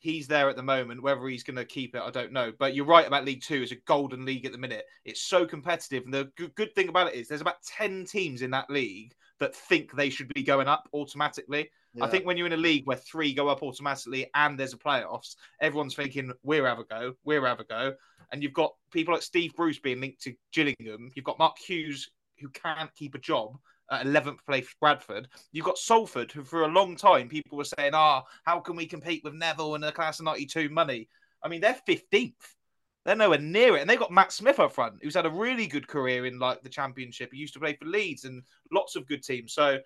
he's 0.00 0.26
there 0.26 0.48
at 0.48 0.56
the 0.56 0.62
moment. 0.62 1.02
Whether 1.02 1.28
he's 1.28 1.44
going 1.44 1.56
to 1.56 1.64
keep 1.64 1.94
it, 1.94 2.02
I 2.02 2.10
don't 2.10 2.32
know. 2.32 2.52
But 2.58 2.74
you're 2.74 2.84
right 2.84 3.06
about 3.06 3.24
League 3.24 3.42
Two. 3.42 3.62
It's 3.62 3.70
a 3.70 3.76
golden 3.86 4.24
league 4.24 4.44
at 4.44 4.50
the 4.50 4.58
minute. 4.58 4.86
It's 5.04 5.22
so 5.22 5.46
competitive, 5.46 6.02
and 6.04 6.12
the 6.12 6.32
good, 6.36 6.54
good 6.56 6.74
thing 6.74 6.88
about 6.88 7.12
it 7.12 7.14
is 7.14 7.28
there's 7.28 7.40
about 7.40 7.62
ten 7.62 8.04
teams 8.04 8.42
in 8.42 8.50
that 8.50 8.70
league 8.70 9.14
that 9.38 9.54
think 9.54 9.92
they 9.92 10.10
should 10.10 10.32
be 10.34 10.42
going 10.42 10.66
up 10.66 10.88
automatically. 10.92 11.70
I 12.02 12.08
think 12.08 12.26
when 12.26 12.36
you're 12.36 12.46
in 12.46 12.52
a 12.52 12.56
league 12.56 12.86
where 12.86 12.96
three 12.96 13.32
go 13.32 13.48
up 13.48 13.62
automatically 13.62 14.30
and 14.34 14.58
there's 14.58 14.72
a 14.72 14.78
playoffs, 14.78 15.36
everyone's 15.60 15.94
thinking 15.94 16.32
we're 16.42 16.66
have 16.66 16.78
a 16.78 16.84
go, 16.84 17.14
we're 17.24 17.46
have 17.46 17.60
a 17.60 17.64
go, 17.64 17.94
and 18.32 18.42
you've 18.42 18.52
got 18.52 18.74
people 18.92 19.14
like 19.14 19.22
Steve 19.22 19.54
Bruce 19.56 19.78
being 19.78 20.00
linked 20.00 20.22
to 20.22 20.34
Gillingham. 20.52 21.10
You've 21.14 21.24
got 21.24 21.38
Mark 21.38 21.58
Hughes 21.58 22.10
who 22.40 22.48
can't 22.50 22.94
keep 22.94 23.14
a 23.14 23.18
job 23.18 23.58
at 23.90 24.06
11th 24.06 24.44
place 24.46 24.68
Bradford. 24.80 25.28
You've 25.52 25.64
got 25.64 25.78
Salford 25.78 26.30
who 26.30 26.44
for 26.44 26.62
a 26.62 26.68
long 26.68 26.96
time 26.96 27.28
people 27.28 27.56
were 27.58 27.64
saying, 27.64 27.92
"Ah, 27.94 28.24
how 28.44 28.60
can 28.60 28.76
we 28.76 28.86
compete 28.86 29.24
with 29.24 29.34
Neville 29.34 29.74
and 29.74 29.84
the 29.84 29.92
class 29.92 30.18
of 30.18 30.24
'92 30.24 30.68
money?" 30.68 31.08
I 31.42 31.48
mean, 31.48 31.60
they're 31.60 31.80
15th. 31.86 32.56
They're 33.04 33.16
nowhere 33.16 33.38
near 33.38 33.76
it, 33.76 33.80
and 33.80 33.88
they've 33.88 33.98
got 33.98 34.12
Matt 34.12 34.32
Smith 34.32 34.60
up 34.60 34.72
front, 34.72 34.98
who's 35.02 35.14
had 35.14 35.24
a 35.24 35.30
really 35.30 35.66
good 35.66 35.88
career 35.88 36.26
in 36.26 36.38
like 36.38 36.62
the 36.62 36.68
Championship. 36.68 37.30
He 37.32 37.38
used 37.38 37.54
to 37.54 37.60
play 37.60 37.74
for 37.74 37.86
Leeds 37.86 38.24
and 38.24 38.42
lots 38.70 38.96
of 38.96 39.06
good 39.06 39.22
teams. 39.22 39.54
So, 39.54 39.78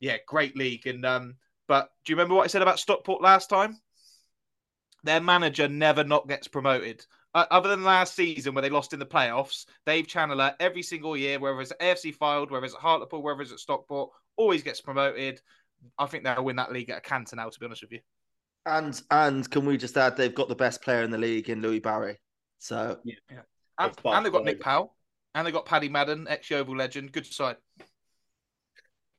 yeah, 0.00 0.16
great 0.26 0.56
league. 0.56 0.86
And 0.86 1.06
um, 1.06 1.36
but 1.68 1.90
do 2.04 2.12
you 2.12 2.16
remember 2.16 2.34
what 2.34 2.44
I 2.44 2.48
said 2.48 2.62
about 2.62 2.80
Stockport 2.80 3.22
last 3.22 3.48
time? 3.48 3.78
Their 5.04 5.20
manager 5.20 5.68
never 5.68 6.02
not 6.02 6.26
gets 6.26 6.48
promoted. 6.48 7.04
Uh, 7.34 7.44
other 7.50 7.68
than 7.68 7.84
last 7.84 8.16
season 8.16 8.54
where 8.54 8.62
they 8.62 8.70
lost 8.70 8.94
in 8.94 8.98
the 8.98 9.06
playoffs, 9.06 9.66
Dave 9.86 10.06
Challinor 10.06 10.54
every 10.58 10.82
single 10.82 11.16
year, 11.16 11.38
whether 11.38 11.60
it's 11.60 11.70
at 11.70 11.80
AFC 11.80 12.16
Fylde, 12.16 12.50
whether 12.50 12.64
it's 12.64 12.74
at 12.74 12.80
Hartlepool, 12.80 13.22
whether 13.22 13.42
it's 13.42 13.52
at 13.52 13.60
Stockport, 13.60 14.10
always 14.36 14.62
gets 14.62 14.80
promoted. 14.80 15.40
I 15.98 16.06
think 16.06 16.24
they'll 16.24 16.42
win 16.42 16.56
that 16.56 16.72
league 16.72 16.90
at 16.90 16.98
a 16.98 17.02
canter 17.02 17.36
now, 17.36 17.48
to 17.48 17.60
be 17.60 17.66
honest 17.66 17.82
with 17.82 17.92
you. 17.92 18.00
And 18.66 19.00
and 19.10 19.48
can 19.48 19.64
we 19.66 19.76
just 19.76 19.96
add 19.96 20.16
they've 20.16 20.34
got 20.34 20.48
the 20.48 20.56
best 20.56 20.82
player 20.82 21.02
in 21.02 21.10
the 21.10 21.18
league 21.18 21.48
in 21.48 21.62
Louie 21.62 21.78
Barry. 21.78 22.18
So 22.58 22.98
yeah, 23.04 23.14
yeah. 23.30 23.40
And, 23.78 23.92
and 24.04 24.26
they've 24.26 24.32
got 24.32 24.44
Nick 24.44 24.60
Powell, 24.60 24.96
and 25.34 25.46
they've 25.46 25.54
got 25.54 25.66
Paddy 25.66 25.88
Madden, 25.88 26.26
ex 26.28 26.50
Yeovil 26.50 26.76
legend. 26.76 27.12
Good 27.12 27.26
side. 27.26 27.56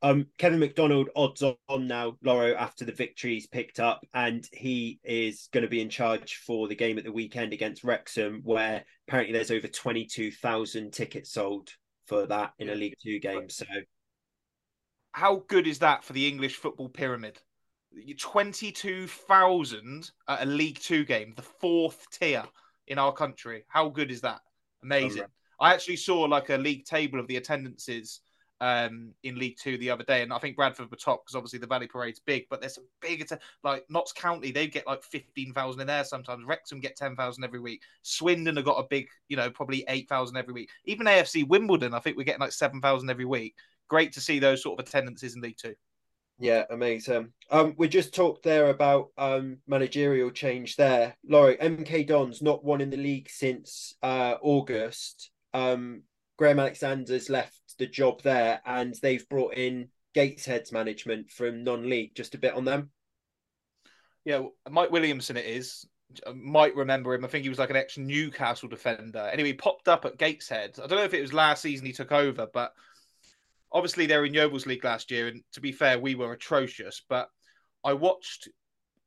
Um, 0.02 0.28
Kevin 0.38 0.60
McDonald 0.60 1.10
odds 1.16 1.44
on 1.44 1.88
now, 1.88 2.18
Lawro, 2.24 2.56
after 2.56 2.86
the 2.86 2.94
victories 2.94 3.48
picked 3.48 3.82
up, 3.82 4.06
and 4.14 4.48
he 4.54 5.00
is 5.04 5.50
going 5.52 5.64
to 5.64 5.70
be 5.70 5.82
in 5.82 5.90
charge 5.90 6.36
for 6.46 6.70
the 6.70 6.76
game 6.76 6.98
at 6.98 7.04
the 7.04 7.12
weekend 7.12 7.52
against 7.52 7.84
Wrexham, 7.84 8.42
where 8.44 8.86
apparently 9.08 9.34
there's 9.34 9.52
over 9.52 9.68
22,000 9.68 10.92
tickets 10.92 11.34
sold 11.34 11.72
for 12.08 12.26
that 12.28 12.54
in 12.60 12.70
a 12.70 12.76
League 12.76 12.96
Two 13.04 13.20
game. 13.20 13.50
So, 13.50 13.66
how 15.12 15.44
good 15.48 15.68
is 15.68 15.80
that 15.80 16.06
for 16.06 16.14
the 16.14 16.28
English 16.28 16.56
football 16.56 16.88
pyramid? 16.90 17.38
22,000 18.18 20.12
at 20.28 20.44
a 20.44 20.46
League 20.46 20.80
Two 20.80 21.04
game, 21.04 21.34
the 21.36 21.42
fourth 21.42 22.06
tier 22.12 22.44
in 22.88 22.98
our 22.98 23.12
country. 23.12 23.66
How 23.68 23.90
good 23.90 24.12
is 24.12 24.22
that? 24.22 24.40
Amazing. 24.82 25.26
I 25.60 25.74
actually 25.74 25.98
saw 25.98 26.22
like 26.22 26.50
a 26.50 26.58
league 26.58 26.86
table 26.86 27.20
of 27.20 27.28
the 27.28 27.36
attendances 27.36 28.22
um, 28.62 29.14
in 29.24 29.38
League 29.38 29.58
Two 29.58 29.78
the 29.78 29.90
other 29.90 30.04
day, 30.04 30.22
and 30.22 30.34
I 30.34 30.38
think 30.40 30.56
Bradford 30.56 30.92
were 30.92 30.98
top 30.98 31.24
because 31.24 31.36
obviously 31.36 31.60
the 31.60 31.68
Valley 31.68 31.88
Parade's 31.88 32.20
big, 32.20 32.46
but 32.50 32.60
there's 32.60 32.76
some 32.76 32.88
big 33.02 33.26
like 33.64 33.86
Notts 33.90 34.12
County, 34.12 34.52
they 34.52 34.68
get 34.68 34.88
like 34.88 35.04
fifteen 35.04 35.54
thousand 35.54 35.82
in 35.82 35.88
there 35.88 36.04
sometimes. 36.04 36.46
Wrexham 36.46 36.80
get 36.80 36.96
ten 36.96 37.16
thousand 37.16 37.44
every 37.44 37.60
week. 37.60 37.82
Swindon 38.02 38.56
have 38.56 38.66
got 38.66 38.84
a 38.84 38.88
big, 38.90 39.08
you 39.28 39.38
know, 39.38 39.50
probably 39.50 39.86
eight 39.88 40.10
thousand 40.10 40.38
every 40.38 40.54
week. 40.54 40.70
Even 40.86 41.08
AFC 41.08 41.48
Wimbledon, 41.48 41.94
I 41.94 42.00
think 42.00 42.18
we're 42.18 42.24
getting 42.24 42.42
like 42.42 42.52
seven 42.52 42.82
thousand 42.82 43.10
every 43.10 43.26
week. 43.26 43.56
Great 43.88 44.14
to 44.14 44.22
see 44.22 44.40
those 44.40 44.62
sort 44.62 44.80
of 44.80 44.86
attendances 44.86 45.36
in 45.36 45.42
League 45.42 45.58
Two. 45.58 45.76
Yeah, 46.42 46.64
amazing. 46.70 47.34
Um, 47.52 47.76
we 47.78 47.90
just 47.90 48.16
talked 48.16 48.44
there 48.44 48.70
about 48.70 49.10
um 49.18 49.58
managerial 49.68 50.32
change 50.32 50.76
there. 50.78 51.16
Laurie, 51.28 51.58
MK 51.58 52.08
Dons 52.08 52.42
not 52.42 52.64
won 52.64 52.82
in 52.82 52.90
the 52.90 52.98
league 52.98 53.30
since 53.30 53.96
uh 54.02 54.36
August. 54.42 55.32
Um, 55.54 56.04
Graham 56.38 56.60
Alexander's 56.60 57.30
left 57.30 57.59
the 57.80 57.88
job 57.88 58.22
there, 58.22 58.62
and 58.66 58.94
they've 59.02 59.28
brought 59.30 59.56
in 59.56 59.90
Gateshead's 60.14 60.72
management 60.72 61.32
from 61.32 61.64
non-league. 61.64 62.16
Just 62.16 62.36
a 62.36 62.40
bit 62.40 62.54
on 62.54 62.66
them. 62.66 62.92
Yeah, 64.26 64.44
Mike 64.70 64.92
Williamson. 64.92 65.38
It 65.38 65.46
is. 65.46 65.88
I 66.28 66.34
might 66.34 66.76
remember 66.76 67.14
him. 67.14 67.26
I 67.26 67.28
think 67.28 67.44
he 67.44 67.50
was 67.50 67.60
like 67.60 67.70
an 67.70 67.76
ex 67.76 67.98
Newcastle 67.98 68.70
defender. 68.70 69.30
Anyway, 69.32 69.50
he 69.50 69.54
popped 69.54 69.88
up 69.88 70.06
at 70.06 70.18
Gateshead. 70.18 70.76
I 70.78 70.88
don't 70.88 71.00
know 71.00 71.04
if 71.04 71.14
it 71.14 71.22
was 71.22 71.34
last 71.34 71.62
season 71.62 71.86
he 71.86 71.94
took 71.94 72.12
over, 72.12 72.48
but 72.52 72.74
obviously 73.72 74.06
they're 74.06 74.26
in 74.26 74.34
Yeovil's 74.34 74.66
League 74.66 74.84
last 74.84 75.12
year. 75.12 75.28
And 75.28 75.44
to 75.54 75.62
be 75.62 75.72
fair, 75.72 76.00
we 76.00 76.16
were 76.16 76.34
atrocious. 76.34 77.02
But 77.08 77.30
I 77.84 77.94
watched 77.94 78.50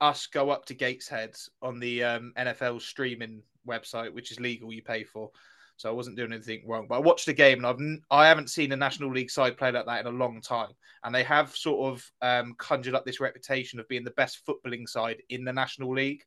us 0.00 0.26
go 0.26 0.50
up 0.50 0.64
to 0.66 0.74
Gateshead 0.74 1.34
on 1.60 1.80
the 1.80 2.04
um, 2.04 2.32
NFL 2.38 2.80
streaming 2.80 3.42
website, 3.66 4.12
which 4.12 4.30
is 4.30 4.40
legal, 4.40 4.72
you 4.72 4.82
pay 4.82 5.04
for 5.04 5.30
so 5.76 5.88
I 5.88 5.92
wasn't 5.92 6.16
doing 6.16 6.32
anything 6.32 6.62
wrong. 6.66 6.86
But 6.88 6.96
I 6.96 7.00
watched 7.00 7.26
the 7.26 7.32
game, 7.32 7.64
and 7.64 7.66
I've 7.66 8.00
I 8.10 8.26
haven't 8.26 8.50
seen 8.50 8.72
a 8.72 8.76
National 8.76 9.12
League 9.12 9.30
side 9.30 9.56
play 9.56 9.72
like 9.72 9.86
that 9.86 10.00
in 10.00 10.06
a 10.06 10.16
long 10.16 10.40
time. 10.40 10.70
And 11.04 11.14
they 11.14 11.24
have 11.24 11.56
sort 11.56 11.92
of 11.92 12.12
um, 12.22 12.54
conjured 12.58 12.94
up 12.94 13.04
this 13.04 13.20
reputation 13.20 13.80
of 13.80 13.88
being 13.88 14.04
the 14.04 14.12
best 14.12 14.46
footballing 14.46 14.88
side 14.88 15.22
in 15.28 15.44
the 15.44 15.52
National 15.52 15.92
League. 15.92 16.22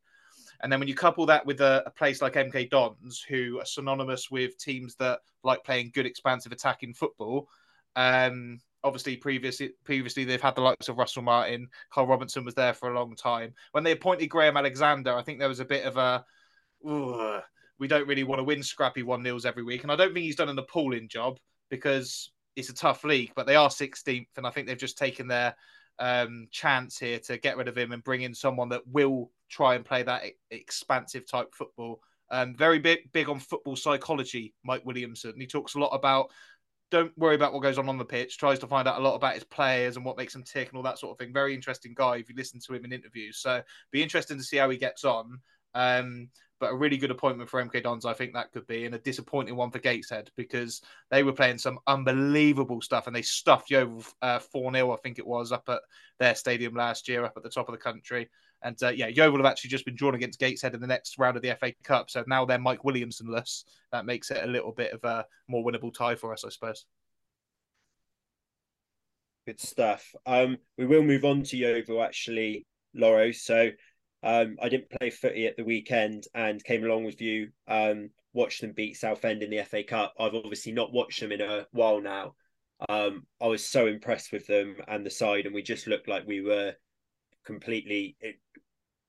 And 0.62 0.72
then 0.72 0.80
when 0.80 0.88
you 0.88 0.96
couple 0.96 1.26
that 1.28 1.46
with 1.46 1.62
a, 1.62 1.84
a, 1.86 1.92
place 1.92 2.22
like 2.22 2.34
MK 2.34 2.70
Dons, 2.70 3.24
who 3.28 3.60
are 3.60 3.66
synonymous 3.66 4.32
with 4.32 4.58
teams 4.58 4.96
that 4.96 5.20
like 5.44 5.64
playing 5.64 5.92
good, 5.94 6.06
expansive 6.06 6.52
attacking 6.52 6.94
football, 6.94 7.50
um, 7.96 8.60
obviously 8.84 9.18
previously 9.18 9.72
previously 9.84 10.24
they've 10.24 10.42
had 10.42 10.56
the 10.56 10.62
likes 10.62 10.90
of 10.90 10.98
Russell 10.98 11.24
Martin, 11.24 11.68
Carl 11.92 12.08
Robinson 12.08 12.46
was 12.46 12.56
there 12.56 12.74
for 12.74 12.92
a 12.92 12.98
long 12.98 13.16
time. 13.16 13.54
When 13.72 13.84
they 13.84 13.92
appointed 13.92 14.28
Graham 14.28 14.58
Alexander, 14.58 15.14
I 15.14 15.24
think 15.24 15.40
there 15.40 15.50
was 15.50 15.60
a 15.60 15.66
bit 15.66 15.86
of 15.86 15.98
a 15.98 16.24
we 17.80 17.88
don't 17.88 18.08
really 18.08 18.24
want 18.24 18.40
to 18.40 18.44
win 18.44 18.64
scrappy 18.64 19.04
one 19.04 19.24
nils 19.24 19.46
every 19.46 19.64
week. 19.64 19.84
And 19.84 19.92
I 19.92 19.96
don't 19.96 20.14
think 20.14 20.26
he's 20.26 20.36
done 20.36 20.50
an 20.50 20.60
appalling 20.60 21.08
job 21.10 21.38
because 21.70 22.32
it's 22.56 22.70
a 22.70 22.74
tough 22.74 23.04
league, 23.04 23.32
but 23.36 23.46
they 23.46 23.56
are 23.56 23.70
16th, 23.70 24.28
and 24.38 24.48
I 24.48 24.50
think 24.50 24.68
they've 24.68 24.78
just 24.78 24.98
taken 24.98 25.28
their 25.28 25.56
um, 26.00 26.48
chance 26.52 26.98
here 26.98 27.20
to 27.20 27.38
get 27.38 27.58
rid 27.58 27.68
of 27.68 27.78
him 27.78 27.92
and 27.92 28.04
bring 28.04 28.22
in 28.22 28.34
someone 28.34 28.70
that 28.70 28.88
will 28.88 29.32
try 29.50 29.76
and 29.76 29.86
play 29.86 30.04
that 30.04 30.24
expansive 30.52 31.30
type 31.30 31.54
football. 31.54 32.00
Um, 32.32 32.56
very 32.56 32.80
big, 32.80 33.12
big 33.12 33.30
on 33.30 33.40
football 33.40 33.76
psychology, 33.76 34.54
Mike 34.64 34.86
Williamson. 34.86 35.34
He 35.38 35.48
talks 35.48 35.76
a 35.76 35.80
lot 35.80 35.90
about 35.90 36.32
don't 36.92 37.18
worry 37.18 37.36
about 37.36 37.52
what 37.52 37.64
goes 37.64 37.78
on 37.78 37.90
on 37.90 37.98
the 37.98 38.06
pitch. 38.06 38.38
Tries 38.38 38.60
to 38.60 38.68
find 38.68 38.88
out 38.88 39.00
a 39.00 39.04
lot 39.04 39.16
about 39.16 39.34
his 39.34 39.44
players 39.44 39.96
and 39.96 40.06
what 40.06 40.18
makes 40.18 40.34
them 40.34 40.44
tick 40.44 40.70
and 40.70 40.78
all 40.78 40.84
that 40.84 41.00
sort 41.00 41.12
of 41.12 41.18
thing. 41.18 41.34
Very 41.34 41.54
interesting 41.54 41.94
guy 41.96 42.18
if 42.18 42.30
you 42.30 42.36
listen 42.36 42.60
to 42.66 42.74
him 42.74 42.86
in 42.86 42.94
interviews. 42.94 43.40
So 43.40 43.62
be 43.92 44.04
interesting 44.04 44.38
to 44.38 44.44
see 44.44 44.58
how 44.58 44.70
he 44.70 44.78
gets 44.78 45.04
on. 45.04 45.40
Um, 45.74 46.30
but 46.60 46.72
a 46.72 46.76
really 46.76 46.98
good 46.98 47.12
appointment 47.12 47.50
for 47.50 47.64
MK 47.64 47.84
Dons, 47.84 48.06
I 48.06 48.14
think 48.14 48.34
that 48.34 48.52
could 48.52 48.66
be, 48.66 48.86
and 48.86 48.96
a 48.96 49.00
disappointing 49.00 49.56
one 49.56 49.72
for 49.72 49.80
Gateshead 49.80 50.32
because 50.38 50.82
they 51.12 51.24
were 51.24 51.34
playing 51.34 51.58
some 51.58 51.80
unbelievable 51.86 52.82
stuff 52.82 53.08
and 53.08 53.16
they 53.16 53.22
stuffed 53.22 53.70
Yeovil 53.70 54.04
uh, 54.22 54.40
4 54.40 54.74
0, 54.74 54.92
I 54.92 54.98
think 54.98 55.20
it 55.20 55.28
was, 55.28 55.52
up 55.52 55.68
at 55.68 55.82
their 56.20 56.36
stadium 56.36 56.74
last 56.74 57.08
year, 57.08 57.26
up 57.26 57.34
at 57.36 57.44
the 57.44 57.50
top 57.50 57.68
of 57.68 57.74
the 57.74 57.80
country. 57.80 58.30
And 58.62 58.82
uh, 58.82 58.90
yeah, 58.90 59.08
Yeovil 59.08 59.38
have 59.38 59.46
actually 59.46 59.70
just 59.70 59.86
been 59.86 59.96
drawn 59.96 60.16
against 60.16 60.40
Gateshead 60.40 60.74
in 60.74 60.82
the 60.82 60.88
next 60.88 61.20
round 61.20 61.36
of 61.36 61.44
the 61.44 61.56
FA 61.60 61.74
Cup. 61.84 62.10
So 62.10 62.24
now 62.26 62.46
they're 62.46 62.58
Mike 62.58 62.84
Williamsonless. 62.84 63.66
That 63.92 64.06
makes 64.06 64.32
it 64.32 64.44
a 64.44 64.48
little 64.48 64.72
bit 64.72 64.94
of 64.94 65.04
a 65.04 65.26
more 65.48 65.64
winnable 65.64 65.94
tie 65.94 66.16
for 66.16 66.32
us, 66.32 66.46
I 66.46 66.50
suppose. 66.50 66.86
Good 69.46 69.60
stuff. 69.60 70.16
Um, 70.26 70.58
we 70.78 70.86
will 70.86 71.04
move 71.04 71.26
on 71.26 71.44
to 71.44 71.58
Yeovil 71.58 72.02
actually, 72.02 72.66
Lawro. 72.98 73.36
So 73.36 73.70
um, 74.26 74.58
I 74.60 74.70
didn't 74.70 74.90
play 74.90 75.12
footy 75.12 75.46
at 75.46 75.56
the 75.56 75.64
weekend 75.64 76.24
and 76.34 76.64
came 76.64 76.84
along 76.84 77.04
with 77.06 77.22
you. 77.22 77.50
Um, 77.68 78.10
watched 78.34 78.60
them 78.60 78.74
beat 78.76 78.98
Southend 78.98 79.44
in 79.44 79.52
the 79.52 79.64
FA 79.64 79.84
Cup. 79.84 80.14
I've 80.20 80.34
obviously 80.34 80.72
not 80.72 80.92
watched 80.92 81.20
them 81.20 81.32
in 81.32 81.42
a 81.42 81.68
while 81.72 82.02
now. 82.02 82.34
Um, 82.90 83.28
I 83.40 83.46
was 83.46 83.64
so 83.64 83.86
impressed 83.86 84.32
with 84.32 84.48
them 84.48 84.78
and 84.88 85.06
the 85.06 85.12
side, 85.12 85.46
and 85.46 85.54
we 85.54 85.62
just 85.62 85.86
looked 85.86 86.08
like 86.08 86.26
we 86.26 86.42
were 86.42 86.74
completely 87.46 88.18
eh, 88.24 88.32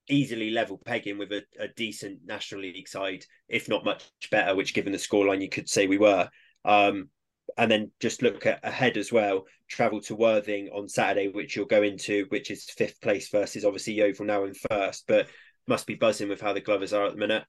easily 0.07 0.51
level 0.51 0.79
pegging 0.85 1.17
with 1.17 1.31
a, 1.31 1.41
a 1.59 1.67
decent 1.67 2.19
National 2.23 2.61
League 2.61 2.87
side, 2.87 3.25
if 3.49 3.67
not 3.67 3.83
much 3.83 4.03
better. 4.29 4.55
Which, 4.55 4.75
given 4.75 4.91
the 4.91 4.99
scoreline, 4.99 5.41
you 5.41 5.49
could 5.49 5.67
say 5.67 5.87
we 5.87 5.97
were. 5.97 6.29
Um, 6.63 7.09
and 7.57 7.71
then 7.71 7.91
just 7.99 8.21
look 8.21 8.45
at 8.45 8.59
ahead 8.63 8.97
as 8.97 9.11
well. 9.11 9.45
Travel 9.67 10.01
to 10.01 10.15
Worthing 10.15 10.69
on 10.73 10.87
Saturday, 10.87 11.27
which 11.29 11.55
you'll 11.55 11.65
go 11.65 11.83
into, 11.83 12.25
which 12.29 12.51
is 12.51 12.69
fifth 12.69 13.01
place 13.01 13.29
versus 13.29 13.65
obviously 13.65 13.93
Yeovil 13.93 14.25
now 14.25 14.43
in 14.43 14.53
first, 14.53 15.05
but 15.07 15.27
must 15.67 15.87
be 15.87 15.95
buzzing 15.95 16.29
with 16.29 16.41
how 16.41 16.53
the 16.53 16.61
Glovers 16.61 16.93
are 16.93 17.05
at 17.05 17.13
the 17.13 17.17
minute. 17.17 17.43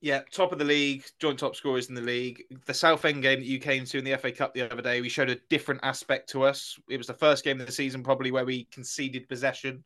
Yeah, 0.00 0.20
top 0.30 0.52
of 0.52 0.58
the 0.58 0.66
league, 0.66 1.04
joint 1.18 1.38
top 1.38 1.56
scorers 1.56 1.88
in 1.88 1.94
the 1.94 2.02
league. 2.02 2.42
The 2.66 2.74
Southend 2.74 3.22
game 3.22 3.38
that 3.38 3.46
you 3.46 3.58
came 3.58 3.86
to 3.86 3.98
in 3.98 4.04
the 4.04 4.16
FA 4.18 4.32
Cup 4.32 4.52
the 4.52 4.70
other 4.70 4.82
day, 4.82 5.00
we 5.00 5.08
showed 5.08 5.30
a 5.30 5.38
different 5.48 5.80
aspect 5.82 6.28
to 6.30 6.44
us. 6.44 6.78
It 6.90 6.98
was 6.98 7.06
the 7.06 7.14
first 7.14 7.42
game 7.42 7.58
of 7.58 7.66
the 7.66 7.72
season, 7.72 8.02
probably 8.02 8.30
where 8.30 8.44
we 8.44 8.64
conceded 8.64 9.28
possession. 9.28 9.82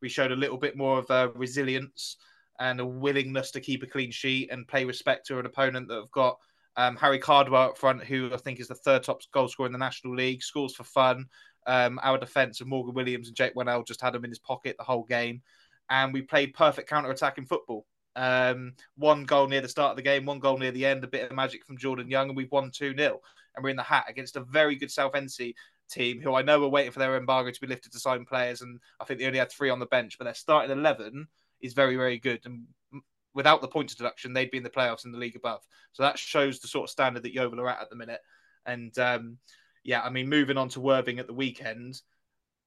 We 0.00 0.08
showed 0.08 0.32
a 0.32 0.36
little 0.36 0.58
bit 0.58 0.76
more 0.76 0.98
of 0.98 1.08
a 1.10 1.28
resilience 1.36 2.16
and 2.58 2.80
a 2.80 2.86
willingness 2.86 3.52
to 3.52 3.60
keep 3.60 3.84
a 3.84 3.86
clean 3.86 4.10
sheet 4.10 4.50
and 4.50 4.66
pay 4.66 4.84
respect 4.84 5.26
to 5.26 5.38
an 5.38 5.46
opponent 5.46 5.86
that 5.88 5.94
have 5.94 6.10
got 6.10 6.38
um, 6.76 6.96
Harry 6.96 7.18
Cardwell 7.18 7.70
up 7.70 7.78
front, 7.78 8.04
who 8.04 8.30
I 8.32 8.36
think 8.36 8.60
is 8.60 8.68
the 8.68 8.74
third 8.74 9.02
top 9.02 9.20
goal 9.32 9.48
scorer 9.48 9.66
in 9.66 9.72
the 9.72 9.78
National 9.78 10.14
League, 10.14 10.42
scores 10.42 10.74
for 10.74 10.84
fun. 10.84 11.26
Um, 11.66 12.00
our 12.02 12.18
defence 12.18 12.60
of 12.60 12.66
Morgan 12.66 12.94
Williams 12.94 13.28
and 13.28 13.36
Jake 13.36 13.54
Wennell 13.54 13.86
just 13.86 14.00
had 14.00 14.14
him 14.14 14.24
in 14.24 14.30
his 14.30 14.38
pocket 14.38 14.76
the 14.78 14.84
whole 14.84 15.04
game. 15.04 15.42
And 15.90 16.12
we 16.12 16.22
played 16.22 16.54
perfect 16.54 16.88
counter 16.88 17.10
attacking 17.10 17.46
football. 17.46 17.86
Um, 18.16 18.74
one 18.96 19.24
goal 19.24 19.48
near 19.48 19.60
the 19.60 19.68
start 19.68 19.90
of 19.90 19.96
the 19.96 20.02
game, 20.02 20.26
one 20.26 20.38
goal 20.38 20.58
near 20.58 20.70
the 20.70 20.86
end, 20.86 21.04
a 21.04 21.08
bit 21.08 21.30
of 21.30 21.36
magic 21.36 21.64
from 21.64 21.78
Jordan 21.78 22.10
Young, 22.10 22.28
and 22.28 22.36
we've 22.36 22.50
won 22.50 22.70
2 22.70 22.94
0. 22.96 23.20
And 23.54 23.62
we're 23.62 23.70
in 23.70 23.76
the 23.76 23.82
hat 23.82 24.06
against 24.08 24.36
a 24.36 24.40
very 24.40 24.76
good 24.76 24.90
South 24.90 25.12
Southend 25.12 25.30
team 25.90 26.20
who 26.20 26.34
I 26.34 26.42
know 26.42 26.62
are 26.64 26.68
waiting 26.68 26.92
for 26.92 26.98
their 26.98 27.16
embargo 27.16 27.50
to 27.50 27.60
be 27.60 27.66
lifted 27.66 27.92
to 27.92 28.00
sign 28.00 28.24
players. 28.24 28.62
And 28.62 28.80
I 29.00 29.04
think 29.04 29.20
they 29.20 29.26
only 29.26 29.38
had 29.38 29.52
three 29.52 29.70
on 29.70 29.78
the 29.78 29.86
bench, 29.86 30.16
but 30.18 30.24
their 30.24 30.34
starting 30.34 30.70
11 30.70 31.26
is 31.60 31.74
very, 31.74 31.96
very 31.96 32.18
good. 32.18 32.40
And 32.44 32.64
without 33.34 33.60
the 33.60 33.68
points 33.68 33.94
deduction, 33.94 34.32
they'd 34.32 34.50
be 34.50 34.58
in 34.58 34.62
the 34.62 34.70
playoffs 34.70 35.04
in 35.04 35.12
the 35.12 35.18
league 35.18 35.36
above. 35.36 35.62
So 35.92 36.02
that 36.02 36.18
shows 36.18 36.60
the 36.60 36.68
sort 36.68 36.84
of 36.84 36.90
standard 36.90 37.22
that 37.22 37.34
Yeovil 37.34 37.60
are 37.60 37.68
at 37.68 37.80
at 37.80 37.90
the 37.90 37.96
minute. 37.96 38.20
And 38.66 38.96
um, 38.98 39.38
yeah, 39.84 40.02
I 40.02 40.10
mean, 40.10 40.28
moving 40.28 40.56
on 40.56 40.68
to 40.70 40.80
Worthing 40.80 41.18
at 41.18 41.26
the 41.26 41.32
weekend, 41.32 42.00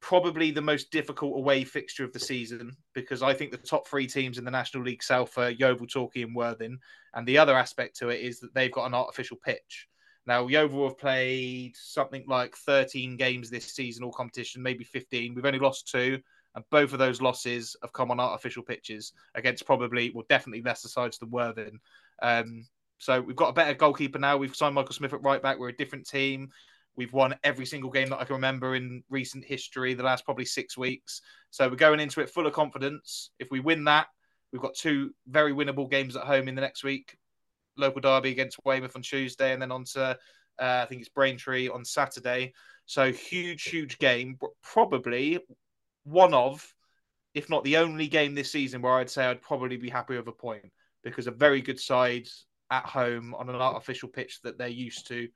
probably 0.01 0.51
the 0.51 0.61
most 0.61 0.91
difficult 0.91 1.38
away 1.38 1.63
fixture 1.63 2.03
of 2.03 2.13
the 2.13 2.20
season 2.20 2.76
because 2.93 3.24
I 3.24 3.34
think 3.34 3.51
the 3.51 3.57
top 3.57 3.88
three 3.88 4.07
teams 4.07 4.38
in 4.38 4.45
the 4.45 4.51
National 4.51 4.84
League 4.84 5.03
South 5.03 5.38
are 5.38 5.49
Yeovil, 5.49 5.88
Torquay, 5.88 6.24
and 6.24 6.36
Worthing. 6.36 6.78
And 7.13 7.28
the 7.28 7.38
other 7.38 7.57
aspect 7.57 7.97
to 7.97 8.09
it 8.09 8.22
is 8.22 8.39
that 8.39 8.53
they've 8.53 8.72
got 8.72 8.86
an 8.86 8.93
artificial 8.93 9.38
pitch. 9.38 9.88
Now, 10.28 10.47
Yeovil 10.47 10.89
have 10.89 10.97
played 10.97 11.76
something 11.76 12.26
like 12.28 12.55
13 12.55 13.16
games 13.16 13.49
this 13.49 13.74
season, 13.74 14.03
all 14.03 14.11
competition, 14.11 14.61
maybe 14.61 14.84
15. 14.84 15.36
We've 15.36 15.45
only 15.45 15.59
lost 15.59 15.88
two 15.88 16.20
and 16.56 16.64
both 16.72 16.93
of 16.93 16.99
those 16.99 17.22
losses 17.22 17.76
have 17.82 17.93
come 17.93 18.12
on 18.12 18.20
artificial 18.20 18.64
pitches 18.64 19.14
against 19.36 19.66
probably, 19.66 20.12
well, 20.14 20.26
definitely 20.30 20.62
lesser 20.62 20.88
sides 20.88 21.18
than 21.18 21.30
Worthing. 21.30 21.80
Um, 22.22 22.66
so 22.97 23.20
we've 23.22 23.36
got 23.36 23.49
a 23.49 23.53
better 23.53 23.74
goalkeeper 23.74 24.20
now. 24.20 24.38
We've 24.38 24.56
signed 24.56 24.76
Michael 24.76 24.93
Smith 24.93 25.14
at 25.14 25.22
right 25.22 25.41
back. 25.41 25.60
We're 25.60 25.70
a 25.70 25.76
different 25.76 26.08
team. 26.08 26.49
We've 26.95 27.12
won 27.12 27.36
every 27.43 27.66
single 27.66 27.91
game 27.91 28.10
that 28.10 28.20
I 28.20 28.24
can 28.24 28.36
remember 28.36 28.76
in 28.76 29.03
recent 29.10 29.43
history, 29.43 29.93
the 29.93 30.03
last 30.03 30.24
probably 30.24 30.45
six 30.45 30.78
weeks. 30.78 31.22
So 31.51 31.68
we're 31.68 31.76
going 31.76 31.99
into 31.99 32.22
it 32.22 32.30
full 32.30 32.47
of 32.47 32.53
confidence. 32.53 33.32
If 33.38 33.49
we 33.51 33.60
win 33.60 33.84
that, 33.84 34.08
we've 34.53 34.62
got 34.62 34.76
two 34.76 35.14
very 35.28 35.51
winnable 35.51 35.91
games 35.91 36.16
at 36.16 36.24
home 36.24 36.47
in 36.47 36.56
the 36.56 36.62
next 36.62 36.86
week. 36.86 37.18
Local 37.78 37.99
derby 37.99 38.32
against 38.32 38.64
Weymouth 38.64 38.95
on 38.95 39.01
Tuesday, 39.01 39.51
and 39.51 39.62
then 39.62 39.74
on 39.74 39.84
to 39.84 40.18
uh, 40.58 40.82
I 40.84 40.86
think 40.86 41.01
it's 41.01 41.10
Braintree 41.10 41.68
on 41.68 41.84
Saturday. 41.84 42.53
So 42.86 43.12
huge, 43.12 43.64
huge 43.64 43.97
game. 43.99 44.38
Probably 44.64 45.39
one 46.06 46.34
of, 46.34 46.74
if 47.34 47.49
not 47.49 47.64
the 47.64 47.78
only 47.78 48.08
game 48.08 48.34
this 48.34 48.51
season 48.51 48.82
where 48.82 48.93
I'd 48.93 49.10
say 49.10 49.26
I'd 49.26 49.41
probably 49.41 49.78
be 49.78 49.89
happy 49.89 50.16
with 50.16 50.28
a 50.28 50.32
point 50.32 50.72
because 51.03 51.28
a 51.28 51.32
very 51.32 51.62
good 51.62 51.80
side 51.80 52.28
at 52.72 52.86
home 52.86 53.36
on 53.36 53.49
an 53.49 53.56
artificial 53.56 54.10
pitch 54.10 54.39
that 54.43 54.58
they're 54.58 54.68
used 54.68 55.08
to 55.08 55.28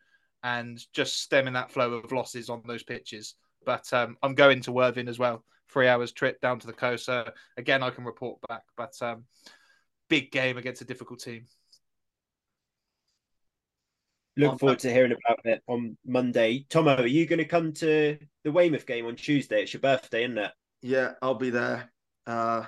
and 0.43 0.81
just 0.93 1.21
stemming 1.21 1.53
that 1.53 1.71
flow 1.71 1.93
of 1.93 2.11
losses 2.11 2.49
on 2.49 2.61
those 2.65 2.83
pitches. 2.83 3.35
But 3.65 3.91
um, 3.93 4.17
I'm 4.23 4.35
going 4.35 4.61
to 4.61 4.71
Worthing 4.71 5.07
as 5.07 5.19
well. 5.19 5.43
Three 5.69 5.87
hours 5.87 6.11
trip 6.11 6.39
down 6.41 6.59
to 6.59 6.67
the 6.67 6.73
coast. 6.73 7.05
So 7.05 7.29
again, 7.57 7.83
I 7.83 7.89
can 7.89 8.05
report 8.05 8.39
back. 8.47 8.63
But 8.77 8.93
um, 9.01 9.25
big 10.07 10.31
game 10.31 10.57
against 10.57 10.81
a 10.81 10.85
difficult 10.85 11.19
team. 11.19 11.45
Look 14.39 14.59
forward 14.59 14.79
to 14.79 14.91
hearing 14.93 15.11
about 15.11 15.45
it 15.45 15.61
on 15.67 15.97
Monday. 16.05 16.65
Tomo, 16.69 16.95
are 16.95 17.07
you 17.07 17.25
going 17.25 17.39
to 17.39 17.45
come 17.45 17.73
to 17.73 18.17
the 18.43 18.51
Weymouth 18.51 18.85
game 18.85 19.05
on 19.05 19.15
Tuesday? 19.15 19.63
It's 19.63 19.73
your 19.73 19.81
birthday, 19.81 20.23
isn't 20.23 20.37
it? 20.37 20.51
Yeah, 20.81 21.11
I'll 21.21 21.35
be 21.35 21.49
there, 21.49 21.91
uh, 22.25 22.63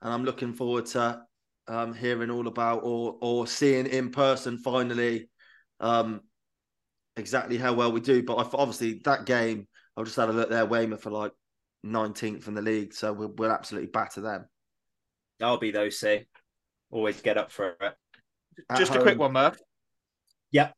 and 0.00 0.12
I'm 0.12 0.24
looking 0.24 0.52
forward 0.52 0.86
to 0.86 1.22
um, 1.68 1.94
hearing 1.94 2.30
all 2.30 2.48
about 2.48 2.80
or 2.82 3.18
or 3.20 3.46
seeing 3.46 3.86
in 3.86 4.10
person 4.10 4.58
finally 4.58 5.28
um, 5.78 6.22
exactly 7.16 7.56
how 7.56 7.72
well 7.72 7.92
we 7.92 8.00
do. 8.00 8.22
But 8.22 8.52
obviously 8.54 9.00
that 9.04 9.24
game, 9.24 9.68
I'll 9.96 10.04
just 10.04 10.16
have 10.16 10.28
a 10.28 10.32
look 10.32 10.50
there. 10.50 10.66
Weymouth 10.66 11.02
for 11.02 11.10
like 11.10 11.32
19th 11.86 12.48
in 12.48 12.54
the 12.54 12.62
league, 12.62 12.94
so 12.94 13.12
we'll, 13.12 13.32
we'll 13.36 13.52
absolutely 13.52 13.90
batter 13.90 14.22
them. 14.22 14.46
I'll 15.40 15.58
be 15.58 15.70
those 15.70 15.98
say. 15.98 16.26
Always 16.90 17.20
get 17.20 17.38
up 17.38 17.50
for 17.50 17.70
it. 17.80 17.94
At 18.68 18.78
just 18.78 18.92
home. 18.92 19.00
a 19.00 19.02
quick 19.02 19.18
one, 19.18 19.32
Murph. 19.32 19.58
Yeah. 20.50 20.72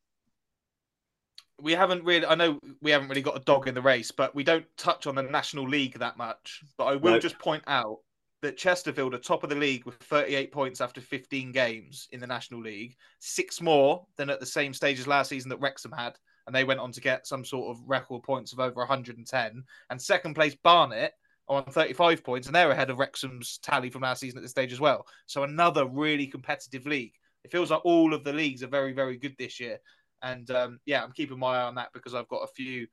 We 1.61 1.73
haven't 1.73 2.05
really. 2.05 2.27
I 2.27 2.35
know 2.35 2.59
we 2.83 2.91
haven't 2.91 3.09
really 3.09 3.23
got 3.23 3.37
a 3.37 3.45
dog 3.45 3.69
in 3.69 3.75
the 3.75 3.83
race, 3.83 4.11
but 4.11 4.35
we 4.35 4.45
don't 4.45 4.67
touch 4.77 5.07
on 5.07 5.15
the 5.15 5.23
National 5.23 5.69
League 5.69 5.99
that 5.99 6.17
much. 6.17 6.63
But 6.77 6.85
I 6.85 6.97
will 6.97 7.13
nope. 7.13 7.23
just 7.23 7.39
point 7.39 7.63
out 7.67 7.99
that 8.43 8.59
Chesterfield 8.59 9.15
are 9.15 9.19
top 9.19 9.43
of 9.43 9.49
the 9.49 9.57
league 9.57 9.87
with 9.87 9.95
38 10.03 10.53
points 10.53 10.83
after 10.83 11.01
15 11.01 11.51
games 11.53 12.09
in 12.13 12.21
the 12.21 12.27
National 12.27 12.61
League, 12.61 12.95
six 13.19 13.63
more 13.63 14.07
than 14.19 14.29
at 14.29 14.39
the 14.39 14.45
same 14.45 14.75
stage 14.75 15.01
as 15.01 15.07
last 15.07 15.31
season 15.31 15.49
that 15.49 15.61
Wrexham 15.61 15.93
had, 15.93 16.19
and 16.47 16.55
they 16.55 16.65
went 16.65 16.81
on 16.81 16.93
to 16.93 17.01
get 17.01 17.27
some 17.27 17.43
sort 17.43 17.75
of 17.75 17.83
record 17.87 18.23
points 18.23 18.53
of 18.53 18.61
over 18.61 18.81
110. 18.81 19.65
And 19.89 20.03
second 20.03 20.35
place 20.35 20.55
Barnet 20.63 21.13
on 21.49 21.65
35 21.65 22.23
points, 22.23 22.47
and 22.47 22.55
they're 22.55 22.71
ahead 22.71 22.91
of 22.91 22.99
Wrexham's 22.99 23.59
tally 23.63 23.89
from 23.89 24.03
last 24.03 24.21
season 24.21 24.39
at 24.39 24.43
this 24.43 24.51
stage 24.51 24.73
as 24.73 24.81
well. 24.81 25.07
So 25.27 25.45
another 25.45 25.87
really 25.87 26.27
competitive 26.27 26.87
league. 26.87 27.15
It 27.45 27.51
feels 27.51 27.71
like 27.71 27.85
all 27.85 28.15
of 28.15 28.25
the 28.25 28.33
leagues 28.33 28.63
are 28.63 28.69
very, 28.69 28.93
very 28.93 29.17
good 29.17 29.37
this 29.39 29.61
year. 29.61 29.79
And 30.25 30.51
um, 30.51 30.81
yeah, 30.87 31.05
I'm 31.05 31.12
keeping 31.12 31.39
my 31.39 31.59
eye 31.59 31.64
on 31.64 31.75
that 31.75 31.91
because 31.93 32.14
I've 32.14 32.29
got 32.29 32.39
a 32.39 32.55
few 32.55 32.87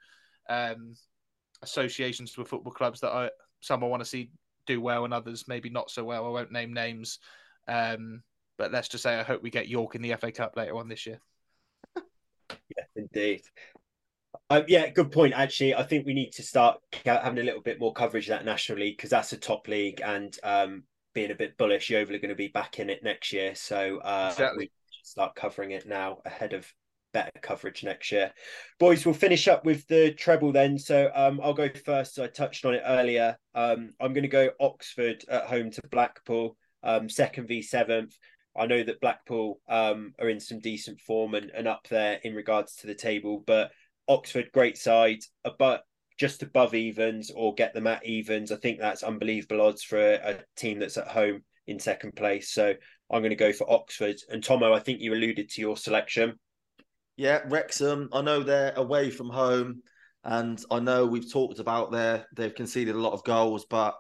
um, 0.50 0.94
associations 1.62 2.38
with 2.38 2.50
football 2.50 2.74
clubs 2.74 3.00
that 3.00 3.12
I 3.12 3.30
some 3.62 3.84
I 3.84 3.88
want 3.88 4.02
to 4.04 4.10
see 4.10 4.32
do 4.68 4.82
well 4.82 5.06
and 5.06 5.14
others 5.14 5.48
maybe 5.48 5.70
not 5.70 5.90
so 5.90 6.04
well. 6.04 6.26
I 6.26 6.30
won't 6.30 6.52
name 6.52 6.74
names. 6.74 7.20
Um, 7.68 8.22
but 8.58 8.72
let's 8.72 8.90
just 8.90 9.04
say 9.04 9.16
I 9.16 9.24
hope 9.24 9.42
we 9.42 9.50
get 9.50 9.70
York 9.70 9.96
in 9.96 10.02
the 10.02 10.14
FA 10.16 10.32
Cup 10.32 10.56
later 10.56 10.76
on 10.76 10.90
this 10.90 11.06
year. 11.06 11.20
yeah, 11.96 12.84
indeed. 12.96 13.42
Uh, 14.50 14.64
yeah, 14.68 14.90
good 14.90 15.12
point. 15.12 15.34
Actually, 15.34 15.76
I 15.76 15.84
think 15.84 16.06
we 16.06 16.14
need 16.14 16.32
to 16.34 16.44
start 16.44 16.80
having 17.06 17.40
a 17.40 17.44
little 17.44 17.62
bit 17.62 17.80
more 17.80 17.94
coverage 17.94 18.26
of 18.26 18.38
that 18.38 18.46
National 18.46 18.80
League 18.80 18.98
because 18.98 19.10
that's 19.10 19.32
a 19.34 19.38
top 19.38 19.68
league, 19.68 20.02
and 20.04 20.38
um, 20.44 20.84
being 21.14 21.32
a 21.32 21.36
bit 21.36 21.58
bullish, 21.58 21.90
Yeovil 21.90 22.00
are 22.00 22.02
overly 22.04 22.20
going 22.20 22.30
to 22.30 22.36
be 22.36 22.50
back 22.50 22.80
in 22.80 22.90
it 22.90 23.04
next 23.04 23.32
year. 23.34 23.56
So 23.56 24.00
uh, 24.00 24.30
exactly. 24.32 24.66
we 24.66 24.72
start 25.04 25.36
covering 25.36 25.72
it 25.72 25.88
now 25.88 26.20
ahead 26.26 26.54
of 26.54 26.72
better 27.14 27.32
coverage 27.42 27.84
next 27.84 28.12
year. 28.12 28.32
Boys, 28.80 29.06
we'll 29.06 29.14
finish 29.14 29.48
up 29.48 29.66
with 29.66 29.88
the 29.88 30.14
treble 30.14 30.52
then. 30.52 30.78
So 30.78 31.12
um, 31.14 31.40
I'll 31.44 31.54
go 31.54 31.70
first. 31.86 32.20
I 32.20 32.28
touched 32.28 32.66
on 32.66 32.74
it 32.74 32.84
earlier. 32.86 33.38
Um, 33.56 33.92
I'm 34.00 34.14
going 34.14 34.24
to 34.24 34.30
go 34.30 34.50
Oxford 34.60 35.24
at 35.30 35.46
home 35.46 35.72
to 35.72 35.82
Blackpool, 35.92 36.58
um, 36.84 37.10
second 37.10 37.48
v 37.48 37.62
seventh. 37.62 38.18
I 38.58 38.66
know 38.66 38.84
that 38.84 39.02
Blackpool 39.02 39.62
um, 39.70 40.14
are 40.20 40.30
in 40.30 40.40
some 40.40 40.60
decent 40.60 41.00
form 41.00 41.36
and, 41.36 41.52
and 41.52 41.68
up 41.68 41.88
there 41.90 42.20
in 42.24 42.36
regards 42.36 42.76
to 42.78 42.88
the 42.88 42.96
table, 42.96 43.44
but 43.48 43.72
Oxford, 44.08 44.52
great 44.52 44.78
side, 44.78 45.20
but 45.58 45.84
just 46.20 46.44
above 46.44 46.76
evens 46.76 47.32
or 47.34 47.56
get 47.56 47.74
them 47.74 47.88
at 47.88 48.06
evens. 48.06 48.52
I 48.52 48.58
think 48.58 48.80
that's 48.80 49.04
unbelievable 49.04 49.62
odds 49.62 49.84
for 49.84 49.98
a, 49.98 50.16
a 50.16 50.40
team 50.58 50.80
that's 50.80 50.98
at 50.98 51.08
home 51.08 51.44
in 51.66 51.80
second 51.80 52.16
place. 52.16 52.52
So 52.52 52.74
I'm 53.10 53.22
going 53.22 53.30
to 53.32 53.36
go 53.36 53.54
for 53.54 53.72
Oxford. 53.72 54.18
And 54.30 54.44
Tomo, 54.44 54.74
I 54.74 54.80
think 54.80 55.00
you 55.00 55.14
alluded 55.14 55.50
to 55.50 55.62
your 55.62 55.78
selection. 55.78 56.38
Yeah, 57.18 57.42
Wrexham. 57.48 58.10
I 58.14 58.22
know 58.22 58.42
they're 58.42 58.74
away 58.76 59.10
from 59.10 59.30
home, 59.30 59.82
and 60.24 60.64
I 60.72 60.80
know 60.80 61.06
we've 61.06 61.32
talked 61.32 61.60
about 61.60 61.92
their 61.92 62.26
they've 62.36 62.54
conceded 62.54 62.96
a 62.96 63.00
lot 63.00 63.14
of 63.14 63.24
goals, 63.24 63.66
but 63.70 63.96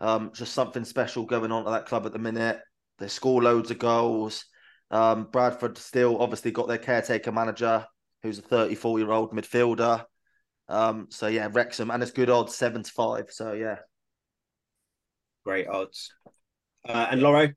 um, 0.00 0.32
just 0.34 0.52
something 0.52 0.84
special 0.84 1.24
going 1.24 1.52
on 1.52 1.66
at 1.66 1.70
that 1.70 1.86
club 1.86 2.06
at 2.06 2.12
the 2.12 2.18
minute. 2.18 2.60
They 2.98 3.08
score 3.08 3.42
loads 3.42 3.70
of 3.70 3.78
goals. 3.78 4.44
Um, 4.90 5.28
Bradford 5.32 5.78
still 5.78 6.20
obviously 6.20 6.50
got 6.50 6.68
their 6.68 6.78
caretaker 6.78 7.32
manager, 7.32 7.86
who's 8.22 8.38
a 8.38 8.42
34 8.42 8.98
year 8.98 9.10
old 9.10 9.32
midfielder. 9.32 10.04
Um, 10.68 11.08
so 11.10 11.26
yeah, 11.26 11.48
Wrexham, 11.52 11.90
and 11.90 12.02
it's 12.02 12.12
good 12.12 12.30
odds, 12.30 12.54
seven 12.54 12.82
to 12.82 12.90
five. 12.90 13.26
So 13.30 13.52
yeah, 13.52 13.78
great 15.44 15.68
odds. 15.68 16.12
Uh, 16.86 17.06
and 17.10 17.20
Lawro, 17.20 17.54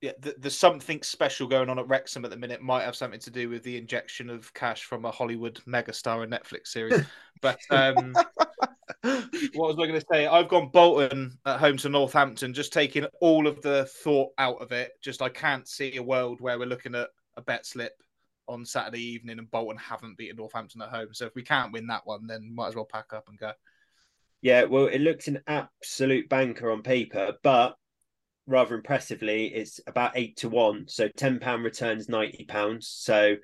yeah, 0.00 0.12
there's 0.18 0.56
something 0.56 1.02
special 1.02 1.46
going 1.46 1.68
on 1.68 1.78
at 1.78 1.86
Wrexham 1.86 2.24
at 2.24 2.30
the 2.30 2.36
minute. 2.36 2.62
Might 2.62 2.84
have 2.84 2.96
something 2.96 3.20
to 3.20 3.30
do 3.30 3.50
with 3.50 3.62
the 3.62 3.76
injection 3.76 4.30
of 4.30 4.52
cash 4.54 4.84
from 4.84 5.04
a 5.04 5.10
Hollywood 5.10 5.60
megastar 5.66 6.22
and 6.22 6.32
Netflix 6.32 6.68
series. 6.68 7.04
But 7.42 7.58
um, 7.70 8.12
what 9.54 9.54
was 9.54 9.76
I 9.78 9.86
going 9.86 9.98
to 9.98 10.06
say? 10.12 10.26
I've 10.26 10.48
gone 10.48 10.68
Bolton 10.68 11.38
at 11.46 11.58
home 11.58 11.78
to 11.78 11.88
Northampton, 11.88 12.52
just 12.52 12.70
taking 12.70 13.06
all 13.22 13.46
of 13.46 13.62
the 13.62 13.86
thought 13.86 14.32
out 14.36 14.60
of 14.60 14.72
it. 14.72 14.92
Just 15.00 15.22
I 15.22 15.30
can't 15.30 15.66
see 15.66 15.96
a 15.96 16.02
world 16.02 16.42
where 16.42 16.58
we're 16.58 16.66
looking 16.66 16.94
at 16.94 17.08
a 17.38 17.40
bet 17.40 17.64
slip 17.64 17.94
on 18.46 18.66
Saturday 18.66 19.00
evening 19.00 19.38
and 19.38 19.50
Bolton 19.50 19.78
haven't 19.78 20.18
beaten 20.18 20.36
Northampton 20.36 20.82
at 20.82 20.90
home. 20.90 21.14
So 21.14 21.24
if 21.24 21.34
we 21.34 21.42
can't 21.42 21.72
win 21.72 21.86
that 21.86 22.04
one, 22.04 22.26
then 22.26 22.54
might 22.54 22.68
as 22.68 22.74
well 22.74 22.84
pack 22.84 23.14
up 23.14 23.30
and 23.30 23.38
go. 23.38 23.52
Yeah, 24.42 24.64
well, 24.64 24.86
it 24.88 25.00
looks 25.00 25.28
an 25.28 25.40
absolute 25.46 26.28
banker 26.28 26.70
on 26.70 26.82
paper, 26.82 27.34
but 27.42 27.76
rather 28.50 28.74
impressively, 28.74 29.46
it's 29.46 29.80
about 29.86 30.12
eight 30.16 30.36
to 30.38 30.48
one. 30.48 30.86
So 30.88 31.08
ten 31.08 31.38
pound 31.38 31.64
returns 31.64 32.08
ninety 32.08 32.44
pounds. 32.44 32.88
So 32.88 33.36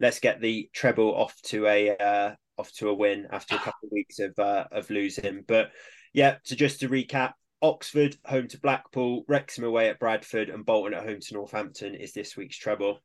let's 0.00 0.20
get 0.20 0.40
the 0.40 0.68
treble 0.72 1.14
off 1.14 1.40
to 1.44 1.66
a 1.66 1.96
uh, 1.96 2.34
off 2.58 2.72
to 2.72 2.88
a 2.88 2.94
win 2.94 3.28
after 3.30 3.54
a 3.54 3.58
couple 3.58 3.86
of 3.86 3.92
weeks 3.92 4.18
of 4.18 4.38
uh, 4.38 4.64
of 4.70 4.90
losing. 4.90 5.44
But 5.46 5.70
yeah, 6.12 6.36
so 6.42 6.56
just 6.56 6.80
to 6.80 6.88
recap, 6.88 7.32
Oxford 7.62 8.16
home 8.24 8.48
to 8.48 8.60
Blackpool, 8.60 9.24
Wrexham 9.28 9.64
away 9.64 9.88
at 9.88 10.00
Bradford, 10.00 10.50
and 10.50 10.66
Bolton 10.66 10.94
at 10.94 11.06
home 11.06 11.20
to 11.20 11.34
Northampton 11.34 11.94
is 11.94 12.12
this 12.12 12.36
week's 12.36 12.58
treble. 12.58 13.00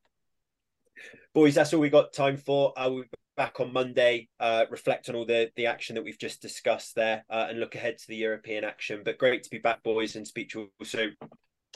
Boys, 1.33 1.55
that's 1.55 1.73
all 1.73 1.81
we 1.81 1.89
got 1.89 2.13
time 2.13 2.37
for. 2.37 2.73
I 2.77 2.87
will 2.87 3.03
back 3.35 3.59
on 3.59 3.73
Monday, 3.73 4.29
uh, 4.39 4.65
reflect 4.69 5.09
on 5.09 5.15
all 5.15 5.25
the 5.25 5.51
the 5.55 5.65
action 5.65 5.95
that 5.95 6.03
we've 6.03 6.17
just 6.17 6.41
discussed 6.41 6.95
there, 6.95 7.23
uh, 7.29 7.47
and 7.49 7.59
look 7.59 7.75
ahead 7.75 7.97
to 7.97 8.07
the 8.07 8.15
European 8.15 8.63
action. 8.63 9.01
But 9.03 9.17
great 9.17 9.43
to 9.43 9.49
be 9.49 9.59
back, 9.59 9.83
boys, 9.83 10.15
and 10.15 10.27
speak 10.27 10.49
to 10.51 10.61
you 10.61 10.71
all 10.79 10.85
soon. 10.85 11.15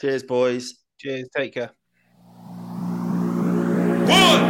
Cheers, 0.00 0.22
boys. 0.22 0.74
Cheers. 0.98 1.28
Take 1.36 1.54
care. 1.54 1.70
One. 4.06 4.49